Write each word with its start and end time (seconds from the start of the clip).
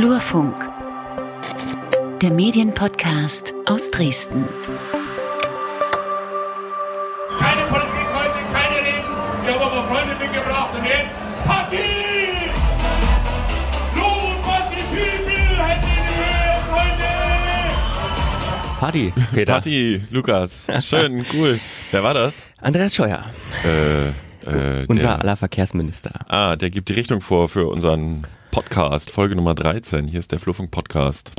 Flurfunk, 0.00 0.56
der 2.22 2.30
Medienpodcast 2.30 3.52
aus 3.66 3.90
Dresden. 3.90 4.48
Keine 7.38 7.66
Politik 7.68 8.06
heute, 8.14 8.38
keine 8.50 8.76
Reden. 8.76 9.12
Wir 9.44 9.52
haben 9.52 9.62
aber 9.62 9.84
Freunde 9.84 10.14
mitgebracht 10.18 10.70
und 10.74 10.84
jetzt 10.86 11.14
Party! 11.44 11.76
Blut, 13.92 14.40
was 14.46 14.70
die 14.70 14.82
People, 14.96 15.66
Hände 15.66 15.86
in 15.86 16.04
die 16.08 16.16
Höhe, 16.16 16.56
Freunde! 16.70 17.10
Party, 18.80 19.12
Peter. 19.34 19.52
Party, 19.52 20.00
Lukas. 20.10 20.66
Schön, 20.80 21.26
cool. 21.34 21.60
Wer 21.90 22.02
war 22.02 22.14
das? 22.14 22.46
Andreas 22.62 22.94
Scheuer, 22.94 23.26
Äh, 23.66 24.06
äh, 24.50 24.86
unser 24.88 25.08
der, 25.08 25.20
aller 25.20 25.36
Verkehrsminister. 25.36 26.12
ah, 26.26 26.56
der 26.56 26.70
gibt 26.70 26.88
die 26.88 26.94
Richtung 26.94 27.20
vor 27.20 27.50
für 27.50 27.66
unseren 27.66 28.26
Podcast, 28.50 29.10
Folge 29.10 29.36
Nummer 29.36 29.54
13. 29.54 30.08
Hier 30.08 30.18
ist 30.18 30.32
der 30.32 30.40
Fluffung 30.40 30.70
Podcast. 30.70 31.32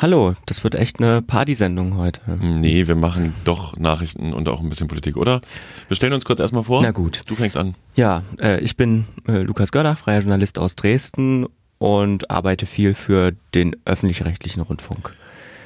Hallo, 0.00 0.34
das 0.46 0.64
wird 0.64 0.74
echt 0.74 1.00
eine 1.00 1.22
Partysendung 1.22 1.96
heute. 1.96 2.20
Nee, 2.40 2.88
wir 2.88 2.96
machen 2.96 3.32
doch 3.44 3.76
Nachrichten 3.76 4.32
und 4.32 4.48
auch 4.48 4.60
ein 4.60 4.68
bisschen 4.68 4.88
Politik, 4.88 5.16
oder? 5.16 5.40
Wir 5.86 5.96
stellen 5.96 6.12
uns 6.12 6.24
kurz 6.24 6.40
erstmal 6.40 6.64
vor. 6.64 6.82
Na 6.82 6.90
gut. 6.90 7.22
Du 7.26 7.36
fängst 7.36 7.56
an. 7.56 7.74
Ja, 7.94 8.22
äh, 8.40 8.60
ich 8.60 8.76
bin 8.76 9.06
äh, 9.26 9.42
Lukas 9.42 9.70
Görder, 9.72 9.96
freier 9.96 10.20
Journalist 10.20 10.58
aus 10.58 10.74
Dresden 10.74 11.46
und 11.78 12.30
arbeite 12.30 12.66
viel 12.66 12.94
für 12.94 13.32
den 13.54 13.76
öffentlich-rechtlichen 13.84 14.62
Rundfunk. 14.62 15.14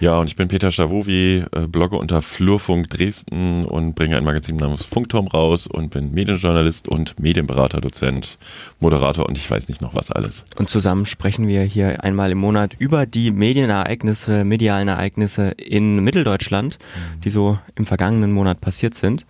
Ja, 0.02 0.18
und 0.18 0.26
ich 0.26 0.34
bin 0.34 0.48
Peter 0.48 0.72
Stavovi, 0.72 1.44
äh, 1.52 1.68
blogge 1.68 1.94
unter 1.94 2.22
Flurfunk 2.22 2.88
Dresden 2.88 3.64
und 3.64 3.94
bringe 3.94 4.16
ein 4.16 4.24
Magazin 4.24 4.56
namens 4.56 4.84
Funkturm 4.84 5.28
raus 5.28 5.68
und 5.68 5.90
bin 5.90 6.10
Medienjournalist 6.10 6.88
und 6.88 7.20
Medienberater, 7.20 7.80
Dozent, 7.80 8.36
Moderator 8.80 9.28
und 9.28 9.38
ich 9.38 9.48
weiß 9.48 9.68
nicht 9.68 9.80
noch 9.80 9.94
was 9.94 10.10
alles. 10.10 10.44
Und 10.56 10.68
zusammen 10.68 11.06
sprechen 11.06 11.46
wir 11.46 11.62
hier 11.62 12.02
einmal 12.02 12.32
im 12.32 12.38
Monat 12.38 12.74
über 12.80 13.06
die 13.06 13.30
Medienereignisse, 13.30 14.42
medialen 14.42 14.88
Ereignisse 14.88 15.50
in 15.50 16.02
Mitteldeutschland, 16.02 16.80
die 17.22 17.30
so 17.30 17.60
im 17.76 17.86
vergangenen 17.86 18.32
Monat 18.32 18.60
passiert 18.60 18.96
sind. 18.96 19.24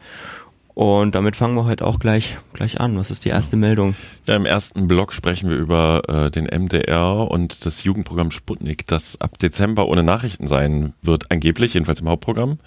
Und 0.74 1.14
damit 1.14 1.36
fangen 1.36 1.54
wir 1.54 1.64
heute 1.64 1.86
auch 1.86 1.98
gleich, 1.98 2.38
gleich 2.54 2.80
an. 2.80 2.96
Was 2.96 3.10
ist 3.10 3.24
die 3.24 3.28
erste 3.28 3.56
Meldung? 3.56 3.94
Ja, 4.26 4.36
im 4.36 4.46
ersten 4.46 4.88
Blog 4.88 5.12
sprechen 5.12 5.50
wir 5.50 5.56
über 5.56 6.02
äh, 6.08 6.30
den 6.30 6.46
MDR 6.46 7.30
und 7.30 7.66
das 7.66 7.84
Jugendprogramm 7.84 8.30
Sputnik, 8.30 8.86
das 8.86 9.20
ab 9.20 9.38
Dezember 9.38 9.86
ohne 9.88 10.02
Nachrichten 10.02 10.46
sein 10.46 10.94
wird, 11.02 11.30
angeblich, 11.30 11.74
jedenfalls 11.74 12.00
im 12.00 12.08
Hauptprogramm. 12.08 12.58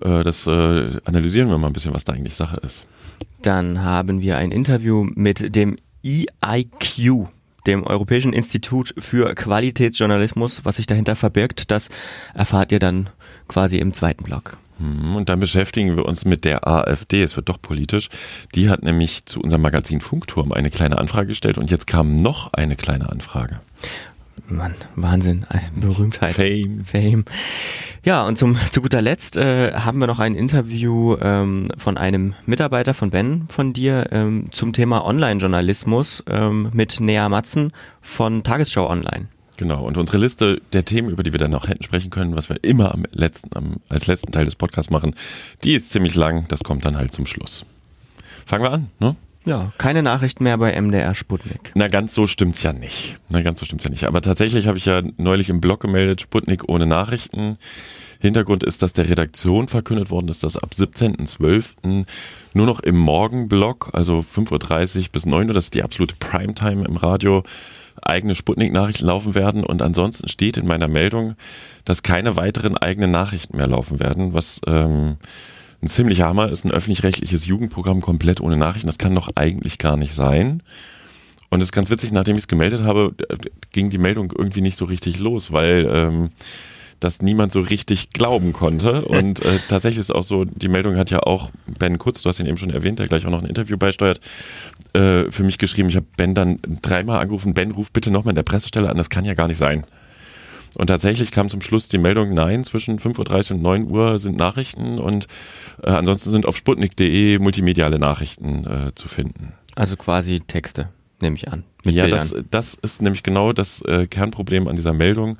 Äh, 0.00 0.22
das 0.22 0.46
äh, 0.46 1.00
analysieren 1.04 1.48
wir 1.48 1.58
mal 1.58 1.68
ein 1.68 1.72
bisschen, 1.72 1.94
was 1.94 2.04
da 2.04 2.12
eigentlich 2.12 2.36
Sache 2.36 2.58
ist. 2.58 2.86
Dann 3.42 3.82
haben 3.82 4.20
wir 4.20 4.38
ein 4.38 4.52
Interview 4.52 5.04
mit 5.14 5.54
dem 5.54 5.76
EIQ, 6.04 7.26
dem 7.66 7.84
Europäischen 7.84 8.32
Institut 8.32 8.94
für 8.98 9.34
Qualitätsjournalismus. 9.34 10.64
Was 10.64 10.76
sich 10.76 10.86
dahinter 10.86 11.16
verbirgt, 11.16 11.70
das 11.70 11.88
erfahrt 12.34 12.70
ihr 12.70 12.78
dann 12.78 13.08
quasi 13.48 13.78
im 13.78 13.92
zweiten 13.94 14.22
Blog. 14.22 14.56
Hm, 14.78 15.16
Und 15.16 15.28
dann 15.28 15.40
beschäftigen 15.40 15.96
wir 15.96 16.04
uns 16.06 16.24
mit 16.24 16.44
der 16.44 16.66
AfD. 16.66 17.22
Es 17.22 17.36
wird 17.36 17.48
doch 17.48 17.60
politisch. 17.60 18.08
Die 18.54 18.68
hat 18.68 18.82
nämlich 18.82 19.26
zu 19.26 19.40
unserem 19.40 19.62
Magazin 19.62 20.00
Funkturm 20.00 20.52
eine 20.52 20.70
kleine 20.70 20.98
Anfrage 20.98 21.28
gestellt 21.28 21.58
und 21.58 21.70
jetzt 21.70 21.86
kam 21.86 22.16
noch 22.16 22.52
eine 22.52 22.76
kleine 22.76 23.10
Anfrage. 23.10 23.60
Mann, 24.46 24.74
Wahnsinn, 24.94 25.46
äh, 25.48 25.60
Berühmtheit. 25.74 26.34
Fame. 26.34 26.84
Fame. 26.84 27.24
Ja, 28.04 28.26
und 28.26 28.36
zum, 28.36 28.58
zu 28.70 28.82
guter 28.82 29.00
Letzt 29.00 29.36
äh, 29.36 29.72
haben 29.72 29.98
wir 29.98 30.06
noch 30.06 30.18
ein 30.18 30.34
Interview 30.34 31.16
ähm, 31.20 31.68
von 31.78 31.96
einem 31.96 32.34
Mitarbeiter 32.44 32.92
von 32.92 33.10
Ben, 33.10 33.46
von 33.48 33.72
dir, 33.72 34.08
ähm, 34.10 34.48
zum 34.50 34.74
Thema 34.74 35.06
Online-Journalismus 35.06 36.24
ähm, 36.28 36.68
mit 36.74 37.00
Nea 37.00 37.28
Matzen 37.30 37.72
von 38.02 38.42
Tagesschau 38.42 38.90
Online. 38.90 39.28
Genau, 39.56 39.84
und 39.84 39.96
unsere 39.96 40.18
Liste 40.18 40.60
der 40.72 40.84
Themen, 40.84 41.10
über 41.10 41.22
die 41.22 41.32
wir 41.32 41.38
dann 41.38 41.52
noch 41.52 41.68
hätten 41.68 41.84
sprechen 41.84 42.10
können, 42.10 42.36
was 42.36 42.48
wir 42.48 42.62
immer 42.62 42.92
am 42.92 43.04
letzten, 43.12 43.54
am, 43.56 43.76
als 43.88 44.06
letzten 44.06 44.32
Teil 44.32 44.44
des 44.44 44.56
Podcasts 44.56 44.90
machen, 44.90 45.14
die 45.62 45.74
ist 45.74 45.90
ziemlich 45.90 46.14
lang, 46.14 46.46
das 46.48 46.64
kommt 46.64 46.84
dann 46.84 46.96
halt 46.96 47.12
zum 47.12 47.26
Schluss. 47.26 47.64
Fangen 48.46 48.64
wir 48.64 48.72
an, 48.72 48.88
ne? 48.98 49.16
Ja, 49.46 49.72
keine 49.76 50.02
Nachrichten 50.02 50.44
mehr 50.44 50.56
bei 50.56 50.80
MDR 50.80 51.14
Sputnik. 51.14 51.70
Na, 51.74 51.88
ganz 51.88 52.14
so 52.14 52.26
stimmt's 52.26 52.62
ja 52.62 52.72
nicht. 52.72 53.18
Na, 53.28 53.42
ganz 53.42 53.60
so 53.60 53.66
stimmt's 53.66 53.84
ja 53.84 53.90
nicht. 53.90 54.04
Aber 54.04 54.22
tatsächlich 54.22 54.66
habe 54.66 54.78
ich 54.78 54.86
ja 54.86 55.02
neulich 55.18 55.50
im 55.50 55.60
Blog 55.60 55.80
gemeldet, 55.80 56.22
Sputnik 56.22 56.66
ohne 56.66 56.86
Nachrichten. 56.86 57.58
Hintergrund 58.20 58.64
ist, 58.64 58.82
dass 58.82 58.94
der 58.94 59.06
Redaktion 59.10 59.68
verkündet 59.68 60.10
worden 60.10 60.28
ist, 60.28 60.44
dass 60.44 60.56
ab 60.56 60.70
17.12. 60.74 62.06
nur 62.54 62.66
noch 62.66 62.80
im 62.80 62.96
Morgenblock, 62.96 63.90
also 63.92 64.24
5.30 64.34 64.98
Uhr 64.98 65.04
bis 65.12 65.26
9 65.26 65.48
Uhr, 65.48 65.54
das 65.54 65.64
ist 65.64 65.74
die 65.74 65.82
absolute 65.82 66.14
Primetime 66.18 66.86
im 66.86 66.96
Radio, 66.96 67.44
eigene 68.06 68.34
Sputnik-Nachrichten 68.34 69.06
laufen 69.06 69.34
werden. 69.34 69.64
Und 69.64 69.82
ansonsten 69.82 70.28
steht 70.28 70.56
in 70.56 70.66
meiner 70.66 70.88
Meldung, 70.88 71.34
dass 71.84 72.02
keine 72.02 72.36
weiteren 72.36 72.76
eigenen 72.76 73.10
Nachrichten 73.10 73.56
mehr 73.56 73.66
laufen 73.66 74.00
werden, 74.00 74.34
was 74.34 74.60
ähm, 74.66 75.16
ein 75.82 75.88
ziemlicher 75.88 76.26
Hammer 76.26 76.50
ist, 76.50 76.64
ein 76.64 76.70
öffentlich-rechtliches 76.70 77.46
Jugendprogramm 77.46 78.00
komplett 78.00 78.40
ohne 78.40 78.56
Nachrichten. 78.56 78.86
Das 78.86 78.98
kann 78.98 79.14
doch 79.14 79.30
eigentlich 79.34 79.78
gar 79.78 79.96
nicht 79.96 80.14
sein. 80.14 80.62
Und 81.50 81.60
es 81.60 81.66
ist 81.66 81.72
ganz 81.72 81.90
witzig, 81.90 82.10
nachdem 82.10 82.36
ich 82.36 82.44
es 82.44 82.48
gemeldet 82.48 82.84
habe, 82.84 83.14
äh, 83.28 83.36
ging 83.72 83.90
die 83.90 83.98
Meldung 83.98 84.32
irgendwie 84.36 84.60
nicht 84.60 84.76
so 84.76 84.86
richtig 84.86 85.18
los, 85.18 85.52
weil 85.52 85.88
ähm, 85.90 86.30
das 87.04 87.22
niemand 87.22 87.52
so 87.52 87.60
richtig 87.60 88.10
glauben 88.10 88.52
konnte. 88.52 89.04
Und 89.04 89.44
äh, 89.44 89.58
tatsächlich 89.68 90.00
ist 90.00 90.14
auch 90.14 90.24
so, 90.24 90.44
die 90.44 90.68
Meldung 90.68 90.96
hat 90.96 91.10
ja 91.10 91.20
auch 91.20 91.50
Ben 91.78 91.98
Kutz, 91.98 92.22
du 92.22 92.28
hast 92.28 92.40
ihn 92.40 92.46
eben 92.46 92.58
schon 92.58 92.70
erwähnt, 92.70 92.98
der 92.98 93.06
gleich 93.06 93.26
auch 93.26 93.30
noch 93.30 93.42
ein 93.42 93.48
Interview 93.48 93.76
beisteuert, 93.76 94.20
äh, 94.94 95.30
für 95.30 95.44
mich 95.44 95.58
geschrieben. 95.58 95.88
Ich 95.90 95.96
habe 95.96 96.06
Ben 96.16 96.34
dann 96.34 96.58
dreimal 96.82 97.20
angerufen, 97.20 97.54
Ben, 97.54 97.70
ruf 97.70 97.90
bitte 97.90 98.10
nochmal 98.10 98.32
in 98.32 98.36
der 98.36 98.42
Pressestelle 98.42 98.88
an, 98.88 98.96
das 98.96 99.10
kann 99.10 99.24
ja 99.24 99.34
gar 99.34 99.48
nicht 99.48 99.58
sein. 99.58 99.84
Und 100.76 100.88
tatsächlich 100.88 101.30
kam 101.30 101.48
zum 101.50 101.60
Schluss 101.60 101.88
die 101.88 101.98
Meldung, 101.98 102.34
nein, 102.34 102.64
zwischen 102.64 102.98
5.30 102.98 103.50
Uhr 103.50 103.56
und 103.56 103.62
9 103.62 103.90
Uhr 103.90 104.18
sind 104.18 104.38
Nachrichten 104.38 104.98
und 104.98 105.28
äh, 105.82 105.90
ansonsten 105.90 106.30
sind 106.30 106.46
auf 106.46 106.56
sputnik.de 106.56 107.38
multimediale 107.38 107.98
Nachrichten 107.98 108.64
äh, 108.66 108.94
zu 108.94 109.08
finden. 109.08 109.52
Also 109.76 109.96
quasi 109.96 110.40
Texte, 110.40 110.88
nehme 111.20 111.36
ich 111.36 111.48
an. 111.52 111.64
Ja, 111.84 112.04
Bildern. 112.04 112.18
das, 112.18 112.34
das 112.50 112.74
ist 112.74 113.02
nämlich 113.02 113.22
genau 113.22 113.52
das 113.52 113.82
äh, 113.82 114.06
Kernproblem 114.06 114.66
an 114.66 114.76
dieser 114.76 114.94
Meldung. 114.94 115.36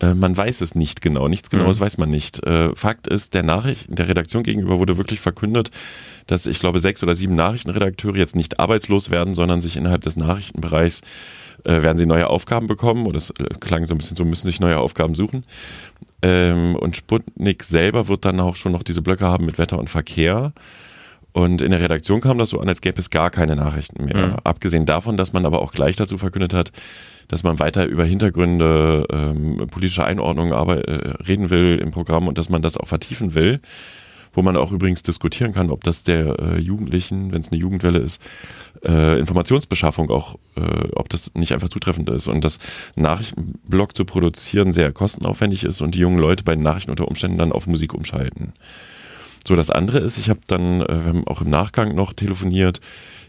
Äh, 0.00 0.14
man 0.14 0.36
weiß 0.36 0.60
es 0.62 0.74
nicht 0.74 1.02
genau, 1.02 1.28
nichts 1.28 1.50
Genaues 1.50 1.78
Mhm. 1.78 1.84
weiß 1.84 1.98
man 1.98 2.10
nicht. 2.10 2.42
Äh, 2.44 2.74
Fakt 2.74 3.06
ist, 3.06 3.34
der 3.34 3.42
Nachricht, 3.42 3.86
der 3.88 4.08
Redaktion 4.08 4.42
gegenüber 4.42 4.78
wurde 4.78 4.96
wirklich 4.96 5.20
verkündet, 5.20 5.70
dass 6.26 6.46
ich 6.46 6.58
glaube 6.58 6.78
sechs 6.78 7.02
oder 7.02 7.14
sieben 7.14 7.34
Nachrichtenredakteure 7.34 8.16
jetzt 8.16 8.36
nicht 8.36 8.58
arbeitslos 8.60 9.10
werden, 9.10 9.34
sondern 9.34 9.60
sich 9.60 9.76
innerhalb 9.76 10.02
des 10.02 10.16
Nachrichtenbereichs 10.16 11.02
äh, 11.64 11.82
werden 11.82 11.98
sie 11.98 12.06
neue 12.06 12.28
Aufgaben 12.28 12.66
bekommen. 12.66 13.06
Und 13.06 13.14
es 13.16 13.30
äh, 13.30 13.44
klang 13.60 13.86
so 13.86 13.94
ein 13.94 13.98
bisschen 13.98 14.16
so, 14.16 14.24
müssen 14.24 14.46
sich 14.46 14.60
neue 14.60 14.78
Aufgaben 14.78 15.14
suchen. 15.14 15.44
Ähm, 16.22 16.76
und 16.76 16.96
Sputnik 16.96 17.64
selber 17.64 18.08
wird 18.08 18.24
dann 18.24 18.40
auch 18.40 18.56
schon 18.56 18.72
noch 18.72 18.82
diese 18.82 19.02
Blöcke 19.02 19.26
haben 19.26 19.44
mit 19.44 19.58
Wetter 19.58 19.78
und 19.78 19.90
Verkehr. 19.90 20.52
Und 21.32 21.62
in 21.62 21.70
der 21.70 21.80
Redaktion 21.80 22.20
kam 22.20 22.38
das 22.38 22.50
so 22.50 22.60
an, 22.60 22.68
als 22.68 22.80
gäbe 22.80 22.98
es 22.98 23.10
gar 23.10 23.30
keine 23.30 23.56
Nachrichten 23.56 24.04
mehr. 24.04 24.28
Mhm. 24.28 24.36
Abgesehen 24.44 24.86
davon, 24.86 25.16
dass 25.16 25.32
man 25.32 25.46
aber 25.46 25.62
auch 25.62 25.72
gleich 25.72 25.96
dazu 25.96 26.18
verkündet 26.18 26.54
hat, 26.54 26.72
dass 27.28 27.44
man 27.44 27.60
weiter 27.60 27.86
über 27.86 28.04
Hintergründe, 28.04 29.06
ähm, 29.12 29.68
politische 29.70 30.04
Einordnungen 30.04 30.52
aber, 30.52 30.88
äh, 30.88 31.22
reden 31.22 31.50
will 31.50 31.78
im 31.80 31.92
Programm 31.92 32.26
und 32.26 32.38
dass 32.38 32.48
man 32.48 32.62
das 32.62 32.76
auch 32.76 32.88
vertiefen 32.88 33.34
will. 33.34 33.60
Wo 34.32 34.42
man 34.42 34.56
auch 34.56 34.70
übrigens 34.70 35.02
diskutieren 35.02 35.52
kann, 35.52 35.70
ob 35.70 35.82
das 35.82 36.04
der 36.04 36.38
äh, 36.38 36.60
Jugendlichen, 36.60 37.32
wenn 37.32 37.40
es 37.40 37.50
eine 37.50 37.60
Jugendwelle 37.60 37.98
ist, 37.98 38.22
äh, 38.84 39.18
Informationsbeschaffung 39.18 40.08
auch, 40.08 40.36
äh, 40.56 40.88
ob 40.94 41.08
das 41.08 41.34
nicht 41.34 41.52
einfach 41.52 41.68
zutreffend 41.68 42.08
ist 42.10 42.28
und 42.28 42.44
dass 42.44 42.60
Nachrichtenblock 42.94 43.96
zu 43.96 44.04
produzieren 44.04 44.70
sehr 44.72 44.92
kostenaufwendig 44.92 45.64
ist 45.64 45.80
und 45.80 45.96
die 45.96 45.98
jungen 45.98 46.18
Leute 46.18 46.44
bei 46.44 46.54
den 46.54 46.62
Nachrichten 46.62 46.92
unter 46.92 47.08
Umständen 47.08 47.38
dann 47.38 47.50
auf 47.50 47.66
Musik 47.66 47.92
umschalten. 47.92 48.52
So, 49.46 49.56
das 49.56 49.70
andere 49.70 49.98
ist, 49.98 50.18
ich 50.18 50.30
habe 50.30 50.40
dann, 50.46 50.82
äh, 50.82 50.88
wir 50.88 51.04
haben 51.04 51.26
auch 51.26 51.40
im 51.40 51.50
Nachgang 51.50 51.94
noch 51.94 52.12
telefoniert, 52.12 52.80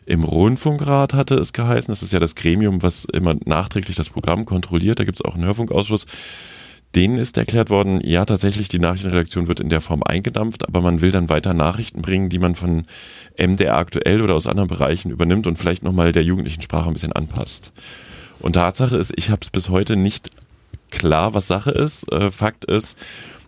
im 0.05 0.23
Rundfunkrat 0.23 1.13
hatte 1.13 1.35
es 1.35 1.53
geheißen, 1.53 1.91
das 1.91 2.03
ist 2.03 2.11
ja 2.11 2.19
das 2.19 2.35
Gremium, 2.35 2.81
was 2.81 3.05
immer 3.05 3.35
nachträglich 3.45 3.95
das 3.95 4.09
Programm 4.09 4.45
kontrolliert, 4.45 4.99
da 4.99 5.03
gibt 5.03 5.19
es 5.19 5.25
auch 5.25 5.35
einen 5.35 5.45
Hörfunkausschuss, 5.45 6.05
denen 6.95 7.17
ist 7.17 7.37
erklärt 7.37 7.69
worden, 7.69 8.01
ja 8.03 8.25
tatsächlich, 8.25 8.67
die 8.67 8.79
Nachrichtenredaktion 8.79 9.47
wird 9.47 9.61
in 9.61 9.69
der 9.69 9.79
Form 9.79 10.03
eingedampft, 10.03 10.67
aber 10.67 10.81
man 10.81 11.01
will 11.01 11.11
dann 11.11 11.29
weiter 11.29 11.53
Nachrichten 11.53 12.01
bringen, 12.01 12.29
die 12.29 12.39
man 12.39 12.55
von 12.55 12.85
MDR 13.37 13.77
aktuell 13.77 14.21
oder 14.21 14.35
aus 14.35 14.47
anderen 14.47 14.67
Bereichen 14.67 15.11
übernimmt 15.11 15.47
und 15.47 15.57
vielleicht 15.57 15.83
nochmal 15.83 16.11
der 16.11 16.23
jugendlichen 16.23 16.61
Sprache 16.61 16.89
ein 16.89 16.93
bisschen 16.93 17.13
anpasst. 17.13 17.71
Und 18.39 18.53
Tatsache 18.53 18.97
ist, 18.97 19.13
ich 19.15 19.29
habe 19.29 19.41
es 19.43 19.49
bis 19.49 19.69
heute 19.69 19.95
nicht 19.95 20.31
klar, 20.89 21.33
was 21.33 21.47
Sache 21.47 21.71
ist. 21.71 22.11
Äh, 22.11 22.31
Fakt 22.31 22.65
ist, 22.65 22.97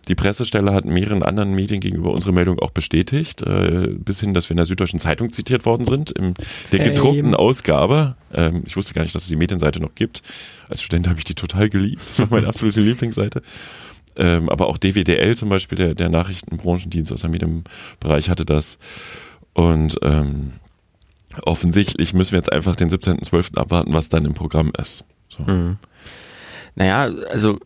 die 0.04 0.14
Pressestelle 0.14 0.72
hat 0.72 0.84
mehreren 0.84 1.22
anderen 1.22 1.54
Medien 1.54 1.80
gegenüber 1.80 2.12
unsere 2.12 2.32
Meldung 2.32 2.58
auch 2.58 2.70
bestätigt, 2.70 3.42
äh, 3.42 3.88
bis 3.88 4.20
hin, 4.20 4.34
dass 4.34 4.48
wir 4.48 4.52
in 4.52 4.58
der 4.58 4.66
Süddeutschen 4.66 4.98
Zeitung 4.98 5.32
zitiert 5.32 5.64
worden 5.66 5.84
sind, 5.84 6.10
in 6.10 6.34
der 6.72 6.80
gedruckten 6.80 7.34
Ausgabe. 7.34 8.16
Ähm, 8.32 8.62
ich 8.66 8.76
wusste 8.76 8.94
gar 8.94 9.02
nicht, 9.02 9.14
dass 9.14 9.22
es 9.22 9.28
die 9.28 9.36
Medienseite 9.36 9.80
noch 9.80 9.94
gibt. 9.94 10.22
Als 10.68 10.82
Student 10.82 11.08
habe 11.08 11.18
ich 11.18 11.24
die 11.24 11.34
total 11.34 11.68
geliebt. 11.68 12.02
Das 12.06 12.18
war 12.18 12.28
meine 12.30 12.46
absolute 12.48 12.80
Lieblingsseite. 12.80 13.42
Ähm, 14.16 14.48
aber 14.48 14.68
auch 14.68 14.78
DWDL 14.78 15.34
zum 15.34 15.48
Beispiel, 15.48 15.76
der, 15.76 15.94
der 15.94 16.08
Nachrichtenbranchendienst 16.08 17.12
aus 17.12 17.22
dem 17.22 17.32
Medienbereich 17.32 18.30
hatte 18.30 18.44
das. 18.44 18.78
Und 19.52 19.98
ähm, 20.02 20.52
offensichtlich 21.42 22.14
müssen 22.14 22.32
wir 22.32 22.38
jetzt 22.38 22.52
einfach 22.52 22.76
den 22.76 22.90
17.12. 22.90 23.58
abwarten, 23.58 23.92
was 23.92 24.08
dann 24.08 24.24
im 24.24 24.34
Programm 24.34 24.72
ist. 24.78 25.04
So. 25.28 25.44
Mhm. 25.44 25.76
Naja, 26.76 27.12
also 27.30 27.58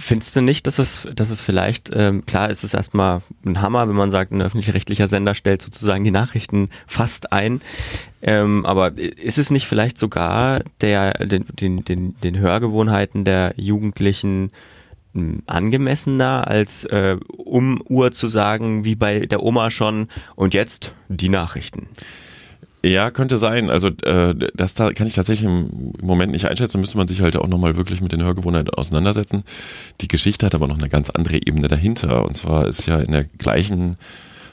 Findest 0.00 0.36
du 0.36 0.42
nicht, 0.42 0.68
dass 0.68 0.78
es, 0.78 1.08
dass 1.12 1.28
es 1.30 1.40
vielleicht, 1.40 1.90
ähm, 1.92 2.24
klar 2.24 2.50
ist 2.50 2.62
es 2.62 2.72
erstmal 2.72 3.22
ein 3.44 3.60
Hammer, 3.60 3.88
wenn 3.88 3.96
man 3.96 4.12
sagt, 4.12 4.30
ein 4.30 4.40
öffentlich-rechtlicher 4.40 5.08
Sender 5.08 5.34
stellt 5.34 5.60
sozusagen 5.60 6.04
die 6.04 6.12
Nachrichten 6.12 6.68
fast 6.86 7.32
ein. 7.32 7.60
Ähm, 8.22 8.64
aber 8.64 8.96
ist 8.96 9.38
es 9.38 9.50
nicht 9.50 9.66
vielleicht 9.66 9.98
sogar 9.98 10.62
der, 10.80 11.14
den, 11.26 11.46
den, 11.60 11.84
den, 11.84 12.14
den 12.20 12.38
Hörgewohnheiten 12.38 13.24
der 13.24 13.54
Jugendlichen 13.56 14.52
hm, 15.14 15.42
angemessener, 15.46 16.46
als 16.46 16.84
äh, 16.84 17.16
um 17.36 17.82
Uhr 17.88 18.12
zu 18.12 18.28
sagen, 18.28 18.84
wie 18.84 18.94
bei 18.94 19.26
der 19.26 19.42
Oma 19.42 19.72
schon, 19.72 20.08
und 20.36 20.54
jetzt 20.54 20.94
die 21.08 21.28
Nachrichten? 21.28 21.88
Ja, 22.84 23.10
könnte 23.10 23.38
sein. 23.38 23.70
Also 23.70 23.88
äh, 23.88 24.34
das 24.54 24.74
da 24.74 24.92
kann 24.92 25.06
ich 25.06 25.14
tatsächlich 25.14 25.48
im 25.48 25.94
Moment 26.00 26.30
nicht 26.30 26.46
einschätzen. 26.46 26.74
Da 26.74 26.80
müsste 26.80 26.96
man 26.96 27.08
sich 27.08 27.20
halt 27.20 27.36
auch 27.36 27.48
nochmal 27.48 27.76
wirklich 27.76 28.00
mit 28.00 28.12
den 28.12 28.22
Hörgewohnheiten 28.22 28.70
auseinandersetzen. 28.70 29.42
Die 30.00 30.08
Geschichte 30.08 30.46
hat 30.46 30.54
aber 30.54 30.68
noch 30.68 30.78
eine 30.78 30.88
ganz 30.88 31.10
andere 31.10 31.36
Ebene 31.36 31.66
dahinter. 31.66 32.24
Und 32.24 32.36
zwar 32.36 32.68
ist 32.68 32.86
ja 32.86 33.00
in 33.00 33.10
der 33.10 33.24
gleichen 33.24 33.96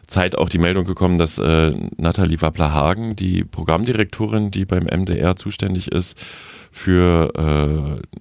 Zeit 0.07 0.37
auch 0.37 0.49
die 0.49 0.57
Meldung 0.57 0.85
gekommen, 0.85 1.17
dass 1.17 1.37
äh, 1.37 1.73
Nathalie 1.97 2.41
Wappler-Hagen, 2.41 3.15
die 3.15 3.43
Programmdirektorin, 3.43 4.51
die 4.51 4.65
beim 4.65 4.85
MDR 4.85 5.35
zuständig 5.35 5.91
ist 5.91 6.17
für 6.71 7.31
äh, 7.35 8.17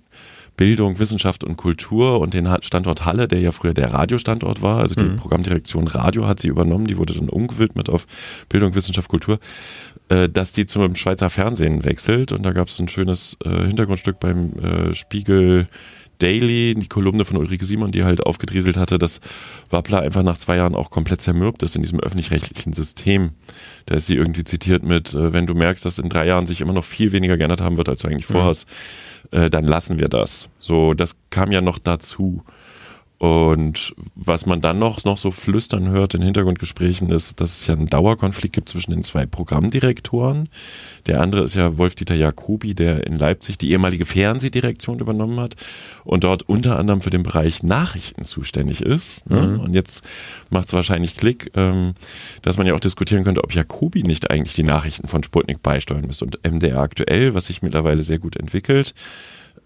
Bildung, 0.56 0.98
Wissenschaft 0.98 1.42
und 1.42 1.56
Kultur 1.56 2.20
und 2.20 2.32
den 2.32 2.48
Standort 2.60 3.04
Halle, 3.04 3.26
der 3.26 3.40
ja 3.40 3.52
früher 3.52 3.74
der 3.74 3.92
Radiostandort 3.92 4.62
war, 4.62 4.78
also 4.78 4.94
die 4.94 5.02
mhm. 5.02 5.16
Programmdirektion 5.16 5.88
Radio 5.88 6.26
hat 6.26 6.40
sie 6.40 6.48
übernommen, 6.48 6.86
die 6.86 6.96
wurde 6.96 7.14
dann 7.14 7.28
umgewidmet 7.28 7.88
auf 7.88 8.06
Bildung, 8.48 8.74
Wissenschaft, 8.74 9.08
Kultur, 9.08 9.40
äh, 10.08 10.28
dass 10.28 10.52
die 10.52 10.66
zum 10.66 10.94
Schweizer 10.94 11.28
Fernsehen 11.28 11.84
wechselt 11.84 12.30
und 12.30 12.44
da 12.44 12.52
gab 12.52 12.68
es 12.68 12.78
ein 12.78 12.88
schönes 12.88 13.36
äh, 13.44 13.66
Hintergrundstück 13.66 14.20
beim 14.20 14.52
äh, 14.52 14.94
Spiegel 14.94 15.66
Daily, 16.18 16.76
die 16.76 16.86
Kolumne 16.86 17.24
von 17.24 17.36
Ulrike 17.36 17.64
Simon, 17.64 17.90
die 17.90 18.04
halt 18.04 18.24
aufgedrieselt 18.24 18.76
hatte, 18.76 18.98
dass 18.98 19.20
Wappler 19.70 20.02
einfach 20.02 20.22
nach 20.22 20.38
zwei 20.38 20.56
Jahren 20.56 20.76
auch 20.76 20.90
komplett 20.90 21.20
zermürbt 21.20 21.64
ist 21.64 21.74
in 21.74 21.82
diesem 21.82 21.98
öffentlich-rechtlichen 21.98 22.72
System. 22.72 23.30
Da 23.86 23.96
ist 23.96 24.06
sie 24.06 24.14
irgendwie 24.14 24.44
zitiert 24.44 24.84
mit, 24.84 25.12
wenn 25.12 25.46
du 25.46 25.54
merkst, 25.54 25.84
dass 25.84 25.98
in 25.98 26.08
drei 26.08 26.26
Jahren 26.26 26.46
sich 26.46 26.60
immer 26.60 26.72
noch 26.72 26.84
viel 26.84 27.10
weniger 27.10 27.36
geändert 27.36 27.60
haben 27.60 27.76
wird, 27.76 27.88
als 27.88 28.02
du 28.02 28.08
eigentlich 28.08 28.26
vorhast, 28.26 28.68
mhm 28.68 29.13
äh, 29.30 29.50
dann 29.50 29.64
lassen 29.64 29.98
wir 29.98 30.08
das. 30.08 30.48
So, 30.58 30.94
das 30.94 31.16
kam 31.30 31.52
ja 31.52 31.60
noch 31.60 31.78
dazu. 31.78 32.42
Und 33.24 33.94
was 34.14 34.44
man 34.44 34.60
dann 34.60 34.78
noch, 34.78 35.04
noch 35.04 35.16
so 35.16 35.30
flüstern 35.30 35.88
hört 35.88 36.12
in 36.12 36.20
Hintergrundgesprächen 36.20 37.08
ist, 37.08 37.40
dass 37.40 37.60
es 37.60 37.66
ja 37.66 37.72
einen 37.72 37.86
Dauerkonflikt 37.86 38.54
gibt 38.54 38.68
zwischen 38.68 38.90
den 38.90 39.02
zwei 39.02 39.24
Programmdirektoren. 39.24 40.50
Der 41.06 41.22
andere 41.22 41.44
ist 41.44 41.54
ja 41.54 41.78
Wolf-Dieter 41.78 42.16
Jacobi, 42.16 42.74
der 42.74 43.06
in 43.06 43.16
Leipzig 43.16 43.56
die 43.56 43.70
ehemalige 43.70 44.04
Fernsehdirektion 44.04 44.98
übernommen 44.98 45.40
hat 45.40 45.56
und 46.04 46.24
dort 46.24 46.42
unter 46.42 46.78
anderem 46.78 47.00
für 47.00 47.08
den 47.08 47.22
Bereich 47.22 47.62
Nachrichten 47.62 48.24
zuständig 48.24 48.82
ist. 48.82 49.30
Ne? 49.30 49.40
Mhm. 49.40 49.60
Und 49.60 49.72
jetzt 49.72 50.04
macht 50.50 50.66
es 50.66 50.74
wahrscheinlich 50.74 51.16
Klick, 51.16 51.50
ähm, 51.54 51.94
dass 52.42 52.58
man 52.58 52.66
ja 52.66 52.74
auch 52.74 52.80
diskutieren 52.80 53.24
könnte, 53.24 53.42
ob 53.42 53.54
Jacobi 53.54 54.02
nicht 54.02 54.30
eigentlich 54.30 54.52
die 54.52 54.64
Nachrichten 54.64 55.08
von 55.08 55.22
Sputnik 55.22 55.62
beisteuern 55.62 56.04
müsste. 56.06 56.26
Und 56.26 56.40
MDR 56.46 56.80
aktuell, 56.80 57.32
was 57.32 57.46
sich 57.46 57.62
mittlerweile 57.62 58.02
sehr 58.02 58.18
gut 58.18 58.36
entwickelt, 58.36 58.92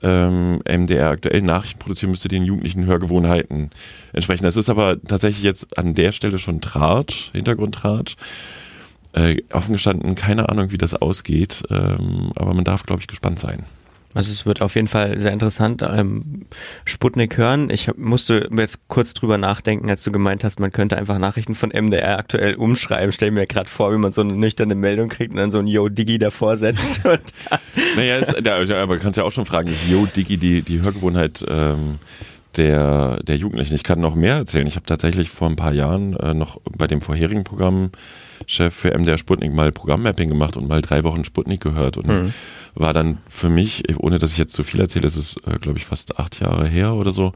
ähm, 0.02 0.60
MDR 0.68 1.10
aktuell 1.10 1.42
Nachrichten 1.42 1.78
produzieren 1.78 2.10
müsste, 2.10 2.28
den 2.28 2.44
jugendlichen 2.44 2.86
Hörgewohnheiten 2.86 3.70
entsprechen. 4.12 4.44
Das 4.44 4.56
ist 4.56 4.70
aber 4.70 5.00
tatsächlich 5.02 5.42
jetzt 5.42 5.76
an 5.78 5.94
der 5.94 6.12
Stelle 6.12 6.38
schon 6.38 6.60
Draht, 6.60 7.30
Hintergrunddraht. 7.32 8.16
Äh, 9.12 9.42
offen 9.52 9.72
gestanden, 9.72 10.14
keine 10.14 10.48
Ahnung, 10.50 10.70
wie 10.70 10.78
das 10.78 10.94
ausgeht, 10.94 11.62
ähm, 11.70 12.30
aber 12.36 12.52
man 12.52 12.64
darf, 12.64 12.84
glaube 12.84 13.00
ich, 13.00 13.08
gespannt 13.08 13.38
sein. 13.38 13.64
Also 14.14 14.32
es 14.32 14.46
wird 14.46 14.62
auf 14.62 14.75
jeden 14.75 14.88
Fall 14.88 15.20
sehr 15.20 15.32
interessant. 15.32 15.82
Ähm, 15.82 16.46
Sputnik 16.84 17.37
hören. 17.37 17.69
Ich 17.69 17.90
musste 17.96 18.49
jetzt 18.56 18.88
kurz 18.88 19.12
drüber 19.12 19.37
nachdenken, 19.37 19.90
als 19.90 20.02
du 20.02 20.10
gemeint 20.10 20.44
hast, 20.44 20.60
man 20.60 20.72
könnte 20.72 20.96
einfach 20.96 21.19
Nachrichten 21.19 21.55
von 21.55 21.70
MDR 21.70 22.19
aktuell 22.19 22.55
umschreiben. 22.55 23.12
Stell 23.12 23.31
mir 23.31 23.46
gerade 23.46 23.69
vor, 23.69 23.93
wie 23.93 23.99
man 23.99 24.12
so 24.12 24.22
eine 24.22 24.32
nüchterne 24.32 24.75
Meldung 24.75 25.10
kriegt 25.10 25.32
und 25.32 25.37
dann 25.37 25.50
so 25.50 25.58
ein 25.58 25.66
Yo 25.66 25.88
Digi 25.88 26.19
davor 26.19 26.56
setzt. 26.56 27.02
naja, 27.96 28.16
ist, 28.16 28.34
da, 28.43 28.58
aber 28.81 28.99
kannst 28.99 29.19
ja 29.19 29.25
auch 29.25 29.32
schon 29.32 29.46
fragen, 29.46 29.69
ist 29.69 29.87
Yo 29.88 30.06
Digi 30.06 30.38
die, 30.38 30.62
die 30.62 30.81
Hörgewohnheit 30.81 31.44
ähm, 31.46 31.99
der, 32.56 33.22
der 33.22 33.37
Jugendlichen? 33.37 33.75
Ich 33.75 33.84
kann 33.84 34.00
noch 34.00 34.14
mehr 34.14 34.37
erzählen. 34.37 34.66
Ich 34.66 34.76
habe 34.76 34.87
tatsächlich 34.87 35.28
vor 35.28 35.50
ein 35.50 35.56
paar 35.56 35.72
Jahren 35.72 36.16
äh, 36.16 36.32
noch 36.32 36.58
bei 36.76 36.87
dem 36.87 37.02
vorherigen 37.02 37.44
Programm 37.44 37.90
Chef 38.48 38.74
für 38.74 38.98
MDR 38.98 39.18
Sputnik 39.18 39.52
mal 39.52 39.70
Programmmapping 39.70 40.28
gemacht 40.28 40.56
und 40.56 40.68
mal 40.68 40.82
drei 40.82 41.04
Wochen 41.04 41.24
Sputnik 41.24 41.60
gehört 41.60 41.96
und 41.96 42.08
mhm. 42.08 42.32
war 42.74 42.92
dann 42.92 43.18
für 43.28 43.50
mich, 43.50 43.84
ohne 43.98 44.18
dass 44.18 44.32
ich 44.32 44.38
jetzt 44.38 44.54
zu 44.54 44.64
viel 44.64 44.80
erzähle, 44.80 45.02
das 45.02 45.16
ist, 45.16 45.36
äh, 45.46 45.58
glaube 45.58 45.78
ich, 45.78 45.86
fast 45.86 46.18
acht 46.18 46.40
Jahre 46.40 46.66
her 46.66 46.94
oder 46.94 47.12
so, 47.12 47.32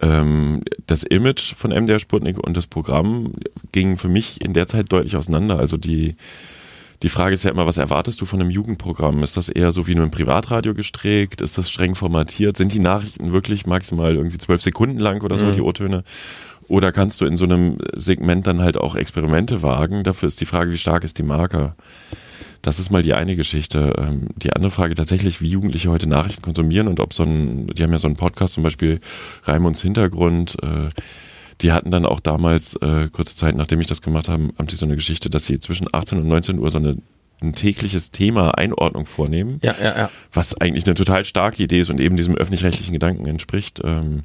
ähm, 0.00 0.62
das 0.86 1.04
Image 1.04 1.54
von 1.54 1.70
MDR 1.70 2.00
Sputnik 2.00 2.38
und 2.38 2.56
das 2.56 2.66
Programm 2.66 3.34
ging 3.70 3.96
für 3.96 4.08
mich 4.08 4.40
in 4.44 4.52
der 4.52 4.66
Zeit 4.66 4.92
deutlich 4.92 5.16
auseinander. 5.16 5.58
Also 5.60 5.76
die, 5.76 6.16
die 7.02 7.08
Frage 7.08 7.34
ist 7.34 7.44
ja 7.44 7.50
immer, 7.50 7.66
was 7.66 7.76
erwartest 7.76 8.20
du 8.20 8.26
von 8.26 8.40
einem 8.40 8.50
Jugendprogramm? 8.50 9.22
Ist 9.22 9.36
das 9.36 9.48
eher 9.48 9.70
so 9.70 9.86
wie 9.86 9.94
nur 9.94 10.04
ein 10.04 10.10
Privatradio 10.10 10.74
gestrickt? 10.74 11.40
Ist 11.40 11.56
das 11.56 11.70
streng 11.70 11.94
formatiert? 11.94 12.56
Sind 12.56 12.72
die 12.72 12.80
Nachrichten 12.80 13.32
wirklich 13.32 13.66
maximal 13.66 14.14
irgendwie 14.14 14.38
zwölf 14.38 14.60
Sekunden 14.60 14.98
lang 14.98 15.22
oder 15.22 15.38
so, 15.38 15.46
mhm. 15.46 15.52
die 15.52 15.60
O-Töne? 15.60 16.04
Oder 16.72 16.90
kannst 16.90 17.20
du 17.20 17.26
in 17.26 17.36
so 17.36 17.44
einem 17.44 17.76
Segment 17.94 18.46
dann 18.46 18.62
halt 18.62 18.78
auch 18.78 18.96
Experimente 18.96 19.60
wagen? 19.60 20.04
Dafür 20.04 20.26
ist 20.26 20.40
die 20.40 20.46
Frage, 20.46 20.72
wie 20.72 20.78
stark 20.78 21.04
ist 21.04 21.18
die 21.18 21.22
Marke? 21.22 21.74
Das 22.62 22.78
ist 22.78 22.88
mal 22.88 23.02
die 23.02 23.12
eine 23.12 23.36
Geschichte. 23.36 23.92
Ähm, 23.98 24.28
die 24.36 24.54
andere 24.54 24.70
Frage 24.70 24.94
tatsächlich, 24.94 25.42
wie 25.42 25.50
Jugendliche 25.50 25.90
heute 25.90 26.06
Nachrichten 26.06 26.40
konsumieren 26.40 26.88
und 26.88 26.98
ob 26.98 27.12
so 27.12 27.24
ein, 27.24 27.66
die 27.66 27.82
haben 27.82 27.92
ja 27.92 27.98
so 27.98 28.06
einen 28.06 28.16
Podcast, 28.16 28.54
zum 28.54 28.62
Beispiel 28.62 29.00
Raimunds 29.44 29.82
Hintergrund, 29.82 30.56
äh, 30.62 30.88
die 31.60 31.72
hatten 31.72 31.90
dann 31.90 32.06
auch 32.06 32.20
damals, 32.20 32.74
äh, 32.76 33.10
kurze 33.12 33.36
Zeit 33.36 33.54
nachdem 33.54 33.82
ich 33.82 33.86
das 33.86 34.00
gemacht 34.00 34.30
habe, 34.30 34.48
haben 34.58 34.68
sie 34.68 34.76
so 34.76 34.86
eine 34.86 34.94
Geschichte, 34.94 35.28
dass 35.28 35.44
sie 35.44 35.60
zwischen 35.60 35.88
18 35.92 36.20
und 36.20 36.26
19 36.26 36.58
Uhr 36.58 36.70
so 36.70 36.78
eine 36.78 36.96
ein 37.42 37.54
tägliches 37.54 38.12
Thema 38.12 38.56
Einordnung 38.56 39.04
vornehmen. 39.04 39.58
Ja, 39.64 39.74
ja, 39.78 39.98
ja. 39.98 40.10
Was 40.32 40.54
eigentlich 40.54 40.86
eine 40.86 40.94
total 40.94 41.24
starke 41.24 41.60
Idee 41.60 41.80
ist 41.80 41.90
und 41.90 42.00
eben 42.00 42.16
diesem 42.16 42.36
öffentlich-rechtlichen 42.36 42.92
Gedanken 42.92 43.26
entspricht. 43.26 43.80
Ähm, 43.84 44.22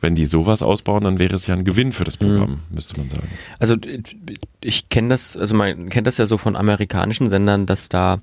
wenn 0.00 0.14
die 0.14 0.26
sowas 0.26 0.62
ausbauen, 0.62 1.04
dann 1.04 1.18
wäre 1.18 1.34
es 1.34 1.46
ja 1.46 1.54
ein 1.54 1.64
Gewinn 1.64 1.92
für 1.92 2.04
das 2.04 2.18
mhm. 2.18 2.26
Programm, 2.26 2.50
mhm. 2.50 2.74
müsste 2.74 2.98
man 2.98 3.10
sagen. 3.10 3.28
Also 3.58 3.76
ich 4.60 4.88
kenne 4.88 5.08
das, 5.10 5.36
also 5.36 5.54
man 5.54 5.88
kennt 5.88 6.06
das 6.06 6.18
ja 6.18 6.26
so 6.26 6.38
von 6.38 6.56
amerikanischen 6.56 7.28
Sendern, 7.28 7.66
dass 7.66 7.88
da, 7.88 8.20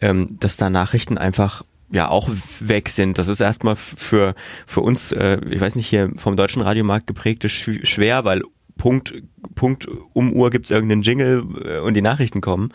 ähm, 0.00 0.36
dass 0.40 0.56
da 0.56 0.70
Nachrichten 0.70 1.18
einfach 1.18 1.62
ja 1.90 2.08
auch 2.08 2.28
weg 2.60 2.88
sind. 2.88 3.18
Das 3.18 3.28
ist 3.28 3.40
erstmal 3.40 3.76
für 3.76 4.34
für 4.66 4.80
uns, 4.80 5.12
äh, 5.12 5.38
ich 5.50 5.60
weiß 5.60 5.76
nicht 5.76 5.86
hier 5.86 6.10
vom 6.16 6.36
deutschen 6.36 6.62
Radiomarkt 6.62 7.06
geprägte 7.06 7.48
schwer, 7.48 8.24
weil 8.24 8.42
Punkt, 8.78 9.14
Punkt 9.54 9.88
um 10.12 10.32
Uhr 10.32 10.50
gibt's 10.50 10.70
irgendeinen 10.70 11.02
Jingle 11.02 11.44
äh, 11.64 11.78
und 11.80 11.94
die 11.94 12.02
Nachrichten 12.02 12.40
kommen. 12.40 12.72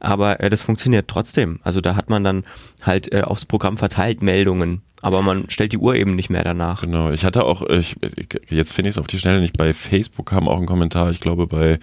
Aber 0.00 0.40
äh, 0.40 0.50
das 0.50 0.62
funktioniert 0.62 1.08
trotzdem. 1.08 1.60
Also 1.62 1.80
da 1.80 1.94
hat 1.94 2.10
man 2.10 2.24
dann 2.24 2.44
halt 2.82 3.12
äh, 3.12 3.22
aufs 3.22 3.44
Programm 3.44 3.76
verteilt 3.76 4.22
Meldungen. 4.22 4.82
Aber 5.04 5.20
man 5.20 5.50
stellt 5.50 5.72
die 5.72 5.78
Uhr 5.78 5.96
eben 5.96 6.14
nicht 6.14 6.30
mehr 6.30 6.44
danach. 6.44 6.82
Genau, 6.82 7.10
ich 7.10 7.24
hatte 7.24 7.44
auch, 7.44 7.68
ich, 7.68 7.96
jetzt 8.48 8.72
finde 8.72 8.88
ich 8.88 8.94
es 8.94 9.00
auf 9.00 9.08
die 9.08 9.18
Schnelle 9.18 9.40
nicht, 9.40 9.58
bei 9.58 9.72
Facebook 9.72 10.26
kam 10.26 10.46
auch 10.46 10.60
ein 10.60 10.66
Kommentar, 10.66 11.10
ich 11.10 11.18
glaube 11.18 11.48
bei 11.48 11.80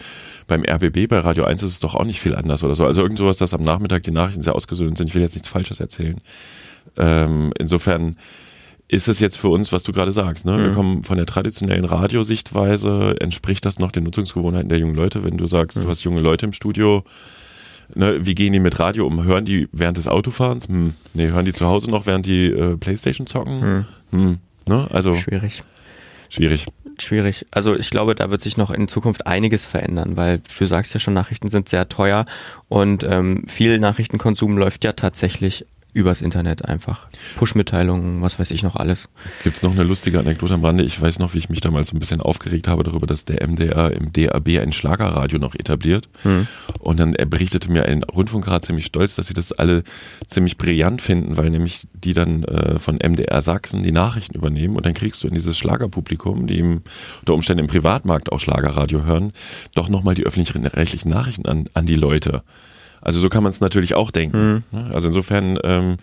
beim 0.48 0.64
RBB, 0.64 1.10
bei 1.10 1.20
Radio 1.20 1.44
1 1.44 1.62
ist 1.64 1.72
es 1.74 1.80
doch 1.82 1.96
auch 1.96 2.06
nicht 2.06 2.22
viel 2.22 2.34
anders 2.34 2.64
oder 2.64 2.76
so. 2.76 2.86
Also 2.86 3.02
irgend 3.02 3.20
sowas, 3.20 3.36
dass 3.36 3.54
am 3.54 3.62
Nachmittag 3.62 4.04
die 4.04 4.12
Nachrichten 4.12 4.42
sehr 4.42 4.56
ausgesöhnt 4.56 4.98
sind. 4.98 5.10
Ich 5.10 5.16
will 5.16 5.22
jetzt 5.22 5.36
nichts 5.36 5.50
Falsches 5.50 5.82
erzählen. 5.82 6.22
Ähm, 6.98 7.52
insofern 7.60 8.16
ist 8.90 9.08
es 9.08 9.20
jetzt 9.20 9.38
für 9.38 9.50
uns, 9.50 9.72
was 9.72 9.84
du 9.84 9.94
gerade 9.94 10.12
sagst. 10.12 10.46
Ne? 10.46 10.58
Mhm. 10.58 10.64
Wir 10.64 10.72
kommen 10.72 11.04
von 11.04 11.16
der 11.16 11.28
traditionellen 11.28 11.86
Radiosichtweise, 11.86 13.16
entspricht 13.22 13.64
das 13.64 13.80
noch 13.80 13.92
den 13.92 14.04
Nutzungsgewohnheiten 14.04 14.68
der 14.68 14.80
jungen 14.80 14.96
Leute, 14.96 15.24
wenn 15.24 15.38
du 15.38 15.48
sagst, 15.48 15.78
mhm. 15.78 15.84
du 15.84 15.90
hast 15.90 16.04
junge 16.04 16.22
Leute 16.22 16.48
im 16.48 16.54
Studio, 16.54 17.04
ne, 17.94 18.26
wie 18.26 18.34
gehen 18.34 18.52
die 18.52 18.60
mit 18.60 18.80
Radio 18.80 19.06
um? 19.06 19.24
Hören 19.24 19.46
die 19.46 19.70
während 19.72 19.98
des 19.98 20.08
Autofahrens? 20.08 20.68
Hm. 20.68 20.96
Nee, 21.14 21.30
hören 21.30 21.46
die 21.46 21.54
zu 21.54 21.68
Hause 21.68 21.92
noch, 21.92 22.08
während 22.08 22.26
die 22.26 22.48
äh, 22.48 22.78
Playstation 22.78 23.28
zocken? 23.28 23.60
Mhm. 23.60 23.86
Hm. 24.10 24.38
Ne? 24.66 24.88
Also, 24.92 25.16
schwierig. 25.16 25.64
Schwierig. 26.30 26.66
Schwierig. 26.98 27.46
Also 27.52 27.76
ich 27.76 27.92
glaube, 27.92 28.14
da 28.14 28.30
wird 28.30 28.42
sich 28.42 28.58
noch 28.58 28.72
in 28.72 28.88
Zukunft 28.88 29.26
einiges 29.26 29.66
verändern, 29.66 30.18
weil 30.18 30.42
du 30.58 30.66
sagst 30.66 30.94
ja 30.94 31.00
schon, 31.00 31.14
Nachrichten 31.14 31.48
sind 31.48 31.70
sehr 31.70 31.88
teuer 31.90 32.26
und 32.68 33.04
ähm, 33.04 33.46
viel 33.48 33.80
Nachrichtenkonsum 33.80 34.58
läuft 34.58 34.84
ja 34.84 34.92
tatsächlich 34.94 35.66
übers 35.94 36.22
Internet 36.22 36.66
einfach. 36.66 37.08
Push-Mitteilungen, 37.36 38.22
was 38.22 38.38
weiß 38.38 38.52
ich 38.52 38.62
noch 38.62 38.76
alles. 38.76 39.10
Gibt 39.44 39.58
es 39.58 39.64
noch 39.64 39.72
eine 39.72 39.84
lustige 39.84 40.20
Anekdote 40.20 40.54
am 40.54 40.64
Rande? 40.64 40.84
Ich 40.84 41.02
weiß 41.02 41.18
noch, 41.20 41.34
wie 41.34 41.40
ich 41.40 41.50
mich 41.50 41.62
damals 41.62 41.92
ein 41.92 42.00
bisschen 42.00 42.22
aufgeregt 42.22 42.68
habe 42.68 42.84
darüber, 42.84 43.08
dass 43.08 43.26
der 43.26 43.48
MDR 43.48 43.92
im 43.92 44.14
DAB 44.14 44.60
ein 44.62 44.72
Schlagerradio 44.72 45.40
noch 45.40 45.56
etabliert. 45.56 46.08
Hm. 46.22 46.48
Und 46.78 47.00
dann 47.00 47.16
er 47.16 47.26
berichtete 47.26 47.72
mir 47.72 47.86
ein 47.86 48.04
Rundfunkrat 48.04 48.66
ziemlich 48.66 48.86
stolz, 48.86 49.16
dass 49.16 49.28
sie 49.28 49.34
das 49.34 49.52
alle 49.52 49.84
ziemlich 50.28 50.58
brillant 50.58 51.02
finden, 51.02 51.38
weil 51.38 51.50
nämlich 51.50 51.88
die 51.94 52.14
dann 52.14 52.44
äh, 52.44 52.78
von 52.80 52.98
MDR 52.98 53.42
Sachsen 53.42 53.82
die 53.82 53.92
Nachrichten 53.92 54.36
übernehmen 54.36 54.76
und 54.76 54.86
dann 54.86 54.94
kriegst 54.94 55.24
du 55.24 55.28
in 55.28 55.34
dieses 55.34 55.58
Schlagerpublikum, 55.58 56.46
die 56.46 56.60
im, 56.60 56.82
unter 57.22 57.34
Umständen 57.34 57.64
im 57.64 57.68
Privatmarkt 57.68 58.32
auch 58.32 58.40
Schlagerradio 58.40 59.04
hören, 59.06 59.34
doch 59.74 59.90
nochmal 59.90 60.14
die 60.14 60.26
öffentlich 60.26 60.54
rechtlichen 60.56 61.10
Nachrichten 61.10 61.48
an, 61.48 61.66
an 61.74 61.86
die 61.86 61.96
Leute. 61.96 62.44
Also 63.02 63.20
so 63.20 63.30
kann 63.30 63.44
man 63.44 63.52
es 63.52 63.62
natürlich 63.62 63.96
auch 63.96 64.12
denken. 64.12 64.64
Mhm. 64.72 64.80
Also 64.94 65.08
insofern 65.08 65.58
ähm, 65.64 65.98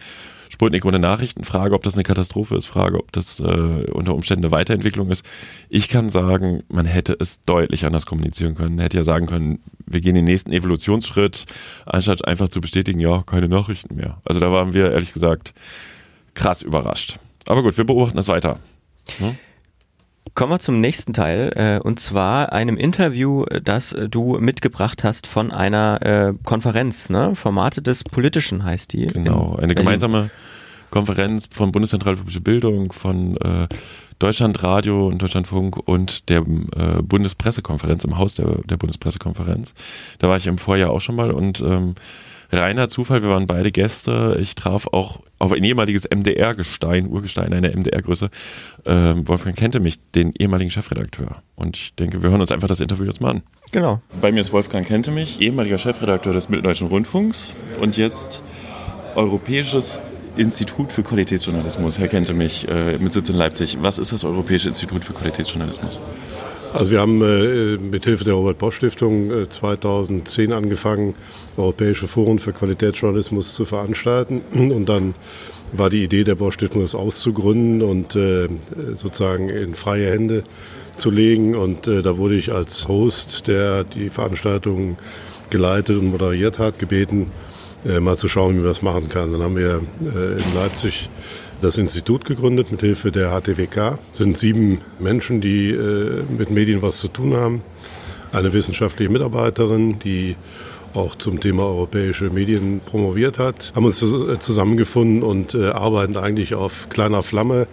Sputnik 0.49 0.85
ohne 0.85 0.99
Nachrichten, 0.99 1.45
frage, 1.45 1.75
ob 1.75 1.83
das 1.83 1.95
eine 1.95 2.03
Katastrophe 2.03 2.57
ist, 2.57 2.67
frage, 2.67 2.99
ob 2.99 3.13
das 3.13 3.41
äh, 3.41 3.45
unter 3.45 4.15
Umständen 4.15 4.45
eine 4.45 4.53
Weiterentwicklung 4.53 5.11
ist. 5.11 5.25
Ich 5.69 5.89
kann 5.89 6.09
sagen, 6.09 6.63
man 6.69 6.87
hätte 6.87 7.17
es 7.19 7.43
deutlich 7.43 7.85
anders 7.85 8.07
kommunizieren 8.07 8.55
können. 8.55 8.77
Man 8.77 8.83
hätte 8.83 8.97
ja 8.97 9.05
sagen 9.05 9.27
können, 9.27 9.59
wir 9.87 10.01
gehen 10.01 10.15
den 10.15 10.25
nächsten 10.25 10.53
Evolutionsschritt, 10.53 11.47
anstatt 11.85 12.27
einfach 12.27 12.49
zu 12.49 12.61
bestätigen, 12.61 13.01
ja, 13.01 13.23
keine 13.27 13.49
Nachrichten 13.49 13.97
mehr. 13.97 14.19
Also 14.25 14.41
da 14.41 14.51
waren 14.53 14.73
wir 14.73 14.93
ehrlich 14.93 15.13
gesagt 15.13 15.53
krass 16.35 16.63
überrascht. 16.63 17.19
Aber 17.47 17.63
gut, 17.63 17.77
wir 17.77 17.85
beobachten 17.85 18.17
das 18.17 18.29
weiter. 18.29 18.59
Hm? 19.19 19.37
Kommen 20.35 20.53
wir 20.53 20.59
zum 20.59 20.81
nächsten 20.81 21.13
Teil, 21.13 21.53
äh, 21.55 21.81
und 21.83 22.01
zwar 22.01 22.53
einem 22.53 22.77
Interview, 22.77 23.45
das 23.63 23.93
äh, 23.93 24.09
du 24.09 24.39
mitgebracht 24.39 25.05
hast 25.05 25.27
von 25.27 25.51
einer 25.51 26.03
äh, 26.03 26.35
Konferenz, 26.45 27.09
ne? 27.09 27.35
Formate 27.37 27.81
des 27.81 28.05
Politischen 28.05 28.65
heißt 28.65 28.93
die. 28.93 29.07
Genau, 29.07 29.55
eine 29.57 29.69
Berlin. 29.69 29.77
gemeinsame 29.77 30.31
Konferenz 30.91 31.49
von 31.51 31.73
Bundeszentrale 31.73 32.17
für 32.17 32.41
Bildung, 32.41 32.93
von 32.93 33.37
äh, 33.39 33.69
Deutschlandradio 34.19 35.09
und 35.09 35.21
Deutschlandfunk 35.21 35.77
und 35.77 36.29
der 36.29 36.39
äh, 36.41 37.03
Bundespressekonferenz 37.03 38.05
im 38.05 38.17
Haus 38.17 38.35
der, 38.35 38.63
der 38.65 38.77
Bundespressekonferenz. 38.77 39.75
Da 40.19 40.29
war 40.29 40.37
ich 40.37 40.47
im 40.47 40.59
Vorjahr 40.59 40.91
auch 40.91 41.01
schon 41.01 41.17
mal 41.17 41.31
und 41.31 41.61
ähm, 41.61 41.95
reiner 42.51 42.89
Zufall, 42.89 43.23
wir 43.23 43.31
waren 43.31 43.47
beide 43.47 43.73
Gäste. 43.73 44.39
Ich 44.41 44.55
traf 44.55 44.87
auch 44.87 45.21
auf 45.39 45.53
ein 45.53 45.63
ehemaliges 45.63 46.09
MDR-Gestein, 46.09 47.09
Urgestein 47.09 47.53
einer 47.53 47.71
MDR-Größe, 47.75 48.31
ähm, 48.85 49.27
Wolfgang 49.29 49.57
Kente 49.57 49.81
mich, 49.81 49.99
den 50.15 50.33
ehemaligen 50.39 50.71
Chefredakteur. 50.71 51.43
Und 51.55 51.77
ich 51.77 51.95
denke, 51.95 52.23
wir 52.23 52.31
hören 52.31 52.41
uns 52.41 52.51
einfach 52.51 52.69
das 52.69 52.81
Interview 52.81 53.05
jetzt 53.05 53.21
mal 53.21 53.31
an. 53.31 53.43
Genau. 53.73 54.01
Bei 54.21 54.33
mir 54.33 54.41
ist 54.41 54.53
Wolfgang 54.53 54.87
Kente 54.87 55.11
mich, 55.11 55.41
ehemaliger 55.41 55.79
Chefredakteur 55.79 56.33
des 56.33 56.49
Mitteldeutschen 56.49 56.89
Rundfunks 56.89 57.55
und 57.81 57.97
jetzt 57.97 58.43
europäisches 59.15 60.01
Institut 60.37 60.93
für 60.93 61.03
Qualitätsjournalismus. 61.03 61.99
Herr 61.99 62.09
Kente 62.09 62.35
mich, 62.35 62.69
äh, 62.69 62.99
mit 62.99 63.13
Sitz 63.13 63.29
in 63.29 63.37
Leipzig. 63.37 63.79
Was 63.81 63.99
ist 63.99 64.13
das 64.13 64.25
Europäische 64.25 64.69
Institut 64.69 65.05
für 65.05 65.15
Qualitätsjournalismus? 65.15 66.01
Also 66.73 66.91
wir 66.91 67.01
haben 67.01 67.23
äh, 67.23 67.79
mit 67.79 68.05
Hilfe 68.05 68.25
der 68.25 68.35
Robert 68.35 68.59
Bosch 68.59 68.77
Stiftung 68.77 69.31
äh, 69.31 69.49
2010 69.49 70.53
angefangen, 70.53 71.15
europäische 71.57 72.07
Foren 72.07 72.39
für 72.39 72.53
Qualitätsjournalismus 72.53 73.55
zu 73.55 73.65
veranstalten. 73.65 74.43
Und 74.53 74.89
dann 74.89 75.15
war 75.73 75.91
die 75.91 76.05
Idee 76.05 76.25
der 76.25 76.35
Bosch 76.35 76.55
Stiftung, 76.55 76.83
das 76.83 76.95
auszugründen 76.95 77.83
und 77.83 78.15
äh, 78.15 78.49
sozusagen 78.95 79.49
in 79.49 79.75
freie 79.75 80.11
Hände 80.11 80.45
zu 80.97 81.11
legen. 81.11 81.57
Und 81.57 81.89
äh, 81.89 82.03
da 82.03 82.17
wurde 82.19 82.37
ich 82.37 82.53
als 82.53 82.87
Host, 82.89 83.49
der 83.49 83.85
die 83.85 84.09
Veranstaltung 84.09 84.97
geleitet 85.51 85.99
und 85.99 86.07
moderiert 86.07 86.59
hat, 86.59 86.79
gebeten, 86.79 87.33
äh, 87.85 88.01
mal 88.01 88.17
zu 88.17 88.29
schauen, 88.29 88.55
wie 88.55 88.59
man 88.59 88.69
das 88.69 88.83
machen 88.83 89.09
kann. 89.09 89.33
Dann 89.33 89.43
haben 89.43 89.57
wir 89.57 89.81
äh, 90.03 90.41
in 90.41 90.55
Leipzig 90.55 91.09
das 91.61 91.79
Institut 91.79 92.25
gegründet 92.25 92.71
mit 92.71 92.81
Hilfe 92.81 93.11
der 93.11 93.31
HTWK. 93.31 93.99
Es 94.13 94.19
sind 94.19 94.37
sieben 94.37 94.81
Menschen, 94.99 95.41
die 95.41 95.71
äh, 95.71 96.23
mit 96.37 96.51
Medien 96.51 96.83
was 96.83 96.99
zu 96.99 97.09
tun 97.09 97.35
haben. 97.35 97.63
Eine 98.33 98.53
wissenschaftliche 98.53 99.11
Mitarbeiterin, 99.11 99.99
die 99.99 100.37
auch 100.95 101.15
zum 101.15 101.41
Thema 101.41 101.65
europäische 101.65 102.31
Medien 102.31 102.81
promoviert 102.85 103.39
hat, 103.39 103.73
haben 103.75 103.85
uns 103.85 103.99
zusammengefunden 103.99 105.23
und 105.23 105.55
äh, 105.55 105.69
arbeiten 105.69 106.17
eigentlich 106.17 106.55
auf 106.55 106.89
kleiner 106.89 107.23
Flamme 107.23 107.67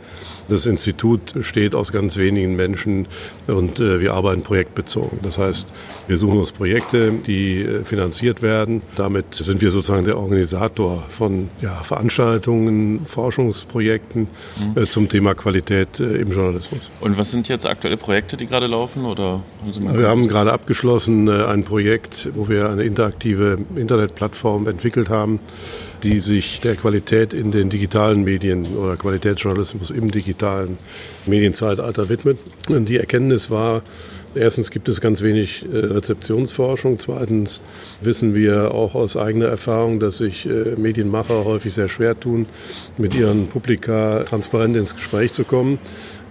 das 0.50 0.66
Institut 0.66 1.34
besteht 1.34 1.76
aus 1.76 1.92
ganz 1.92 2.18
wenigen 2.18 2.56
Menschen 2.56 3.08
und 3.48 3.80
äh, 3.80 4.00
wir 4.00 4.14
arbeiten 4.14 4.44
projektbezogen. 4.44 5.20
Das 5.22 5.38
heißt, 5.38 5.72
wir 6.08 6.18
suchen 6.18 6.40
uns 6.40 6.52
Projekte, 6.52 7.12
die 7.12 7.62
äh, 7.62 7.84
finanziert 7.84 8.42
werden. 8.42 8.82
Damit 8.96 9.36
sind 9.36 9.62
wir 9.62 9.72
sozusagen 9.72 10.06
der 10.06 10.18
Organisator 10.18 11.04
von 11.10 11.50
ja, 11.62 11.84
Veranstaltungen, 11.84 13.06
Forschungsprojekten 13.06 14.28
mhm. 14.76 14.82
äh, 14.82 14.86
zum 14.86 15.10
Thema 15.10 15.34
Qualität 15.34 16.00
im 16.00 16.32
Journalismus. 16.32 16.92
Und 17.00 17.18
was 17.18 17.32
sind 17.32 17.48
jetzt 17.48 17.66
aktuelle 17.66 17.98
Projekte, 17.98 18.38
die 18.38 18.48
gerade 18.48 18.68
laufen? 18.68 19.06
Oder 19.06 19.42
haben 19.64 19.98
wir 19.98 20.08
haben 20.08 20.28
gerade 20.28 20.52
abgeschlossen 20.52 21.30
ein 21.30 21.64
Projekt, 21.64 22.30
wo 22.34 22.50
wir 22.50 22.70
eine 22.70 22.84
interaktive 22.84 23.58
Internetplattform 23.76 24.68
entwickelt 24.68 25.10
haben, 25.10 25.40
die 26.04 26.20
sich 26.20 26.60
der 26.60 26.76
Qualität 26.76 27.34
in 27.34 27.52
den 27.52 27.70
digitalen 27.70 28.24
Medien 28.24 28.66
oder 28.76 28.98
Qualitätsjournalismus 28.98 29.90
im 29.90 30.12
digitalen 30.12 30.78
Medienzeitalter 31.26 32.10
widmet. 32.10 32.38
Und 32.70 32.90
die 32.90 32.98
Erkenntnis 32.98 33.50
war, 33.50 33.84
erstens 34.36 34.70
gibt 34.70 34.90
es 34.90 35.00
ganz 35.00 35.22
wenig 35.22 35.66
äh, 35.66 35.78
Rezeptionsforschung, 35.78 37.00
zweitens 37.00 37.62
wissen 38.02 38.36
wir 38.36 38.74
auch 38.74 38.96
aus 38.96 39.16
eigener 39.16 39.46
Erfahrung, 39.46 40.00
dass 40.00 40.18
sich 40.18 40.46
äh, 40.46 40.76
Medienmacher 40.76 41.46
häufig 41.46 41.74
sehr 41.74 41.88
schwer 41.88 42.20
tun, 42.20 42.48
mit 42.98 43.16
ihren 43.16 43.48
Publika 43.48 44.24
transparent 44.24 44.76
ins 44.76 44.96
Gespräch 44.96 45.32
zu 45.32 45.46
kommen. 45.46 45.80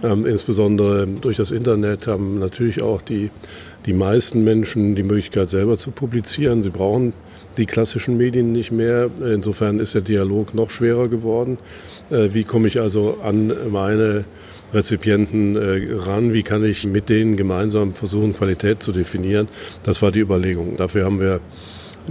Ähm, 0.03 0.25
insbesondere 0.25 1.07
durch 1.07 1.37
das 1.37 1.51
Internet 1.51 2.07
haben 2.07 2.37
natürlich 2.37 2.83
auch 2.83 3.01
die, 3.01 3.31
die 3.85 3.93
meisten 3.93 4.43
Menschen 4.43 4.95
die 4.95 5.03
Möglichkeit 5.03 5.49
selber 5.49 5.77
zu 5.77 5.91
publizieren. 5.91 6.61
Sie 6.61 6.69
brauchen 6.69 7.13
die 7.57 7.65
klassischen 7.65 8.17
Medien 8.17 8.51
nicht 8.51 8.71
mehr. 8.71 9.09
Insofern 9.19 9.79
ist 9.79 9.93
der 9.95 10.01
Dialog 10.01 10.53
noch 10.53 10.69
schwerer 10.69 11.07
geworden. 11.07 11.57
Äh, 12.09 12.33
wie 12.33 12.43
komme 12.43 12.67
ich 12.67 12.79
also 12.79 13.19
an 13.23 13.53
meine 13.69 14.25
Rezipienten 14.73 15.55
äh, 15.55 15.93
ran? 15.93 16.33
Wie 16.33 16.43
kann 16.43 16.63
ich 16.63 16.85
mit 16.85 17.09
denen 17.09 17.37
gemeinsam 17.37 17.93
versuchen, 17.93 18.33
Qualität 18.33 18.83
zu 18.83 18.91
definieren? 18.91 19.47
Das 19.83 20.01
war 20.01 20.11
die 20.11 20.19
Überlegung. 20.19 20.77
Dafür 20.77 21.05
haben 21.05 21.19
wir 21.19 21.39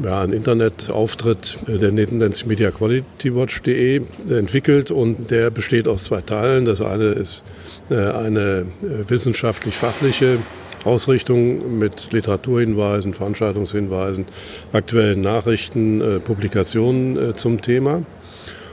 ja, 0.02 0.22
einen 0.22 0.32
Internetauftritt, 0.32 1.58
äh, 1.66 1.78
der 1.78 1.92
nennt 1.92 2.34
sich 2.34 2.46
mediaqualitywatch.de, 2.46 4.02
entwickelt 4.30 4.90
und 4.90 5.30
der 5.30 5.50
besteht 5.50 5.88
aus 5.88 6.04
zwei 6.04 6.20
Teilen. 6.20 6.64
Das 6.64 6.80
eine 6.80 7.04
ist 7.06 7.44
eine 7.90 8.64
wissenschaftlich-fachliche 9.08 10.38
Ausrichtung 10.84 11.78
mit 11.78 12.12
Literaturhinweisen, 12.12 13.14
Veranstaltungshinweisen, 13.14 14.26
aktuellen 14.72 15.20
Nachrichten, 15.20 16.00
äh, 16.00 16.20
Publikationen 16.20 17.30
äh, 17.30 17.32
zum 17.34 17.60
Thema 17.60 18.02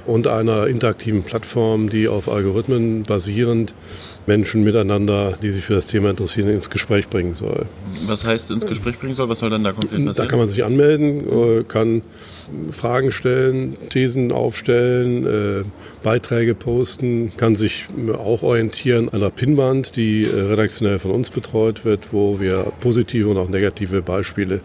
und 0.09 0.25
einer 0.25 0.67
interaktiven 0.67 1.23
Plattform, 1.23 1.89
die 1.89 2.07
auf 2.07 2.29
Algorithmen 2.29 3.03
basierend 3.03 3.75
Menschen 4.25 4.63
miteinander, 4.63 5.37
die 5.41 5.49
sich 5.49 5.63
für 5.63 5.75
das 5.75 5.85
Thema 5.85 6.09
interessieren, 6.09 6.49
ins 6.49 6.69
Gespräch 6.69 7.09
bringen 7.09 7.33
soll. 7.33 7.67
Was 8.07 8.25
heißt 8.25 8.49
ins 8.51 8.65
Gespräch 8.65 8.97
bringen 8.97 9.13
soll? 9.13 9.29
Was 9.29 9.39
soll 9.39 9.51
dann 9.51 9.63
da 9.63 9.71
konkret 9.71 10.03
passieren? 10.03 10.15
Da 10.15 10.25
kann 10.25 10.39
man 10.39 10.49
sich 10.49 10.63
anmelden, 10.63 11.59
äh, 11.59 11.63
kann 11.63 12.01
Fragen 12.71 13.11
stellen, 13.11 13.75
Thesen 13.89 14.31
aufstellen, 14.31 15.25
äh, 15.25 15.63
Beiträge 16.01 16.55
posten, 16.55 17.31
kann 17.37 17.55
sich 17.55 17.85
auch 18.13 18.41
orientieren 18.41 19.09
an 19.09 19.21
der 19.21 19.29
Pinnwand, 19.29 19.95
die 19.95 20.25
äh, 20.25 20.41
redaktionell 20.41 20.97
von 20.97 21.11
uns 21.11 21.29
betreut 21.29 21.85
wird, 21.85 22.13
wo 22.13 22.39
wir 22.39 22.71
positive 22.81 23.29
und 23.29 23.37
auch 23.37 23.49
negative 23.49 24.01
Beispiele 24.01 24.61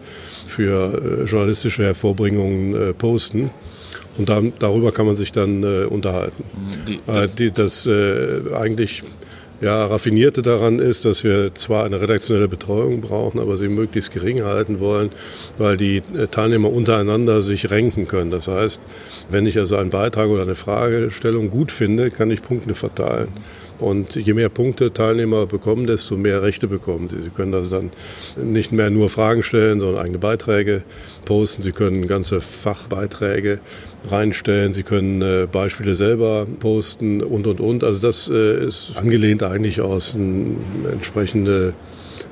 für 0.47 1.25
journalistische 1.25 1.83
Hervorbringungen 1.83 2.95
posten. 2.97 3.51
Und 4.17 4.29
dann, 4.29 4.53
darüber 4.59 4.91
kann 4.91 5.05
man 5.05 5.15
sich 5.15 5.31
dann 5.31 5.63
äh, 5.63 5.85
unterhalten. 5.85 6.43
Die, 6.87 6.99
das, 7.05 7.35
die, 7.35 7.51
das 7.51 7.85
äh, 7.85 8.53
eigentlich 8.53 9.03
ja, 9.61 9.85
Raffinierte 9.85 10.41
daran 10.41 10.79
ist, 10.79 11.05
dass 11.05 11.23
wir 11.23 11.53
zwar 11.55 11.85
eine 11.85 12.01
redaktionelle 12.01 12.47
Betreuung 12.47 13.01
brauchen, 13.01 13.39
aber 13.39 13.57
sie 13.57 13.67
möglichst 13.67 14.11
gering 14.11 14.43
halten 14.43 14.79
wollen, 14.79 15.11
weil 15.57 15.77
die 15.77 15.97
äh, 15.97 16.27
Teilnehmer 16.27 16.71
untereinander 16.71 17.41
sich 17.41 17.69
renken 17.71 18.07
können. 18.07 18.31
Das 18.31 18.47
heißt, 18.47 18.81
wenn 19.29 19.45
ich 19.45 19.57
also 19.57 19.77
einen 19.77 19.89
Beitrag 19.89 20.29
oder 20.29 20.43
eine 20.43 20.55
Fragestellung 20.55 21.49
gut 21.49 21.71
finde, 21.71 22.09
kann 22.11 22.31
ich 22.31 22.41
Punkte 22.41 22.75
verteilen. 22.75 23.29
Und 23.79 24.15
je 24.15 24.33
mehr 24.33 24.49
Punkte 24.49 24.93
Teilnehmer 24.93 25.45
bekommen, 25.45 25.85
desto 25.85 26.15
mehr 26.15 26.41
Rechte 26.41 26.67
bekommen 26.67 27.09
sie. 27.09 27.21
Sie 27.21 27.29
können 27.29 27.53
also 27.53 27.75
dann 27.75 27.91
nicht 28.41 28.71
mehr 28.71 28.89
nur 28.89 29.09
Fragen 29.09 29.43
stellen, 29.43 29.79
sondern 29.79 30.01
eigene 30.01 30.17
Beiträge 30.17 30.83
posten. 31.25 31.61
Sie 31.61 31.73
können 31.73 32.07
ganze 32.07 32.39
Fachbeiträge 32.39 33.59
reinstellen. 34.09 34.73
Sie 34.73 34.83
können 34.83 35.21
äh, 35.21 35.47
Beispiele 35.51 35.95
selber 35.95 36.47
posten 36.59 37.21
und, 37.21 37.47
und, 37.47 37.59
und. 37.59 37.83
Also 37.83 38.01
das 38.07 38.29
äh, 38.29 38.65
ist 38.65 38.93
angelehnt 38.95 39.43
eigentlich 39.43 39.81
aus 39.81 40.15
eine 40.15 40.55
entsprechende 40.91 41.73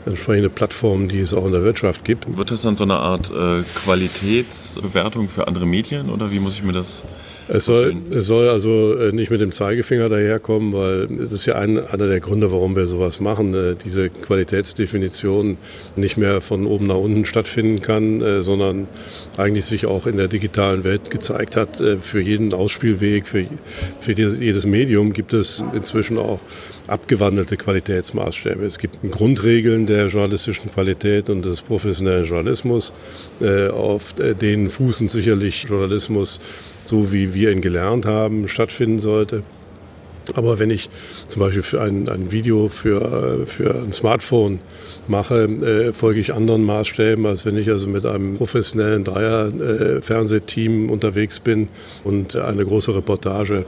entsprechende 0.05 0.49
Plattformen, 0.49 1.07
die 1.07 1.19
es 1.19 1.33
auch 1.33 1.45
in 1.45 1.53
der 1.53 1.63
Wirtschaft 1.63 2.03
gibt. 2.03 2.37
Wird 2.37 2.51
das 2.51 2.61
dann 2.61 2.75
so 2.75 2.83
eine 2.83 2.97
Art 2.97 3.31
äh, 3.31 3.63
Qualitätsbewertung 3.83 5.29
für 5.29 5.47
andere 5.47 5.65
Medien 5.65 6.09
oder 6.09 6.31
wie 6.31 6.39
muss 6.39 6.55
ich 6.55 6.63
mir 6.63 6.73
das 6.73 7.05
es 7.47 7.65
soll, 7.65 7.95
es 8.11 8.27
soll 8.27 8.47
also 8.49 8.95
äh, 8.97 9.11
nicht 9.11 9.29
mit 9.29 9.41
dem 9.41 9.51
Zeigefinger 9.51 10.09
daherkommen, 10.09 10.73
weil 10.73 11.07
es 11.21 11.31
ist 11.31 11.45
ja 11.45 11.55
ein, 11.55 11.77
einer 11.77 12.07
der 12.07 12.19
Gründe, 12.19 12.51
warum 12.51 12.75
wir 12.75 12.87
sowas 12.87 13.19
machen, 13.19 13.53
äh, 13.53 13.75
diese 13.83 14.09
Qualitätsdefinition 14.09 15.57
nicht 15.95 16.17
mehr 16.17 16.41
von 16.41 16.65
oben 16.65 16.87
nach 16.87 16.95
unten 16.97 17.25
stattfinden 17.25 17.81
kann, 17.81 18.21
äh, 18.21 18.43
sondern 18.43 18.87
eigentlich 19.37 19.65
sich 19.65 19.85
auch 19.85 20.07
in 20.07 20.17
der 20.17 20.27
digitalen 20.27 20.83
Welt 20.83 21.11
gezeigt 21.11 21.57
hat. 21.57 21.81
Für 22.01 22.19
jeden 22.19 22.53
Ausspielweg, 22.53 23.27
für, 23.27 23.45
für 23.99 24.11
jedes 24.13 24.65
Medium 24.65 25.13
gibt 25.13 25.33
es 25.33 25.63
inzwischen 25.73 26.19
auch 26.19 26.39
abgewandelte 26.87 27.57
Qualitätsmaßstäbe. 27.57 28.65
Es 28.65 28.77
gibt 28.77 28.97
Grundregeln 29.09 29.85
der 29.85 30.07
journalistischen 30.07 30.71
Qualität 30.71 31.29
und 31.29 31.45
des 31.45 31.61
professionellen 31.61 32.25
Journalismus. 32.25 32.93
Auf 33.71 34.13
denen 34.13 34.69
fußen 34.69 35.07
sicherlich 35.09 35.63
Journalismus 35.63 36.39
so 36.85 37.11
wie 37.11 37.33
wir 37.33 37.51
ihn 37.51 37.61
gelernt 37.61 38.05
haben, 38.05 38.47
stattfinden 38.47 38.99
sollte. 38.99 39.43
Aber 40.35 40.57
wenn 40.57 40.69
ich 40.69 40.89
zum 41.27 41.41
Beispiel 41.41 41.63
für 41.63 41.81
ein, 41.81 42.07
ein 42.07 42.31
Video 42.31 42.69
für, 42.69 43.45
für 43.45 43.75
ein 43.75 43.91
Smartphone 43.91 44.59
mache, 45.07 45.43
äh, 45.43 45.91
folge 45.91 46.21
ich 46.21 46.33
anderen 46.33 46.63
Maßstäben, 46.63 47.25
als 47.25 47.45
wenn 47.45 47.57
ich 47.57 47.69
also 47.69 47.89
mit 47.89 48.05
einem 48.05 48.37
professionellen 48.37 49.03
Dreier-Fernsehteam 49.03 50.87
äh, 50.87 50.91
unterwegs 50.91 51.41
bin 51.41 51.67
und 52.05 52.37
eine 52.37 52.63
große 52.63 52.95
Reportage 52.95 53.65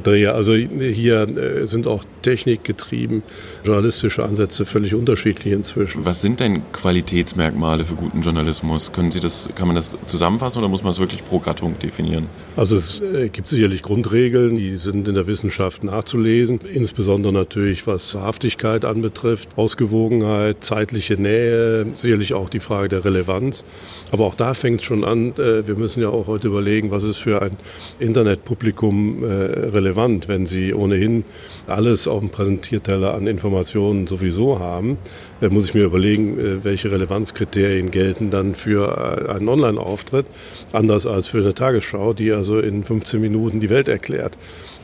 drehe. 0.00 0.32
Also 0.32 0.54
hier 0.54 1.22
äh, 1.22 1.66
sind 1.66 1.86
auch 1.88 2.04
technikgetrieben 2.22 3.22
journalistische 3.64 4.24
Ansätze 4.24 4.64
völlig 4.64 4.94
unterschiedlich 4.94 5.52
inzwischen. 5.52 6.04
Was 6.04 6.20
sind 6.20 6.40
denn 6.40 6.62
Qualitätsmerkmale 6.72 7.84
für 7.84 7.94
guten 7.94 8.22
Journalismus? 8.22 8.92
Können 8.92 9.12
Sie 9.12 9.20
das, 9.20 9.48
kann 9.54 9.66
man 9.66 9.76
das 9.76 9.96
zusammenfassen 10.06 10.58
oder 10.58 10.68
muss 10.68 10.82
man 10.82 10.92
es 10.92 10.98
wirklich 10.98 11.24
pro 11.24 11.38
Gattung 11.38 11.78
definieren? 11.78 12.26
Also 12.56 12.76
es 12.76 13.00
äh, 13.00 13.28
gibt 13.28 13.48
sicherlich 13.48 13.82
Grundregeln, 13.82 14.56
die 14.56 14.76
sind 14.76 15.06
in 15.08 15.14
der 15.14 15.26
Wissenschaft 15.26 15.84
nachzulesen, 15.84 16.60
insbesondere 16.72 17.32
natürlich 17.32 17.86
was 17.86 18.14
Wahrhaftigkeit 18.14 18.84
anbetrifft, 18.84 19.50
Ausgewogenheit, 19.56 20.64
zeitliche 20.64 21.14
Nähe, 21.14 21.86
sicherlich 21.94 22.34
auch 22.34 22.48
die 22.48 22.60
Frage 22.60 22.88
der 22.88 23.04
Relevanz. 23.04 23.64
Aber 24.10 24.24
auch 24.24 24.34
da 24.34 24.54
fängt 24.54 24.80
es 24.80 24.86
schon 24.86 25.04
an, 25.04 25.32
äh, 25.38 25.66
wir 25.66 25.76
müssen 25.76 26.02
ja 26.02 26.08
auch 26.08 26.26
heute 26.26 26.48
überlegen, 26.48 26.90
was 26.90 27.04
ist 27.04 27.18
für 27.18 27.42
ein 27.42 27.52
Internetpublikum 27.98 29.24
relevant, 29.24 29.85
wenn 29.94 30.46
sie 30.46 30.74
ohnehin 30.74 31.24
alles 31.66 32.08
auf 32.08 32.20
dem 32.20 32.30
Präsentierteller 32.30 33.14
an 33.14 33.26
Informationen 33.26 34.06
sowieso 34.06 34.58
haben, 34.58 34.98
äh, 35.40 35.48
muss 35.48 35.66
ich 35.66 35.74
mir 35.74 35.84
überlegen, 35.84 36.38
äh, 36.38 36.64
welche 36.64 36.90
Relevanzkriterien 36.90 37.90
gelten 37.90 38.30
dann 38.30 38.54
für 38.54 39.28
äh, 39.28 39.30
einen 39.32 39.48
Online-Auftritt, 39.48 40.26
anders 40.72 41.06
als 41.06 41.28
für 41.28 41.38
eine 41.38 41.54
Tagesschau, 41.54 42.14
die 42.14 42.32
also 42.32 42.58
in 42.58 42.82
15 42.82 43.20
Minuten 43.20 43.60
die 43.60 43.70
Welt 43.70 43.88
erklärt. 43.88 44.36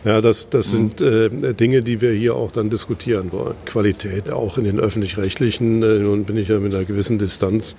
Ja, 0.04 0.20
das, 0.20 0.50
das 0.50 0.72
mhm. 0.72 0.90
sind 0.98 1.00
äh, 1.00 1.54
Dinge, 1.54 1.82
die 1.82 2.00
wir 2.00 2.12
hier 2.12 2.34
auch 2.34 2.50
dann 2.50 2.70
diskutieren 2.70 3.32
wollen. 3.32 3.54
Qualität 3.64 4.32
auch 4.32 4.58
in 4.58 4.64
den 4.64 4.80
öffentlich-rechtlichen. 4.80 5.82
Äh, 5.82 6.00
nun 6.00 6.24
bin 6.24 6.36
ich 6.36 6.48
ja 6.48 6.58
mit 6.58 6.74
einer 6.74 6.84
gewissen 6.84 7.18
Distanz 7.18 7.76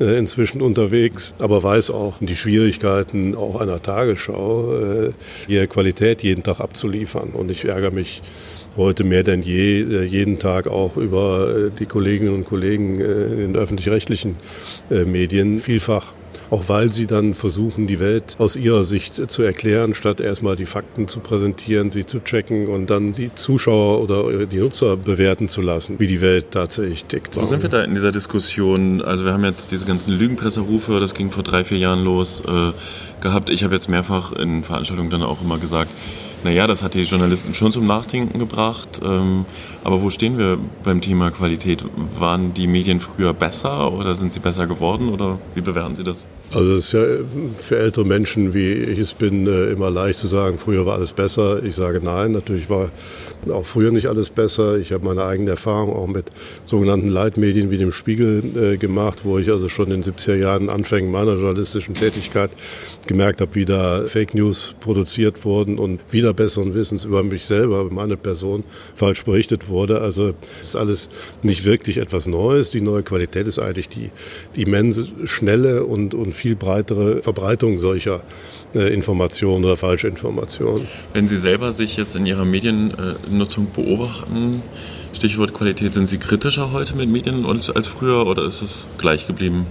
äh, 0.00 0.18
inzwischen 0.18 0.62
unterwegs, 0.62 1.34
aber 1.38 1.62
weiß 1.62 1.90
auch 1.90 2.16
die 2.20 2.36
Schwierigkeiten 2.36 3.34
auch 3.34 3.60
einer 3.60 3.82
Tagesschau, 3.82 4.74
äh, 4.74 5.10
hier 5.46 5.66
Qualität 5.66 6.22
jeden 6.22 6.42
Tag 6.42 6.60
abzuliefern. 6.60 7.30
Und 7.30 7.50
ich 7.50 7.66
ärgere 7.66 7.90
mich 7.90 8.22
heute 8.78 9.04
mehr 9.04 9.22
denn 9.22 9.42
je, 9.42 9.82
äh, 9.82 10.04
jeden 10.04 10.38
Tag 10.38 10.68
auch 10.68 10.96
über 10.96 11.54
äh, 11.54 11.70
die 11.78 11.86
Kolleginnen 11.86 12.34
und 12.34 12.44
Kollegen 12.46 13.00
in 13.00 13.38
den 13.38 13.56
öffentlich-rechtlichen 13.56 14.36
Medien 14.88 15.60
vielfach 15.60 16.12
auch 16.50 16.68
weil 16.68 16.92
sie 16.92 17.06
dann 17.06 17.34
versuchen, 17.34 17.86
die 17.86 18.00
Welt 18.00 18.36
aus 18.38 18.56
ihrer 18.56 18.84
Sicht 18.84 19.30
zu 19.30 19.42
erklären, 19.42 19.94
statt 19.94 20.20
erstmal 20.20 20.56
die 20.56 20.66
Fakten 20.66 21.08
zu 21.08 21.20
präsentieren, 21.20 21.90
sie 21.90 22.06
zu 22.06 22.20
checken 22.20 22.68
und 22.68 22.90
dann 22.90 23.12
die 23.12 23.34
Zuschauer 23.34 24.00
oder 24.00 24.46
die 24.46 24.58
Nutzer 24.58 24.96
bewerten 24.96 25.48
zu 25.48 25.62
lassen, 25.62 25.98
wie 25.98 26.06
die 26.06 26.20
Welt 26.20 26.52
tatsächlich 26.52 27.04
tickt. 27.04 27.36
Wo 27.36 27.44
sind 27.44 27.62
wir 27.62 27.68
da 27.68 27.82
in 27.82 27.94
dieser 27.94 28.12
Diskussion? 28.12 29.02
Also 29.02 29.24
wir 29.24 29.32
haben 29.32 29.44
jetzt 29.44 29.72
diese 29.72 29.84
ganzen 29.84 30.12
Lügenpresserufe, 30.12 31.00
das 31.00 31.14
ging 31.14 31.30
vor 31.30 31.42
drei, 31.42 31.64
vier 31.64 31.78
Jahren 31.78 32.04
los, 32.04 32.40
äh, 32.40 32.72
gehabt. 33.20 33.50
Ich 33.50 33.64
habe 33.64 33.74
jetzt 33.74 33.88
mehrfach 33.88 34.32
in 34.32 34.64
Veranstaltungen 34.64 35.10
dann 35.10 35.22
auch 35.22 35.40
immer 35.42 35.58
gesagt, 35.58 35.90
naja, 36.46 36.68
das 36.68 36.80
hat 36.84 36.94
die 36.94 37.02
Journalisten 37.02 37.54
schon 37.54 37.72
zum 37.72 37.86
Nachdenken 37.86 38.38
gebracht. 38.38 39.00
Ähm, 39.04 39.46
aber 39.82 40.00
wo 40.00 40.10
stehen 40.10 40.38
wir 40.38 40.58
beim 40.84 41.00
Thema 41.00 41.32
Qualität? 41.32 41.84
Waren 42.18 42.54
die 42.54 42.68
Medien 42.68 43.00
früher 43.00 43.34
besser 43.34 43.92
oder 43.92 44.14
sind 44.14 44.32
sie 44.32 44.38
besser 44.38 44.68
geworden 44.68 45.08
oder 45.08 45.40
wie 45.56 45.60
bewerten 45.60 45.96
Sie 45.96 46.04
das? 46.04 46.24
Also 46.52 46.74
es 46.74 46.84
ist 46.84 46.92
ja 46.92 47.02
für 47.56 47.78
ältere 47.78 48.04
Menschen, 48.04 48.54
wie 48.54 48.72
ich 48.72 49.00
es 49.00 49.14
bin, 49.14 49.48
äh, 49.48 49.72
immer 49.72 49.90
leicht 49.90 50.20
zu 50.20 50.28
sagen, 50.28 50.58
früher 50.58 50.86
war 50.86 50.94
alles 50.94 51.12
besser. 51.12 51.64
Ich 51.64 51.74
sage 51.74 52.00
nein, 52.00 52.30
natürlich 52.30 52.70
war 52.70 52.92
auch 53.50 53.66
früher 53.66 53.90
nicht 53.90 54.06
alles 54.06 54.30
besser. 54.30 54.78
Ich 54.78 54.92
habe 54.92 55.04
meine 55.04 55.24
eigene 55.24 55.50
Erfahrung 55.50 55.92
auch 55.92 56.06
mit 56.06 56.26
sogenannten 56.64 57.08
Leitmedien 57.08 57.72
wie 57.72 57.78
dem 57.78 57.90
Spiegel 57.90 58.44
äh, 58.56 58.76
gemacht, 58.76 59.20
wo 59.24 59.38
ich 59.38 59.50
also 59.50 59.68
schon 59.68 59.90
in 59.90 60.02
den 60.02 60.14
70er 60.14 60.36
Jahren 60.36 60.70
Anfängen 60.70 61.10
meiner 61.10 61.34
journalistischen 61.34 61.96
Tätigkeit 61.96 62.52
gemerkt 63.08 63.40
habe, 63.40 63.54
wie 63.56 63.64
da 63.64 64.04
Fake 64.06 64.34
News 64.34 64.76
produziert 64.78 65.44
wurden 65.44 65.78
und 65.80 66.00
wieder 66.12 66.32
besseren 66.36 66.74
Wissens 66.74 67.04
über 67.04 67.22
mich 67.22 67.44
selber, 67.44 67.80
über 67.80 67.92
meine 67.92 68.16
Person 68.16 68.64
falsch 68.94 69.24
berichtet 69.24 69.68
wurde. 69.68 70.00
Also 70.00 70.34
es 70.60 70.68
ist 70.68 70.76
alles 70.76 71.08
nicht 71.42 71.64
wirklich 71.64 71.98
etwas 71.98 72.26
Neues. 72.26 72.70
Die 72.70 72.80
neue 72.80 73.02
Qualität 73.02 73.46
ist 73.46 73.58
eigentlich 73.58 73.88
die, 73.88 74.10
die 74.54 74.62
immense, 74.62 75.06
schnelle 75.24 75.84
und, 75.84 76.14
und 76.14 76.32
viel 76.34 76.56
breitere 76.56 77.22
Verbreitung 77.22 77.78
solcher 77.78 78.22
äh, 78.74 78.92
Informationen 78.92 79.64
oder 79.64 79.76
Falschinformationen. 79.76 80.86
Wenn 81.12 81.28
Sie 81.28 81.38
selber 81.38 81.72
sich 81.72 81.96
jetzt 81.96 82.14
in 82.14 82.26
Ihrer 82.26 82.44
Mediennutzung 82.44 83.68
beobachten, 83.74 84.62
Stichwort 85.12 85.54
Qualität, 85.54 85.94
sind 85.94 86.06
Sie 86.08 86.18
kritischer 86.18 86.72
heute 86.72 86.94
mit 86.94 87.08
Medien 87.08 87.46
als 87.46 87.86
früher 87.86 88.26
oder 88.26 88.44
ist 88.44 88.62
es 88.62 88.88
gleich 88.98 89.26
geblieben? 89.26 89.66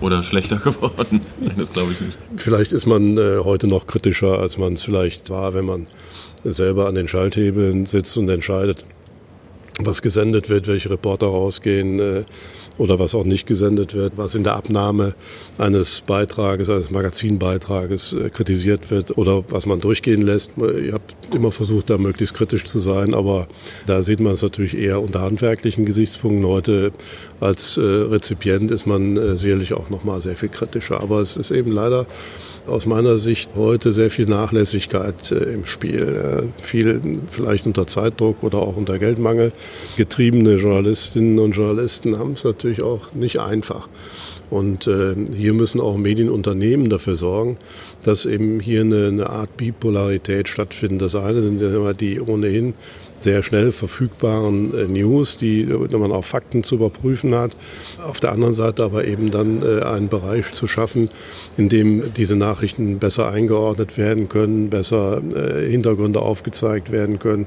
Oder 0.00 0.22
schlechter 0.22 0.56
geworden? 0.64 1.20
Nein, 1.40 1.54
das 1.56 1.72
glaube 1.72 1.92
ich 1.92 2.00
nicht. 2.00 2.18
Vielleicht 2.36 2.72
ist 2.72 2.86
man 2.86 3.16
äh, 3.18 3.38
heute 3.42 3.66
noch 3.66 3.86
kritischer, 3.86 4.38
als 4.38 4.58
man 4.58 4.74
es 4.74 4.84
vielleicht 4.84 5.30
war, 5.30 5.54
wenn 5.54 5.64
man 5.64 5.86
selber 6.44 6.86
an 6.86 6.94
den 6.94 7.08
Schalthebeln 7.08 7.86
sitzt 7.86 8.16
und 8.16 8.28
entscheidet, 8.28 8.84
was 9.80 10.02
gesendet 10.02 10.48
wird, 10.48 10.66
welche 10.68 10.90
Reporter 10.90 11.26
rausgehen, 11.26 11.98
äh, 11.98 12.24
oder 12.78 12.98
was 12.98 13.14
auch 13.14 13.24
nicht 13.24 13.46
gesendet 13.46 13.94
wird, 13.94 14.14
was 14.16 14.34
in 14.34 14.44
der 14.44 14.54
Abnahme 14.54 15.14
eines 15.58 16.00
Beitrages, 16.00 16.70
eines 16.70 16.90
Magazinbeitrages 16.90 18.12
äh, 18.14 18.30
kritisiert 18.30 18.90
wird 18.90 19.18
oder 19.18 19.44
was 19.50 19.66
man 19.66 19.80
durchgehen 19.80 20.22
lässt. 20.22 20.52
Ich 20.56 20.92
habe 20.92 21.02
immer 21.34 21.52
versucht, 21.52 21.90
da 21.90 21.98
möglichst 21.98 22.34
kritisch 22.34 22.64
zu 22.64 22.78
sein, 22.78 23.14
aber 23.14 23.48
da 23.86 24.02
sieht 24.02 24.20
man 24.20 24.32
es 24.32 24.42
natürlich 24.42 24.76
eher 24.76 25.02
unter 25.02 25.20
handwerklichen 25.20 25.84
Gesichtspunkten. 25.84 26.46
Heute 26.46 26.92
als 27.40 27.76
äh, 27.76 27.80
Rezipient 27.82 28.70
ist 28.70 28.86
man 28.86 29.16
äh, 29.16 29.36
sicherlich 29.36 29.74
auch 29.74 29.90
noch 29.90 30.04
mal 30.04 30.20
sehr 30.20 30.36
viel 30.36 30.48
kritischer. 30.48 31.00
Aber 31.00 31.20
es 31.20 31.36
ist 31.36 31.50
eben 31.50 31.72
leider 31.72 32.06
aus 32.68 32.86
meiner 32.86 33.18
Sicht 33.18 33.50
heute 33.56 33.92
sehr 33.92 34.10
viel 34.10 34.26
Nachlässigkeit 34.26 35.32
äh, 35.32 35.52
im 35.52 35.64
Spiel. 35.66 36.48
Äh, 36.58 36.62
viel 36.62 37.00
vielleicht 37.30 37.66
unter 37.66 37.86
Zeitdruck 37.86 38.42
oder 38.42 38.58
auch 38.58 38.76
unter 38.76 38.98
Geldmangel. 38.98 39.52
Getriebene 39.96 40.54
Journalistinnen 40.54 41.38
und 41.38 41.52
Journalisten 41.52 42.18
haben 42.18 42.32
es 42.32 42.44
natürlich 42.44 42.82
auch 42.82 43.12
nicht 43.12 43.38
einfach. 43.38 43.88
Und 44.50 44.86
äh, 44.86 45.14
hier 45.34 45.52
müssen 45.52 45.80
auch 45.80 45.96
Medienunternehmen 45.96 46.88
dafür 46.88 47.14
sorgen, 47.14 47.58
dass 48.02 48.24
eben 48.24 48.60
hier 48.60 48.80
eine, 48.80 49.08
eine 49.08 49.30
Art 49.30 49.56
Bipolarität 49.56 50.48
stattfindet. 50.48 51.02
Das 51.02 51.14
eine 51.14 51.42
sind 51.42 51.60
ja 51.60 51.68
immer 51.68 51.92
die 51.92 52.20
ohnehin 52.20 52.74
sehr 53.18 53.42
schnell 53.42 53.72
verfügbaren 53.72 54.74
äh, 54.76 54.86
News, 54.86 55.36
die 55.36 55.64
man 55.64 56.12
auch 56.12 56.24
Fakten 56.24 56.62
zu 56.62 56.76
überprüfen 56.76 57.34
hat. 57.34 57.56
Auf 58.02 58.20
der 58.20 58.32
anderen 58.32 58.54
Seite 58.54 58.84
aber 58.84 59.04
eben 59.04 59.30
dann 59.30 59.62
äh, 59.62 59.82
einen 59.82 60.08
Bereich 60.08 60.52
zu 60.52 60.66
schaffen, 60.66 61.10
in 61.56 61.68
dem 61.68 62.12
diese 62.14 62.36
Nachrichten 62.36 62.98
besser 62.98 63.28
eingeordnet 63.30 63.96
werden 63.98 64.28
können, 64.28 64.70
besser 64.70 65.22
äh, 65.34 65.70
Hintergründe 65.70 66.20
aufgezeigt 66.20 66.90
werden 66.90 67.18
können, 67.18 67.46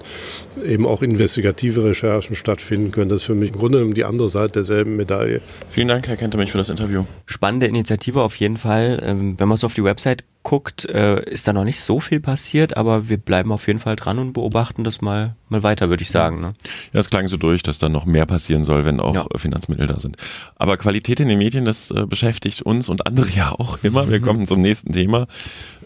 eben 0.63 0.86
auch 0.86 1.01
investigative 1.01 1.84
Recherchen 1.84 2.36
stattfinden 2.36 2.91
können. 2.91 3.10
Das 3.10 3.21
ist 3.21 3.25
für 3.25 3.36
mich 3.36 3.51
im 3.51 3.57
Grunde 3.57 3.79
genommen 3.79 3.93
die 3.93 4.05
andere 4.05 4.29
Seite 4.29 4.53
derselben 4.53 4.95
Medaille. 4.95 5.41
Vielen 5.69 5.88
Dank, 5.88 6.07
Herr 6.07 6.17
Kentemich, 6.17 6.51
für 6.51 6.57
das 6.57 6.69
Interview. 6.69 7.05
Spannende 7.25 7.67
Initiative 7.67 8.21
auf 8.21 8.36
jeden 8.36 8.57
Fall. 8.57 9.01
Ähm, 9.03 9.36
wenn 9.38 9.47
man 9.47 9.57
so 9.57 9.67
auf 9.67 9.73
die 9.73 9.84
Website 9.84 10.23
guckt, 10.43 10.86
äh, 10.86 11.23
ist 11.30 11.47
da 11.47 11.54
noch 11.54 11.63
nicht 11.63 11.80
so 11.82 11.99
viel 11.99 12.19
passiert, 12.19 12.75
aber 12.75 13.10
wir 13.10 13.17
bleiben 13.17 13.51
auf 13.51 13.67
jeden 13.67 13.80
Fall 13.80 13.95
dran 13.95 14.17
und 14.19 14.34
beobachten 14.34 14.84
das 14.84 15.01
mal, 15.01 15.36
mal 15.49 15.63
weiter, 15.63 15.89
würde 15.89 16.01
ich 16.01 16.10
sagen. 16.10 16.41
Ne? 16.41 16.54
Ja, 16.93 16.99
es 16.99 17.10
klang 17.10 17.27
so 17.27 17.38
durch, 17.38 17.62
dass 17.63 17.80
da 17.80 17.89
noch 17.89 18.06
mehr 18.06 18.25
passieren 18.25 18.63
soll, 18.63 18.86
wenn 18.86 18.99
auch 18.99 19.13
ja. 19.13 19.25
Finanzmittel 19.36 19.88
da 19.88 19.99
sind. 19.99 20.17
Aber 20.56 20.77
Qualität 20.77 21.19
in 21.19 21.27
den 21.27 21.38
Medien, 21.38 21.65
das 21.65 21.91
äh, 21.91 22.06
beschäftigt 22.06 22.62
uns 22.62 22.89
und 22.89 23.06
andere 23.06 23.30
ja 23.36 23.51
auch 23.51 23.80
immer. 23.84 24.10
Wir 24.10 24.19
kommen 24.19 24.47
zum 24.47 24.62
nächsten 24.62 24.91
Thema. 24.93 25.27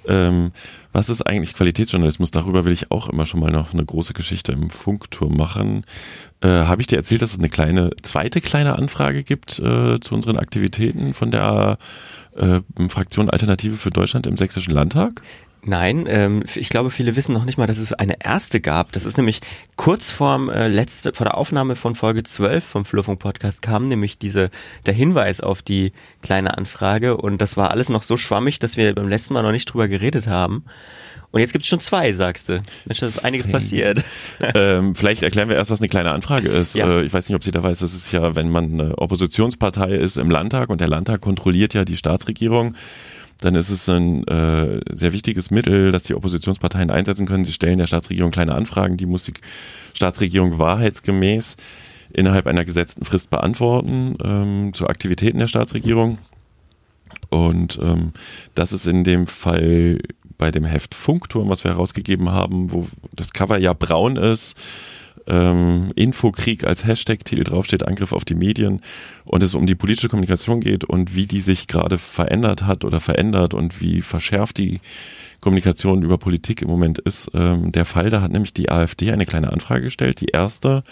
Ähm, 0.08 0.52
was 0.92 1.10
ist 1.10 1.22
eigentlich 1.22 1.56
Qualitätsjournalismus? 1.56 2.32
Darüber 2.32 2.66
will 2.66 2.72
ich 2.72 2.92
auch 2.92 3.10
immer 3.10 3.26
schon 3.26 3.40
mal 3.40 3.52
noch 3.52 3.74
eine 3.74 3.86
große 3.86 4.14
Geschichte 4.14 4.52
im 4.52 4.70
Funkturm 4.70 5.36
machen. 5.36 5.86
Äh, 6.42 6.48
Habe 6.48 6.82
ich 6.82 6.88
dir 6.88 6.98
erzählt, 6.98 7.22
dass 7.22 7.34
es 7.34 7.40
eine 7.40 7.50
kleine, 7.50 7.92
zweite 8.02 8.42
kleine 8.42 8.78
Anfrage 8.78 9.24
gibt 9.24 9.60
äh, 9.60 10.00
zu 10.00 10.16
unseren 10.16 10.38
Aktivitäten 10.38 11.14
von 11.14 11.32
der 11.32 11.78
äh, 12.36 12.62
Fraktion 12.90 13.30
Alternative 13.30 13.78
für 13.78 13.90
Deutschland 13.92 14.28
im 14.28 14.38
Sächsischen 14.38 14.74
Landtag? 14.74 15.22
Nein, 15.68 16.06
ähm, 16.08 16.44
ich 16.54 16.70
glaube, 16.70 16.92
viele 16.92 17.16
wissen 17.16 17.34
noch 17.34 17.44
nicht 17.44 17.58
mal, 17.58 17.66
dass 17.66 17.80
es 17.80 17.92
eine 17.92 18.24
erste 18.24 18.62
gab. 18.62 18.92
Das 18.92 19.04
ist 19.04 19.18
nämlich 19.18 19.42
kurz 19.76 20.12
vorm 20.12 20.50
äh, 20.50 20.68
letzte, 20.68 21.12
vor 21.14 21.26
der 21.26 21.36
Aufnahme 21.36 21.76
von 21.76 21.96
Folge 21.96 22.24
12 22.24 22.64
vom 22.64 22.86
Flurfunk 22.86 23.20
Podcast 23.20 23.64
kam 23.64 23.86
nämlich 23.86 24.20
diese, 24.20 24.52
der 24.86 24.94
Hinweis 24.94 25.42
auf 25.42 25.64
die 25.64 25.92
kleine 26.22 26.56
Anfrage 26.56 27.18
und 27.18 27.42
das 27.42 27.58
war 27.58 27.72
alles 27.72 27.90
noch 27.90 28.04
so 28.04 28.16
schwammig, 28.16 28.60
dass 28.60 28.78
wir 28.78 28.94
beim 28.94 29.10
letzten 29.10 29.34
Mal 29.34 29.42
noch 29.42 29.52
nicht 29.52 29.66
drüber 29.66 29.88
geredet 29.88 30.28
haben. 30.28 30.66
Und 31.32 31.42
jetzt 31.42 31.52
gibt 31.52 31.64
es 31.64 31.70
schon 31.70 31.82
zwei, 31.82 32.14
sagst 32.14 32.48
du. 32.48 32.62
Mensch, 32.86 33.00
da 33.00 33.08
ist 33.08 33.26
einiges 33.26 33.48
passiert. 33.48 34.06
ähm, 34.40 34.96
vielleicht 34.96 35.22
erklären 35.24 35.50
wir 35.50 35.56
erst, 35.58 35.72
was 35.72 35.82
eine 35.82 35.90
kleine 35.90 36.12
Anfrage 36.12 36.48
ist. 36.48 36.76
Ja. 36.76 36.88
Äh, 36.88 37.04
ich 37.04 37.12
weiß 37.12 37.28
nicht, 37.28 37.36
ob 37.36 37.44
sie 37.44 37.52
da 37.52 37.62
weiß, 37.62 37.80
das 37.80 37.94
ist 37.94 38.12
ja, 38.12 38.36
wenn 38.36 38.50
man 38.50 38.72
eine 38.72 38.98
Oppositionspartei 39.00 39.96
ist 39.96 40.16
im 40.16 40.30
Landtag 40.30 40.70
und 40.70 40.80
der 40.80 40.88
Landtag 40.88 41.22
kontrolliert 41.22 41.74
ja 41.74 41.84
die 41.84 41.98
Staatsregierung, 41.98 42.76
dann 43.42 43.56
ist 43.56 43.70
es 43.70 43.88
ein 43.90 44.26
äh, 44.28 44.80
sehr 44.94 45.14
wichtiges 45.14 45.52
Mittel, 45.52 45.92
das 45.92 46.04
die 46.04 46.16
Oppositionsparteien 46.16 46.90
einsetzen 46.90 47.28
können. 47.28 47.46
Sie 47.46 47.52
stellen 47.52 47.78
der 47.78 47.88
Staatsregierung 47.88 48.32
kleine 48.32 48.56
Anfragen, 48.56 48.98
die 48.98 49.06
muss 49.06 49.26
die 49.26 49.34
Staatsregierung 49.94 50.58
wahrheitsgemäß 50.58 51.58
innerhalb 52.14 52.48
einer 52.48 52.66
gesetzten 52.66 53.04
Frist 53.04 53.30
beantworten 53.30 54.16
ähm, 54.24 54.74
zu 54.74 54.88
Aktivitäten 54.88 55.40
der 55.40 55.48
Staatsregierung. 55.48 56.18
Und 57.30 57.80
ähm, 57.82 58.14
das 58.54 58.72
ist 58.72 58.88
in 58.88 59.04
dem 59.04 59.28
Fall 59.28 60.00
bei 60.38 60.52
dem 60.52 60.66
Heft 60.66 60.96
Funkturm, 60.96 61.50
was 61.50 61.64
wir 61.64 61.72
herausgegeben 61.72 62.30
haben, 62.30 62.72
wo 62.72 62.88
das 63.14 63.34
Cover 63.34 63.58
ja 63.58 63.74
braun 63.74 64.16
ist, 64.16 64.56
ähm, 65.28 65.92
Infokrieg 65.96 66.64
als 66.66 66.86
Hashtag-Titel 66.86 67.44
draufsteht, 67.44 67.88
Angriff 67.88 68.12
auf 68.12 68.26
die 68.26 68.36
Medien 68.36 68.82
und 69.26 69.44
es 69.44 69.56
um 69.56 69.66
die 69.66 69.76
politische 69.76 70.10
Kommunikation 70.10 70.60
geht 70.60 70.84
und 70.84 71.16
wie 71.16 71.26
die 71.26 71.42
sich 71.42 71.68
gerade 71.68 71.98
verändert 71.98 72.64
hat 72.64 72.86
oder 72.86 73.00
verändert 73.00 73.54
und 73.54 73.82
wie 73.82 74.02
verschärft 74.02 74.58
die 74.58 74.82
Kommunikation 75.42 76.04
über 76.04 76.18
Politik 76.18 76.62
im 76.62 76.68
Moment 76.68 77.00
ist. 77.00 77.30
Ähm, 77.34 77.72
der 77.72 77.86
Fall, 77.86 78.10
da 78.10 78.22
hat 78.22 78.32
nämlich 78.32 78.54
die 78.54 78.70
AfD 78.70 79.12
eine 79.12 79.26
kleine 79.26 79.52
Anfrage 79.52 79.84
gestellt, 79.84 80.22
die 80.22 80.30
erste, 80.34 80.84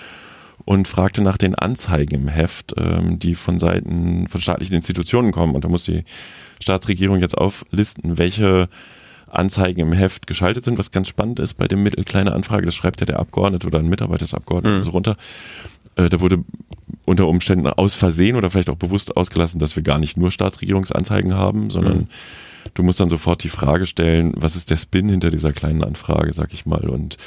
und 0.65 0.87
fragte 0.87 1.21
nach 1.21 1.37
den 1.37 1.55
Anzeigen 1.55 2.15
im 2.15 2.27
Heft, 2.27 2.73
ähm, 2.77 3.19
die 3.19 3.35
von 3.35 3.59
Seiten 3.59 4.27
von 4.29 4.39
staatlichen 4.41 4.75
Institutionen 4.75 5.31
kommen. 5.31 5.55
Und 5.55 5.65
da 5.65 5.69
muss 5.69 5.85
die 5.85 6.03
Staatsregierung 6.61 7.19
jetzt 7.19 7.37
auflisten, 7.37 8.17
welche 8.17 8.69
Anzeigen 9.33 9.81
im 9.81 9.93
Heft 9.93 10.27
geschaltet 10.27 10.63
sind, 10.63 10.77
was 10.77 10.91
ganz 10.91 11.07
spannend 11.07 11.39
ist 11.39 11.55
bei 11.55 11.67
dem 11.67 11.83
Mittel 11.83 12.03
kleine 12.03 12.33
Anfrage, 12.33 12.65
das 12.65 12.75
schreibt 12.75 12.99
ja 12.99 13.05
der 13.05 13.19
Abgeordnete 13.19 13.67
oder 13.67 13.79
ein 13.79 13.89
Mitarbeiter 13.89 14.25
des 14.25 14.33
Abgeordneten 14.33 14.79
mhm. 14.79 14.83
so 14.83 14.91
runter. 14.91 15.15
Äh, 15.95 16.09
da 16.09 16.19
wurde 16.19 16.43
unter 17.05 17.27
Umständen 17.27 17.67
aus 17.67 17.95
Versehen 17.95 18.35
oder 18.35 18.49
vielleicht 18.49 18.69
auch 18.69 18.75
bewusst 18.75 19.17
ausgelassen, 19.17 19.59
dass 19.59 19.75
wir 19.75 19.83
gar 19.83 19.99
nicht 19.99 20.17
nur 20.17 20.31
Staatsregierungsanzeigen 20.31 21.33
haben, 21.33 21.69
sondern 21.69 21.97
mhm. 21.97 22.07
du 22.73 22.83
musst 22.83 22.99
dann 22.99 23.09
sofort 23.09 23.43
die 23.43 23.49
Frage 23.49 23.85
stellen, 23.85 24.33
was 24.35 24.55
ist 24.55 24.69
der 24.69 24.77
Spin 24.77 25.09
hinter 25.09 25.29
dieser 25.29 25.51
kleinen 25.51 25.83
Anfrage, 25.83 26.33
sag 26.33 26.53
ich 26.53 26.65
mal. 26.65 26.89
Und 26.89 27.17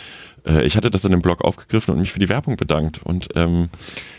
äh, 0.47 0.65
ich 0.65 0.77
hatte 0.77 0.91
das 0.91 1.05
in 1.05 1.11
dem 1.11 1.23
Blog 1.23 1.43
aufgegriffen 1.43 1.93
und 1.93 2.01
mich 2.01 2.13
für 2.13 2.19
die 2.19 2.29
Werbung 2.29 2.57
bedankt. 2.57 3.01
Und 3.05 3.29
ähm, 3.35 3.69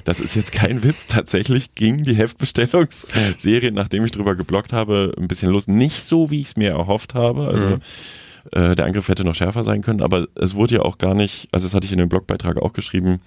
das 0.03 0.19
ist 0.19 0.35
jetzt 0.35 0.51
kein 0.51 0.83
Witz. 0.83 1.07
Tatsächlich 1.07 1.73
ging 1.75 2.03
die 2.03 2.15
Heftbestellungsserie, 2.15 3.71
nachdem 3.71 4.05
ich 4.05 4.11
drüber 4.11 4.35
geblockt 4.35 4.73
habe, 4.73 5.13
ein 5.17 5.27
bisschen 5.27 5.51
los. 5.51 5.67
Nicht 5.67 6.03
so, 6.03 6.29
wie 6.29 6.41
ich 6.41 6.47
es 6.47 6.57
mir 6.57 6.71
erhofft 6.71 7.13
habe. 7.13 7.47
Also 7.47 7.65
mhm. 7.67 7.81
äh, 8.51 8.75
der 8.75 8.85
Angriff 8.85 9.07
hätte 9.07 9.23
noch 9.23 9.35
schärfer 9.35 9.63
sein 9.63 9.81
können, 9.81 10.01
aber 10.01 10.27
es 10.35 10.55
wurde 10.55 10.75
ja 10.75 10.81
auch 10.81 10.97
gar 10.97 11.13
nicht, 11.13 11.47
also 11.51 11.65
das 11.65 11.73
hatte 11.73 11.85
ich 11.85 11.91
in 11.91 11.99
dem 11.99 12.09
Blogbeitrag 12.09 12.57
auch 12.57 12.73
geschrieben, 12.73 13.21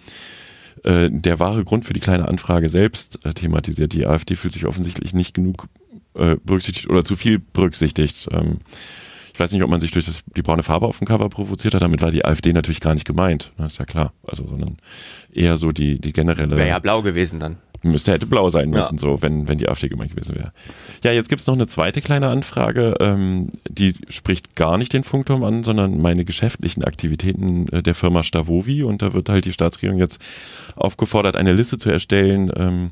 äh, 0.84 1.08
der 1.10 1.40
wahre 1.40 1.64
Grund 1.64 1.84
für 1.84 1.92
die 1.92 2.00
kleine 2.00 2.28
Anfrage 2.28 2.68
selbst 2.68 3.24
äh, 3.24 3.34
thematisiert. 3.34 3.92
Die 3.92 4.06
AfD 4.06 4.36
fühlt 4.36 4.52
sich 4.52 4.66
offensichtlich 4.66 5.14
nicht 5.14 5.34
genug 5.34 5.68
äh, 6.14 6.36
berücksichtigt 6.44 6.88
oder 6.88 7.04
zu 7.04 7.16
viel 7.16 7.38
berücksichtigt. 7.38 8.28
Ähm, 8.30 8.58
ich 9.40 9.44
weiß 9.44 9.52
nicht, 9.52 9.62
ob 9.62 9.70
man 9.70 9.80
sich 9.80 9.90
durch 9.90 10.04
das, 10.04 10.22
die 10.36 10.42
braune 10.42 10.62
Farbe 10.62 10.86
auf 10.86 10.98
dem 10.98 11.06
Cover 11.06 11.30
provoziert 11.30 11.72
hat. 11.72 11.80
Damit 11.80 12.02
war 12.02 12.10
die 12.10 12.26
AfD 12.26 12.52
natürlich 12.52 12.80
gar 12.80 12.92
nicht 12.92 13.06
gemeint. 13.06 13.52
Das 13.56 13.72
ist 13.72 13.78
ja 13.78 13.86
klar. 13.86 14.12
Also, 14.22 14.46
sondern 14.46 14.76
eher 15.32 15.56
so 15.56 15.72
die, 15.72 15.98
die 15.98 16.12
generelle. 16.12 16.58
Wäre 16.58 16.68
ja 16.68 16.78
blau 16.78 17.00
gewesen 17.00 17.40
dann. 17.40 17.56
Müsste 17.82 18.12
hätte 18.12 18.26
blau 18.26 18.50
sein 18.50 18.68
müssen, 18.68 18.96
ja. 18.96 19.00
so, 19.00 19.22
wenn, 19.22 19.48
wenn 19.48 19.56
die 19.56 19.66
AfD 19.70 19.88
gemeint 19.88 20.14
gewesen 20.14 20.34
wäre. 20.34 20.52
Ja, 21.02 21.12
jetzt 21.12 21.30
gibt's 21.30 21.46
noch 21.46 21.54
eine 21.54 21.66
zweite 21.66 22.02
kleine 22.02 22.28
Anfrage, 22.28 22.96
ähm, 23.00 23.48
die 23.66 23.94
spricht 24.10 24.54
gar 24.56 24.76
nicht 24.76 24.92
den 24.92 25.04
Funkturm 25.04 25.42
an, 25.42 25.64
sondern 25.64 26.02
meine 26.02 26.26
geschäftlichen 26.26 26.84
Aktivitäten 26.84 27.66
äh, 27.68 27.82
der 27.82 27.94
Firma 27.94 28.22
Stavovi 28.22 28.82
und 28.82 29.00
da 29.00 29.14
wird 29.14 29.30
halt 29.30 29.46
die 29.46 29.54
Staatsregierung 29.54 29.98
jetzt 29.98 30.20
aufgefordert, 30.76 31.36
eine 31.36 31.54
Liste 31.54 31.78
zu 31.78 31.88
erstellen, 31.88 32.52
ähm, 32.54 32.90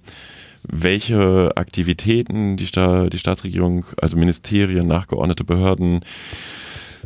welche 0.70 1.56
Aktivitäten 1.56 2.56
die, 2.56 2.66
Sta 2.66 3.08
die 3.08 3.18
Staatsregierung, 3.18 3.86
also 4.00 4.16
Ministerien, 4.16 4.86
nachgeordnete 4.86 5.44
Behörden 5.44 6.00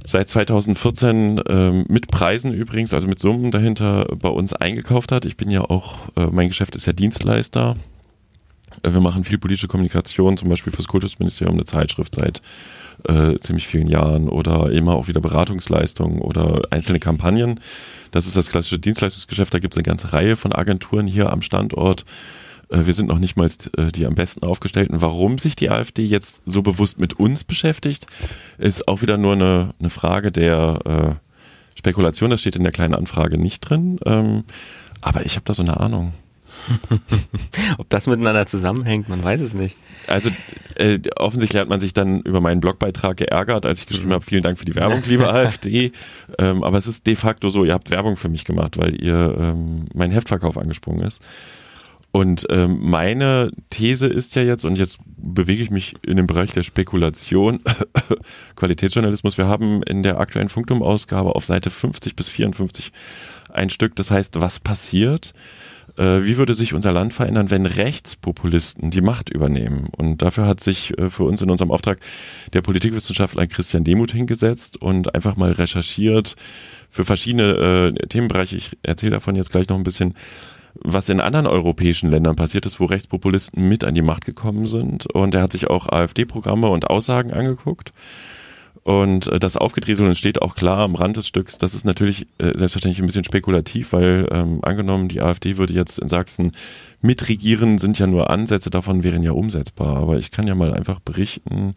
seit 0.04 0.28
2014 0.28 1.40
ähm, 1.48 1.84
mit 1.88 2.08
Preisen 2.08 2.52
übrigens, 2.52 2.92
also 2.92 3.06
mit 3.06 3.20
Summen 3.20 3.50
dahinter 3.50 4.06
bei 4.16 4.28
uns 4.28 4.52
eingekauft 4.52 5.12
hat. 5.12 5.24
Ich 5.24 5.36
bin 5.36 5.50
ja 5.50 5.62
auch, 5.62 5.96
äh, 6.16 6.26
mein 6.26 6.48
Geschäft 6.48 6.74
ist 6.74 6.86
ja 6.86 6.92
Dienstleister. 6.92 7.76
Äh, 8.82 8.92
wir 8.92 9.00
machen 9.00 9.22
viel 9.22 9.38
politische 9.38 9.68
Kommunikation, 9.68 10.36
zum 10.36 10.48
Beispiel 10.48 10.72
fürs 10.72 10.88
Kultusministerium 10.88 11.56
eine 11.56 11.64
Zeitschrift 11.64 12.16
seit 12.16 12.42
äh, 13.08 13.36
ziemlich 13.38 13.68
vielen 13.68 13.86
Jahren 13.86 14.28
oder 14.28 14.72
immer 14.72 14.94
auch 14.94 15.06
wieder 15.06 15.20
Beratungsleistungen 15.20 16.18
oder 16.18 16.62
einzelne 16.70 16.98
Kampagnen. 16.98 17.60
Das 18.10 18.26
ist 18.26 18.36
das 18.36 18.50
klassische 18.50 18.80
Dienstleistungsgeschäft. 18.80 19.54
Da 19.54 19.60
gibt 19.60 19.74
es 19.74 19.78
eine 19.78 19.84
ganze 19.84 20.12
Reihe 20.12 20.36
von 20.36 20.52
Agenturen 20.52 21.06
hier 21.06 21.30
am 21.30 21.42
Standort 21.42 22.02
äh, 22.02 22.42
wir 22.68 22.94
sind 22.94 23.08
noch 23.08 23.18
nicht 23.18 23.36
mal 23.36 23.48
äh, 23.76 23.92
die 23.92 24.06
am 24.06 24.14
besten 24.14 24.44
aufgestellten. 24.44 25.00
Warum 25.00 25.38
sich 25.38 25.56
die 25.56 25.70
AfD 25.70 26.04
jetzt 26.04 26.42
so 26.46 26.62
bewusst 26.62 26.98
mit 26.98 27.14
uns 27.14 27.44
beschäftigt, 27.44 28.06
ist 28.58 28.88
auch 28.88 29.02
wieder 29.02 29.16
nur 29.16 29.32
eine, 29.32 29.74
eine 29.78 29.90
Frage 29.90 30.32
der 30.32 30.78
äh, 30.84 31.78
Spekulation. 31.78 32.30
Das 32.30 32.40
steht 32.40 32.56
in 32.56 32.62
der 32.62 32.72
kleinen 32.72 32.94
Anfrage 32.94 33.38
nicht 33.38 33.60
drin. 33.60 33.98
Ähm, 34.04 34.44
aber 35.00 35.26
ich 35.26 35.34
habe 35.34 35.44
da 35.44 35.54
so 35.54 35.62
eine 35.62 35.80
Ahnung. 35.80 36.12
Ob 37.78 37.88
das 37.90 38.06
miteinander 38.06 38.46
zusammenhängt, 38.46 39.08
man 39.08 39.22
weiß 39.22 39.40
es 39.40 39.54
nicht. 39.54 39.76
Also 40.06 40.30
äh, 40.76 40.98
offensichtlich 41.16 41.60
hat 41.60 41.68
man 41.68 41.80
sich 41.80 41.92
dann 41.92 42.20
über 42.20 42.40
meinen 42.40 42.60
Blogbeitrag 42.60 43.16
geärgert, 43.16 43.66
als 43.66 43.80
ich 43.80 43.86
geschrieben 43.86 44.08
mhm. 44.08 44.14
habe, 44.14 44.24
vielen 44.24 44.42
Dank 44.42 44.58
für 44.58 44.64
die 44.64 44.74
Werbung, 44.74 45.02
liebe 45.06 45.28
AfD. 45.32 45.92
Ähm, 46.38 46.62
aber 46.62 46.78
es 46.78 46.86
ist 46.86 47.06
de 47.06 47.16
facto 47.16 47.50
so, 47.50 47.64
ihr 47.64 47.72
habt 47.72 47.90
Werbung 47.90 48.16
für 48.16 48.28
mich 48.28 48.44
gemacht, 48.44 48.78
weil 48.78 49.02
ihr 49.02 49.36
ähm, 49.38 49.86
mein 49.94 50.10
Heftverkauf 50.10 50.58
angesprungen 50.58 51.04
ist. 51.06 51.20
Und 52.12 52.46
ähm, 52.50 52.78
meine 52.82 53.50
These 53.70 54.06
ist 54.06 54.34
ja 54.34 54.42
jetzt, 54.42 54.66
und 54.66 54.76
jetzt 54.76 54.98
bewege 55.16 55.62
ich 55.62 55.70
mich 55.70 55.94
in 56.06 56.18
dem 56.18 56.26
Bereich 56.26 56.52
der 56.52 56.62
Spekulation, 56.62 57.60
Qualitätsjournalismus, 58.56 59.38
wir 59.38 59.46
haben 59.46 59.82
in 59.82 60.02
der 60.02 60.20
aktuellen 60.20 60.50
Funktum-Ausgabe 60.50 61.34
auf 61.34 61.46
Seite 61.46 61.70
50 61.70 62.14
bis 62.14 62.28
54 62.28 62.92
ein 63.50 63.70
Stück, 63.70 63.96
das 63.96 64.10
heißt, 64.10 64.40
was 64.40 64.60
passiert? 64.60 65.32
Äh, 65.96 66.24
wie 66.24 66.36
würde 66.36 66.54
sich 66.54 66.74
unser 66.74 66.92
Land 66.92 67.12
verändern, 67.14 67.50
wenn 67.50 67.66
Rechtspopulisten 67.66 68.90
die 68.90 69.00
Macht 69.00 69.30
übernehmen? 69.30 69.88
Und 69.96 70.22
dafür 70.22 70.46
hat 70.46 70.60
sich 70.60 70.96
äh, 70.98 71.10
für 71.10 71.24
uns 71.24 71.42
in 71.42 71.50
unserem 71.50 71.70
Auftrag 71.70 71.98
der 72.52 72.62
Politikwissenschaftler 72.62 73.46
Christian 73.46 73.84
Demuth 73.84 74.12
hingesetzt 74.12 74.80
und 74.80 75.14
einfach 75.14 75.36
mal 75.36 75.52
recherchiert 75.52 76.36
für 76.90 77.04
verschiedene 77.04 77.92
äh, 77.96 78.06
Themenbereiche. 78.06 78.56
Ich 78.56 78.76
erzähle 78.82 79.12
davon 79.12 79.36
jetzt 79.36 79.50
gleich 79.50 79.68
noch 79.68 79.76
ein 79.76 79.82
bisschen 79.82 80.14
was 80.74 81.08
in 81.08 81.20
anderen 81.20 81.46
europäischen 81.46 82.10
Ländern 82.10 82.36
passiert 82.36 82.66
ist, 82.66 82.80
wo 82.80 82.86
Rechtspopulisten 82.86 83.68
mit 83.68 83.84
an 83.84 83.94
die 83.94 84.02
Macht 84.02 84.24
gekommen 84.24 84.66
sind. 84.66 85.06
Und 85.06 85.34
er 85.34 85.42
hat 85.42 85.52
sich 85.52 85.68
auch 85.68 85.88
AfD-Programme 85.88 86.68
und 86.68 86.88
Aussagen 86.88 87.32
angeguckt. 87.32 87.92
Und 88.84 89.28
äh, 89.28 89.38
das 89.38 89.56
Aufgedrieseln 89.56 90.14
steht 90.14 90.42
auch 90.42 90.56
klar 90.56 90.78
am 90.78 90.94
Rand 90.94 91.16
des 91.16 91.28
Stücks. 91.28 91.58
Das 91.58 91.74
ist 91.74 91.84
natürlich 91.84 92.26
äh, 92.38 92.56
selbstverständlich 92.56 93.00
ein 93.00 93.06
bisschen 93.06 93.24
spekulativ, 93.24 93.92
weil 93.92 94.28
ähm, 94.32 94.58
angenommen, 94.62 95.08
die 95.08 95.20
AfD 95.20 95.56
würde 95.56 95.72
jetzt 95.72 95.98
in 95.98 96.08
Sachsen 96.08 96.52
mitregieren, 97.00 97.78
sind 97.78 97.98
ja 97.98 98.06
nur 98.06 98.30
Ansätze 98.30 98.70
davon, 98.70 99.04
wären 99.04 99.22
ja 99.22 99.32
umsetzbar. 99.32 99.98
Aber 99.98 100.18
ich 100.18 100.30
kann 100.30 100.46
ja 100.46 100.54
mal 100.54 100.74
einfach 100.74 100.98
berichten, 101.00 101.74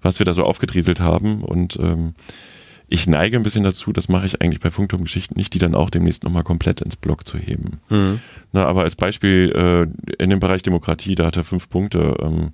was 0.00 0.20
wir 0.20 0.26
da 0.26 0.32
so 0.32 0.44
aufgedrieselt 0.44 1.00
haben. 1.00 1.42
Und 1.42 1.76
ähm, 1.80 2.14
ich 2.90 3.06
neige 3.06 3.36
ein 3.36 3.42
bisschen 3.42 3.64
dazu, 3.64 3.92
das 3.92 4.08
mache 4.08 4.26
ich 4.26 4.40
eigentlich 4.40 4.60
bei 4.60 4.70
Funkturm-Geschichten 4.70 5.34
nicht, 5.36 5.52
die 5.52 5.58
dann 5.58 5.74
auch 5.74 5.90
demnächst 5.90 6.24
nochmal 6.24 6.42
komplett 6.42 6.80
ins 6.80 6.96
Blog 6.96 7.26
zu 7.26 7.36
heben. 7.36 7.80
Mhm. 7.90 8.20
Na, 8.52 8.64
aber 8.64 8.82
als 8.82 8.96
Beispiel 8.96 9.52
äh, 9.54 10.22
in 10.22 10.30
dem 10.30 10.40
Bereich 10.40 10.62
Demokratie, 10.62 11.14
da 11.14 11.26
hat 11.26 11.36
er 11.36 11.44
fünf 11.44 11.68
Punkte. 11.68 12.16
Ähm, 12.22 12.50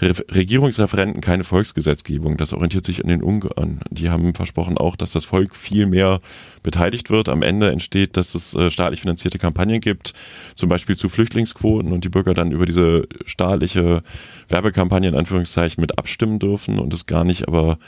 Re 0.00 0.14
Regierungsreferenten 0.32 1.20
keine 1.20 1.42
Volksgesetzgebung, 1.42 2.36
das 2.36 2.52
orientiert 2.52 2.84
sich 2.84 3.02
an 3.02 3.08
den 3.08 3.22
Ungarn. 3.22 3.80
Die 3.90 4.08
haben 4.08 4.34
versprochen 4.34 4.78
auch, 4.78 4.94
dass 4.94 5.12
das 5.12 5.24
Volk 5.24 5.56
viel 5.56 5.86
mehr 5.86 6.20
beteiligt 6.62 7.10
wird. 7.10 7.28
Am 7.28 7.42
Ende 7.42 7.70
entsteht, 7.70 8.16
dass 8.16 8.36
es 8.36 8.54
äh, 8.54 8.70
staatlich 8.70 9.00
finanzierte 9.00 9.38
Kampagnen 9.38 9.80
gibt, 9.80 10.12
zum 10.54 10.68
Beispiel 10.68 10.96
zu 10.96 11.08
Flüchtlingsquoten 11.08 11.92
und 11.92 12.04
die 12.04 12.08
Bürger 12.08 12.34
dann 12.34 12.52
über 12.52 12.66
diese 12.66 13.08
staatliche 13.26 14.04
Werbekampagne 14.48 15.08
in 15.08 15.16
Anführungszeichen 15.16 15.80
mit 15.80 15.98
abstimmen 15.98 16.38
dürfen 16.38 16.78
und 16.78 16.94
es 16.94 17.06
gar 17.06 17.24
nicht 17.24 17.48
aber 17.48 17.78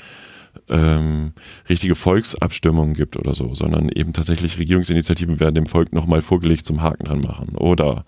ähm, 0.68 1.32
richtige 1.68 1.94
Volksabstimmungen 1.94 2.94
gibt 2.94 3.16
oder 3.16 3.34
so, 3.34 3.54
sondern 3.54 3.88
eben 3.88 4.12
tatsächlich 4.12 4.58
Regierungsinitiativen 4.58 5.40
werden 5.40 5.54
dem 5.54 5.66
Volk 5.66 5.92
nochmal 5.92 6.22
vorgelegt 6.22 6.66
zum 6.66 6.82
Haken 6.82 7.04
dran 7.04 7.20
machen. 7.20 7.56
Oder 7.56 8.04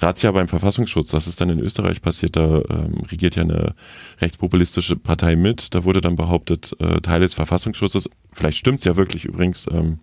Razzia 0.00 0.30
beim 0.32 0.48
Verfassungsschutz, 0.48 1.10
das 1.10 1.26
ist 1.26 1.40
dann 1.40 1.50
in 1.50 1.60
Österreich 1.60 2.02
passiert, 2.02 2.36
da 2.36 2.62
ähm, 2.68 3.02
regiert 3.10 3.36
ja 3.36 3.42
eine 3.42 3.74
rechtspopulistische 4.20 4.96
Partei 4.96 5.36
mit, 5.36 5.74
da 5.74 5.84
wurde 5.84 6.00
dann 6.00 6.16
behauptet, 6.16 6.76
äh, 6.78 7.00
Teile 7.00 7.24
des 7.24 7.34
Verfassungsschutzes, 7.34 8.08
vielleicht 8.32 8.58
stimmt's 8.58 8.84
ja 8.84 8.96
wirklich 8.96 9.24
übrigens, 9.24 9.66
ähm, 9.70 9.98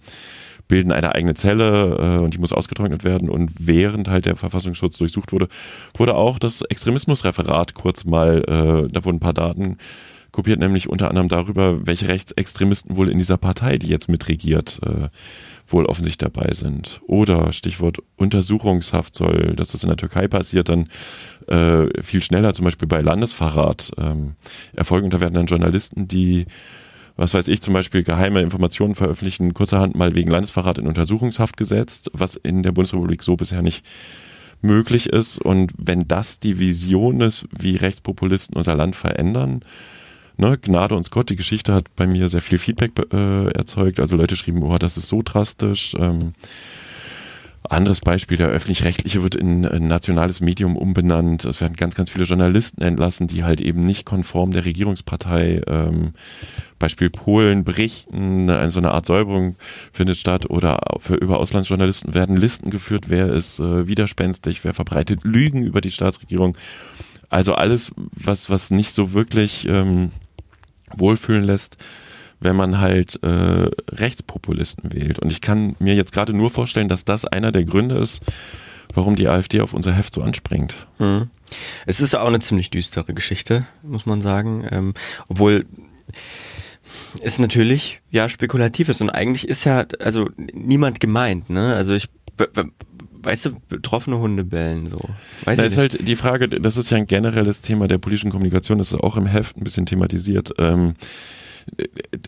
bilden 0.68 0.92
eine 0.92 1.14
eigene 1.14 1.36
Zelle 1.36 1.98
äh, 2.00 2.24
und 2.24 2.34
die 2.34 2.40
muss 2.40 2.52
ausgetrocknet 2.52 3.04
werden. 3.04 3.30
Und 3.30 3.52
während 3.60 4.08
halt 4.08 4.26
der 4.26 4.36
Verfassungsschutz 4.36 4.98
durchsucht 4.98 5.32
wurde, 5.32 5.48
wurde 5.96 6.16
auch 6.16 6.40
das 6.40 6.62
Extremismusreferat 6.62 7.74
kurz 7.76 8.06
mal, 8.06 8.40
äh, 8.40 8.92
da 8.92 9.06
wurden 9.06 9.18
ein 9.18 9.20
paar 9.20 9.34
Daten 9.34 9.78
kopiert 10.36 10.60
nämlich 10.60 10.90
unter 10.90 11.08
anderem 11.08 11.30
darüber, 11.30 11.88
welche 11.88 12.10
Rechtsextremisten 12.10 12.98
wohl 12.98 13.10
in 13.10 13.18
dieser 13.18 13.38
Partei, 13.38 13.78
die 13.78 13.88
jetzt 13.88 14.10
mitregiert, 14.10 14.82
äh, 14.86 15.08
wohl 15.66 15.86
offensichtlich 15.86 16.30
dabei 16.30 16.54
sind. 16.54 17.00
Oder 17.08 17.54
Stichwort 17.54 18.00
Untersuchungshaft 18.18 19.16
soll, 19.16 19.54
dass 19.56 19.72
das 19.72 19.84
in 19.84 19.88
der 19.88 19.96
Türkei 19.96 20.28
passiert, 20.28 20.68
dann 20.68 20.90
äh, 21.48 22.04
viel 22.04 22.22
schneller, 22.22 22.54
zum 22.54 22.66
Beispiel 22.66 22.86
bei 22.86 23.00
Landesverrat, 23.00 23.92
ähm, 23.98 24.34
erfolgen. 24.74 25.06
Und 25.06 25.14
da 25.14 25.22
werden 25.22 25.36
dann 25.36 25.46
Journalisten, 25.46 26.10
die 26.10 26.48
was 27.16 27.34
weiß 27.34 27.48
ich, 27.48 27.62
zum 27.62 27.74
Beispiel 27.74 28.04
geheime 28.04 28.42
Informationen 28.42 28.94
veröffentlichen, 28.94 29.54
kurzerhand 29.54 29.96
mal 29.96 30.16
wegen 30.16 30.30
Landesverrat 30.30 30.80
in 30.80 30.86
Untersuchungshaft 30.86 31.56
gesetzt, 31.56 32.10
was 32.12 32.36
in 32.36 32.62
der 32.62 32.74
Bundesrepublik 32.74 33.24
so 33.24 33.38
bisher 33.38 33.62
nicht 33.62 33.86
möglich 34.62 35.08
ist. 35.08 35.40
Und 35.40 35.72
wenn 35.78 36.10
das 36.10 36.40
die 36.42 36.60
Vision 36.60 37.22
ist, 37.22 37.48
wie 37.58 37.78
Rechtspopulisten 37.78 38.58
unser 38.58 38.76
Land 38.76 38.98
verändern, 38.98 39.62
ne, 40.38 40.58
Gnade 40.58 40.96
uns 40.96 41.12
Gott, 41.12 41.30
die 41.30 41.36
Geschichte 41.36 41.74
hat 41.74 41.96
bei 41.96 42.08
mir 42.08 42.30
sehr 42.30 42.42
viel 42.42 42.60
Feedback 42.60 42.92
äh, 43.14 43.52
erzeugt. 43.52 44.00
Also 44.00 44.16
Leute 44.16 44.36
schrieben, 44.36 44.64
oh, 44.64 44.78
das 44.78 44.98
ist 44.98 45.08
so 45.08 45.22
drastisch. 45.24 45.96
Ähm, 46.00 46.34
anderes 47.70 48.02
Beispiel, 48.02 48.38
der 48.38 48.48
öffentlich-rechtliche 48.48 49.24
wird 49.24 49.36
in 49.36 49.66
ein 49.66 49.88
nationales 49.88 50.40
Medium 50.40 50.78
umbenannt. 50.78 51.46
Es 51.46 51.62
werden 51.62 51.76
ganz, 51.76 51.96
ganz 51.96 52.10
viele 52.10 52.26
Journalisten 52.26 52.82
entlassen, 52.82 53.28
die 53.28 53.44
halt 53.44 53.62
eben 53.62 53.82
nicht 53.82 54.06
konform 54.06 54.52
der 54.52 54.66
Regierungspartei, 54.66 55.62
ähm, 55.68 56.14
Beispiel 56.78 57.10
Polen, 57.10 57.64
berichten. 57.64 58.50
Eine, 58.50 58.72
so 58.72 58.80
eine 58.80 58.92
Art 58.92 59.06
Säuberung 59.06 59.56
findet 59.94 60.18
statt. 60.18 60.50
Oder 60.50 60.80
für 61.00 61.16
über 61.16 61.40
Auslandsjournalisten 61.40 62.14
werden 62.14 62.38
Listen 62.38 62.70
geführt, 62.70 63.06
wer 63.08 63.30
ist 63.30 63.60
äh, 63.60 63.88
widerspenstig, 63.88 64.64
wer 64.64 64.74
verbreitet 64.74 65.24
Lügen 65.24 65.64
über 65.64 65.82
die 65.82 65.92
Staatsregierung. 65.92 66.58
Also 67.30 67.56
alles, 67.56 67.92
was, 68.12 68.50
was 68.50 68.72
nicht 68.72 68.92
so 68.92 69.14
wirklich 69.14 69.68
ähm, 69.68 70.12
wohlfühlen 70.98 71.44
lässt, 71.44 71.78
wenn 72.40 72.56
man 72.56 72.80
halt 72.80 73.20
äh, 73.24 73.70
Rechtspopulisten 73.92 74.94
wählt. 74.94 75.20
Und 75.20 75.32
ich 75.32 75.42
kann 75.42 75.76
mir 75.80 75.96
jetzt 75.96 76.12
gerade 76.12 76.34
nur 76.34 76.52
vorstellen, 76.52 76.88
dass 76.88 77.06
das 77.06 77.26
einer 77.26 77.52
der 77.52 77.64
Gründe 77.64 77.96
ist, 77.96 78.22
warum 78.94 79.16
die 79.16 79.28
AfD 79.28 79.62
auf 79.62 79.74
unser 79.74 79.94
Heft 79.94 80.14
so 80.14 80.22
anspringt. 80.22 80.88
Hm. 80.98 81.30
Es 81.86 82.02
ist 82.02 82.16
auch 82.16 82.28
eine 82.28 82.40
ziemlich 82.40 82.70
düstere 82.70 83.14
Geschichte, 83.14 83.66
muss 83.84 84.06
man 84.06 84.22
sagen. 84.22 84.68
Ähm, 84.70 84.94
obwohl 85.28 85.66
es 87.22 87.40
natürlich 87.40 88.02
ja 88.12 88.30
spekulativ 88.30 88.90
ist 88.90 89.02
und 89.02 89.10
eigentlich 89.10 89.48
ist 89.48 89.64
ja 89.64 89.86
also 90.00 90.30
niemand 90.54 91.00
gemeint, 91.00 91.50
ne? 91.50 91.76
Also 91.76 91.94
ich 91.94 92.10
weißt 93.26 93.48
du, 93.48 93.60
betroffene 93.68 94.18
Hunde 94.18 94.44
bellen 94.44 94.88
so. 94.88 95.00
Weiß 95.44 95.58
da 95.58 95.64
ist 95.64 95.78
nicht. 95.78 95.94
halt 95.94 96.08
die 96.08 96.16
Frage, 96.16 96.48
das 96.48 96.78
ist 96.78 96.90
ja 96.90 96.98
ein 96.98 97.08
generelles 97.08 97.62
Thema 97.62 97.88
der 97.88 97.98
politischen 97.98 98.32
Kommunikation, 98.32 98.78
das 98.78 98.92
ist 98.92 99.00
auch 99.00 99.18
im 99.18 99.26
Heft 99.26 99.58
ein 99.58 99.64
bisschen 99.64 99.86
thematisiert. 99.86 100.52
Ähm, 100.60 100.96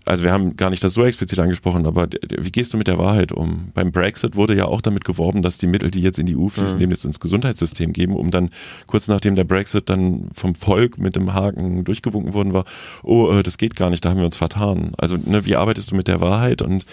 also 0.06 0.24
wir 0.24 0.32
haben 0.32 0.58
gar 0.58 0.70
nicht 0.70 0.84
das 0.84 0.94
so 0.94 1.06
explizit 1.06 1.40
angesprochen, 1.40 1.86
aber 1.86 2.08
wie 2.38 2.52
gehst 2.52 2.74
du 2.74 2.78
mit 2.78 2.88
der 2.88 2.98
Wahrheit 2.98 3.32
um? 3.32 3.72
Beim 3.74 3.92
Brexit 3.92 4.36
wurde 4.36 4.56
ja 4.56 4.66
auch 4.66 4.82
damit 4.82 5.06
geworben, 5.06 5.42
dass 5.42 5.58
die 5.58 5.68
Mittel, 5.68 5.92
die 5.92 6.02
jetzt 6.02 6.18
in 6.18 6.26
die 6.26 6.36
EU 6.36 6.50
fließen, 6.50 6.80
mhm. 6.80 6.90
jetzt 6.90 7.06
ins 7.06 7.20
Gesundheitssystem 7.20 7.94
geben, 7.94 8.16
um 8.16 8.32
dann 8.32 8.50
kurz 8.88 9.08
nachdem 9.08 9.36
der 9.36 9.44
Brexit 9.44 9.90
dann 9.90 10.30
vom 10.34 10.56
Volk 10.56 10.98
mit 11.00 11.16
dem 11.16 11.34
Haken 11.34 11.84
durchgewunken 11.84 12.34
worden 12.34 12.54
war, 12.54 12.66
oh, 13.04 13.32
äh, 13.32 13.44
das 13.44 13.58
geht 13.58 13.76
gar 13.76 13.90
nicht, 13.90 14.04
da 14.04 14.10
haben 14.10 14.18
wir 14.18 14.26
uns 14.26 14.38
vertan. 14.38 14.94
Also 14.98 15.18
ne, 15.18 15.46
wie 15.46 15.56
arbeitest 15.56 15.92
du 15.92 15.96
mit 15.96 16.08
der 16.08 16.20
Wahrheit 16.20 16.62
und 16.62 16.84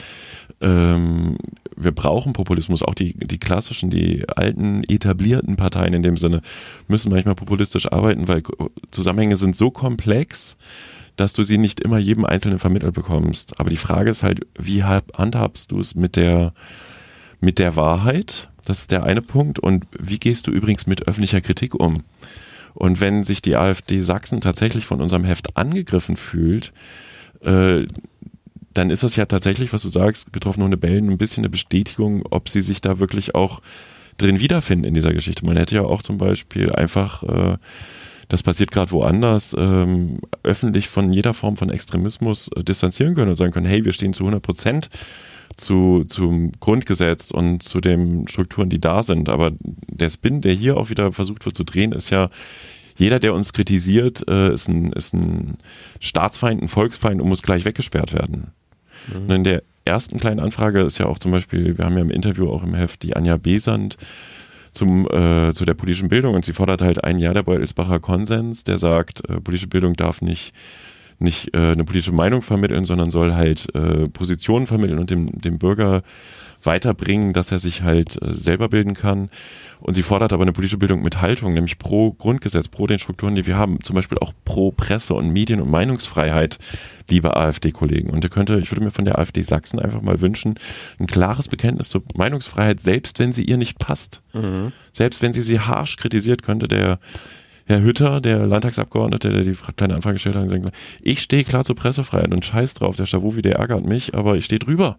ähm, 0.60 1.36
wir 1.76 1.92
brauchen 1.92 2.32
Populismus, 2.34 2.82
auch 2.82 2.94
die, 2.94 3.14
die 3.14 3.38
klassischen, 3.38 3.90
die 3.90 4.24
alten, 4.28 4.84
etablierten 4.84 5.56
Parteien 5.56 5.94
in 5.94 6.02
dem 6.02 6.16
Sinne 6.16 6.42
müssen 6.88 7.10
manchmal 7.10 7.34
populistisch 7.34 7.90
arbeiten, 7.90 8.28
weil 8.28 8.42
Zusammenhänge 8.90 9.36
sind 9.36 9.56
so 9.56 9.70
komplex, 9.70 10.56
dass 11.16 11.32
du 11.32 11.42
sie 11.42 11.58
nicht 11.58 11.80
immer 11.80 11.98
jedem 11.98 12.24
Einzelnen 12.24 12.58
vermittelt 12.58 12.94
bekommst. 12.94 13.60
Aber 13.60 13.70
die 13.70 13.76
Frage 13.76 14.10
ist 14.10 14.22
halt, 14.22 14.46
wie 14.58 14.82
handhabst 14.82 15.70
du 15.70 15.80
es 15.80 15.94
mit 15.94 16.16
der, 16.16 16.52
mit 17.40 17.58
der 17.58 17.76
Wahrheit? 17.76 18.48
Das 18.64 18.80
ist 18.80 18.90
der 18.90 19.04
eine 19.04 19.22
Punkt. 19.22 19.58
Und 19.58 19.86
wie 19.98 20.18
gehst 20.18 20.46
du 20.46 20.50
übrigens 20.50 20.86
mit 20.86 21.06
öffentlicher 21.06 21.40
Kritik 21.40 21.74
um? 21.74 22.02
Und 22.74 23.00
wenn 23.00 23.22
sich 23.22 23.42
die 23.42 23.56
AfD 23.56 24.00
Sachsen 24.00 24.40
tatsächlich 24.40 24.84
von 24.84 25.00
unserem 25.00 25.24
Heft 25.24 25.56
angegriffen 25.56 26.16
fühlt, 26.16 26.72
äh, 27.42 27.86
dann 28.72 28.90
ist 28.90 29.04
das 29.04 29.14
ja 29.14 29.26
tatsächlich, 29.26 29.72
was 29.72 29.82
du 29.82 29.88
sagst, 29.88 30.32
getroffene 30.32 30.64
Hunde 30.64 30.76
bellen, 30.76 31.08
ein 31.08 31.18
bisschen 31.18 31.44
eine 31.44 31.50
Bestätigung, 31.50 32.24
ob 32.30 32.48
sie 32.48 32.62
sich 32.62 32.80
da 32.80 32.98
wirklich 32.98 33.36
auch 33.36 33.60
drin 34.18 34.40
wiederfinden 34.40 34.84
in 34.84 34.94
dieser 34.94 35.12
Geschichte. 35.12 35.46
Man 35.46 35.56
hätte 35.56 35.76
ja 35.76 35.82
auch 35.82 36.02
zum 36.02 36.18
Beispiel 36.18 36.72
einfach 36.72 37.22
äh, 37.22 37.56
das 38.28 38.42
passiert 38.42 38.70
gerade 38.70 38.92
woanders, 38.92 39.54
ähm, 39.58 40.20
öffentlich 40.42 40.88
von 40.88 41.12
jeder 41.12 41.34
Form 41.34 41.56
von 41.56 41.70
Extremismus 41.70 42.48
äh, 42.48 42.64
distanzieren 42.64 43.14
können 43.14 43.30
und 43.30 43.36
sagen 43.36 43.52
können, 43.52 43.66
hey, 43.66 43.84
wir 43.84 43.92
stehen 43.92 44.12
zu 44.12 44.24
100 44.24 44.42
Prozent 44.42 44.90
zu, 45.56 46.04
zum 46.08 46.52
Grundgesetz 46.58 47.30
und 47.30 47.62
zu 47.62 47.80
den 47.80 48.26
Strukturen, 48.28 48.70
die 48.70 48.80
da 48.80 49.02
sind. 49.02 49.28
Aber 49.28 49.52
der 49.60 50.10
Spin, 50.10 50.40
der 50.40 50.52
hier 50.52 50.76
auch 50.76 50.90
wieder 50.90 51.12
versucht 51.12 51.44
wird 51.44 51.56
zu 51.56 51.64
drehen, 51.64 51.92
ist 51.92 52.10
ja, 52.10 52.30
jeder, 52.96 53.18
der 53.18 53.34
uns 53.34 53.52
kritisiert, 53.52 54.24
äh, 54.28 54.54
ist, 54.54 54.68
ein, 54.68 54.92
ist 54.92 55.14
ein 55.14 55.58
Staatsfeind, 56.00 56.62
ein 56.62 56.68
Volksfeind 56.68 57.20
und 57.20 57.28
muss 57.28 57.42
gleich 57.42 57.64
weggesperrt 57.64 58.12
werden. 58.12 58.52
Mhm. 59.08 59.22
Und 59.22 59.30
in 59.30 59.44
der 59.44 59.62
ersten 59.84 60.18
kleinen 60.18 60.40
Anfrage 60.40 60.80
ist 60.82 60.98
ja 60.98 61.06
auch 61.06 61.18
zum 61.18 61.32
Beispiel, 61.32 61.76
wir 61.76 61.84
haben 61.84 61.96
ja 61.96 62.02
im 62.02 62.10
Interview 62.10 62.48
auch 62.48 62.62
im 62.62 62.74
Heft 62.74 63.02
die 63.02 63.16
Anja 63.16 63.36
Besand, 63.36 63.96
zum, 64.74 65.06
äh, 65.06 65.52
zu 65.52 65.64
der 65.64 65.74
politischen 65.74 66.08
Bildung 66.08 66.34
und 66.34 66.44
sie 66.44 66.52
fordert 66.52 66.82
halt 66.82 67.04
ein 67.04 67.18
Jahr 67.18 67.34
der 67.34 67.42
Beutelsbacher 67.42 68.00
Konsens, 68.00 68.64
der 68.64 68.78
sagt, 68.78 69.28
äh, 69.28 69.40
politische 69.40 69.68
Bildung 69.68 69.94
darf 69.94 70.20
nicht 70.20 70.54
nicht 71.20 71.54
äh, 71.54 71.72
eine 71.72 71.84
politische 71.84 72.12
Meinung 72.12 72.42
vermitteln, 72.42 72.84
sondern 72.84 73.10
soll 73.10 73.34
halt 73.34 73.72
äh, 73.74 74.08
Positionen 74.08 74.66
vermitteln 74.66 74.98
und 74.98 75.10
dem, 75.10 75.26
dem 75.40 75.58
Bürger 75.58 76.02
weiterbringen, 76.66 77.32
dass 77.32 77.52
er 77.52 77.58
sich 77.58 77.82
halt 77.82 78.20
äh, 78.22 78.34
selber 78.34 78.68
bilden 78.68 78.94
kann. 78.94 79.30
Und 79.80 79.94
sie 79.94 80.02
fordert 80.02 80.32
aber 80.32 80.42
eine 80.42 80.52
politische 80.52 80.78
Bildung 80.78 81.02
mit 81.02 81.20
Haltung, 81.20 81.52
nämlich 81.52 81.78
pro 81.78 82.12
Grundgesetz, 82.12 82.68
pro 82.68 82.86
den 82.86 82.98
Strukturen, 82.98 83.34
die 83.34 83.46
wir 83.46 83.56
haben, 83.56 83.82
zum 83.82 83.96
Beispiel 83.96 84.18
auch 84.18 84.32
pro 84.44 84.70
Presse 84.70 85.14
und 85.14 85.30
Medien- 85.30 85.60
und 85.60 85.70
Meinungsfreiheit, 85.70 86.58
liebe 87.10 87.36
AfD-Kollegen. 87.36 88.10
Und 88.10 88.24
ihr 88.24 88.30
könnte, 88.30 88.58
ich 88.60 88.70
würde 88.70 88.84
mir 88.84 88.90
von 88.90 89.04
der 89.04 89.18
AfD 89.18 89.42
Sachsen 89.42 89.78
einfach 89.78 90.00
mal 90.00 90.20
wünschen, 90.20 90.54
ein 90.98 91.06
klares 91.06 91.48
Bekenntnis 91.48 91.90
zur 91.90 92.02
Meinungsfreiheit, 92.14 92.80
selbst 92.80 93.18
wenn 93.18 93.32
sie 93.32 93.44
ihr 93.44 93.58
nicht 93.58 93.78
passt. 93.78 94.22
Mhm. 94.32 94.72
Selbst 94.92 95.20
wenn 95.22 95.32
sie 95.32 95.42
sie 95.42 95.60
harsch 95.60 95.96
kritisiert, 95.96 96.42
könnte 96.42 96.66
der 96.66 96.98
Herr 97.66 97.80
Hütter, 97.80 98.20
der 98.20 98.46
Landtagsabgeordnete, 98.46 99.30
der 99.30 99.42
die 99.42 99.56
kleine 99.76 99.94
Anfrage 99.94 100.14
gestellt 100.14 100.36
hat, 100.36 100.48
gesagt, 100.48 100.76
ich 101.00 101.20
stehe 101.20 101.44
klar 101.44 101.64
zur 101.64 101.76
Pressefreiheit 101.76 102.32
und 102.32 102.44
scheiß 102.44 102.74
drauf, 102.74 102.96
der 102.96 103.06
Stavovi, 103.06 103.42
der 103.42 103.56
ärgert 103.56 103.86
mich, 103.86 104.14
aber 104.14 104.36
ich 104.36 104.44
stehe 104.44 104.58
drüber. 104.58 104.98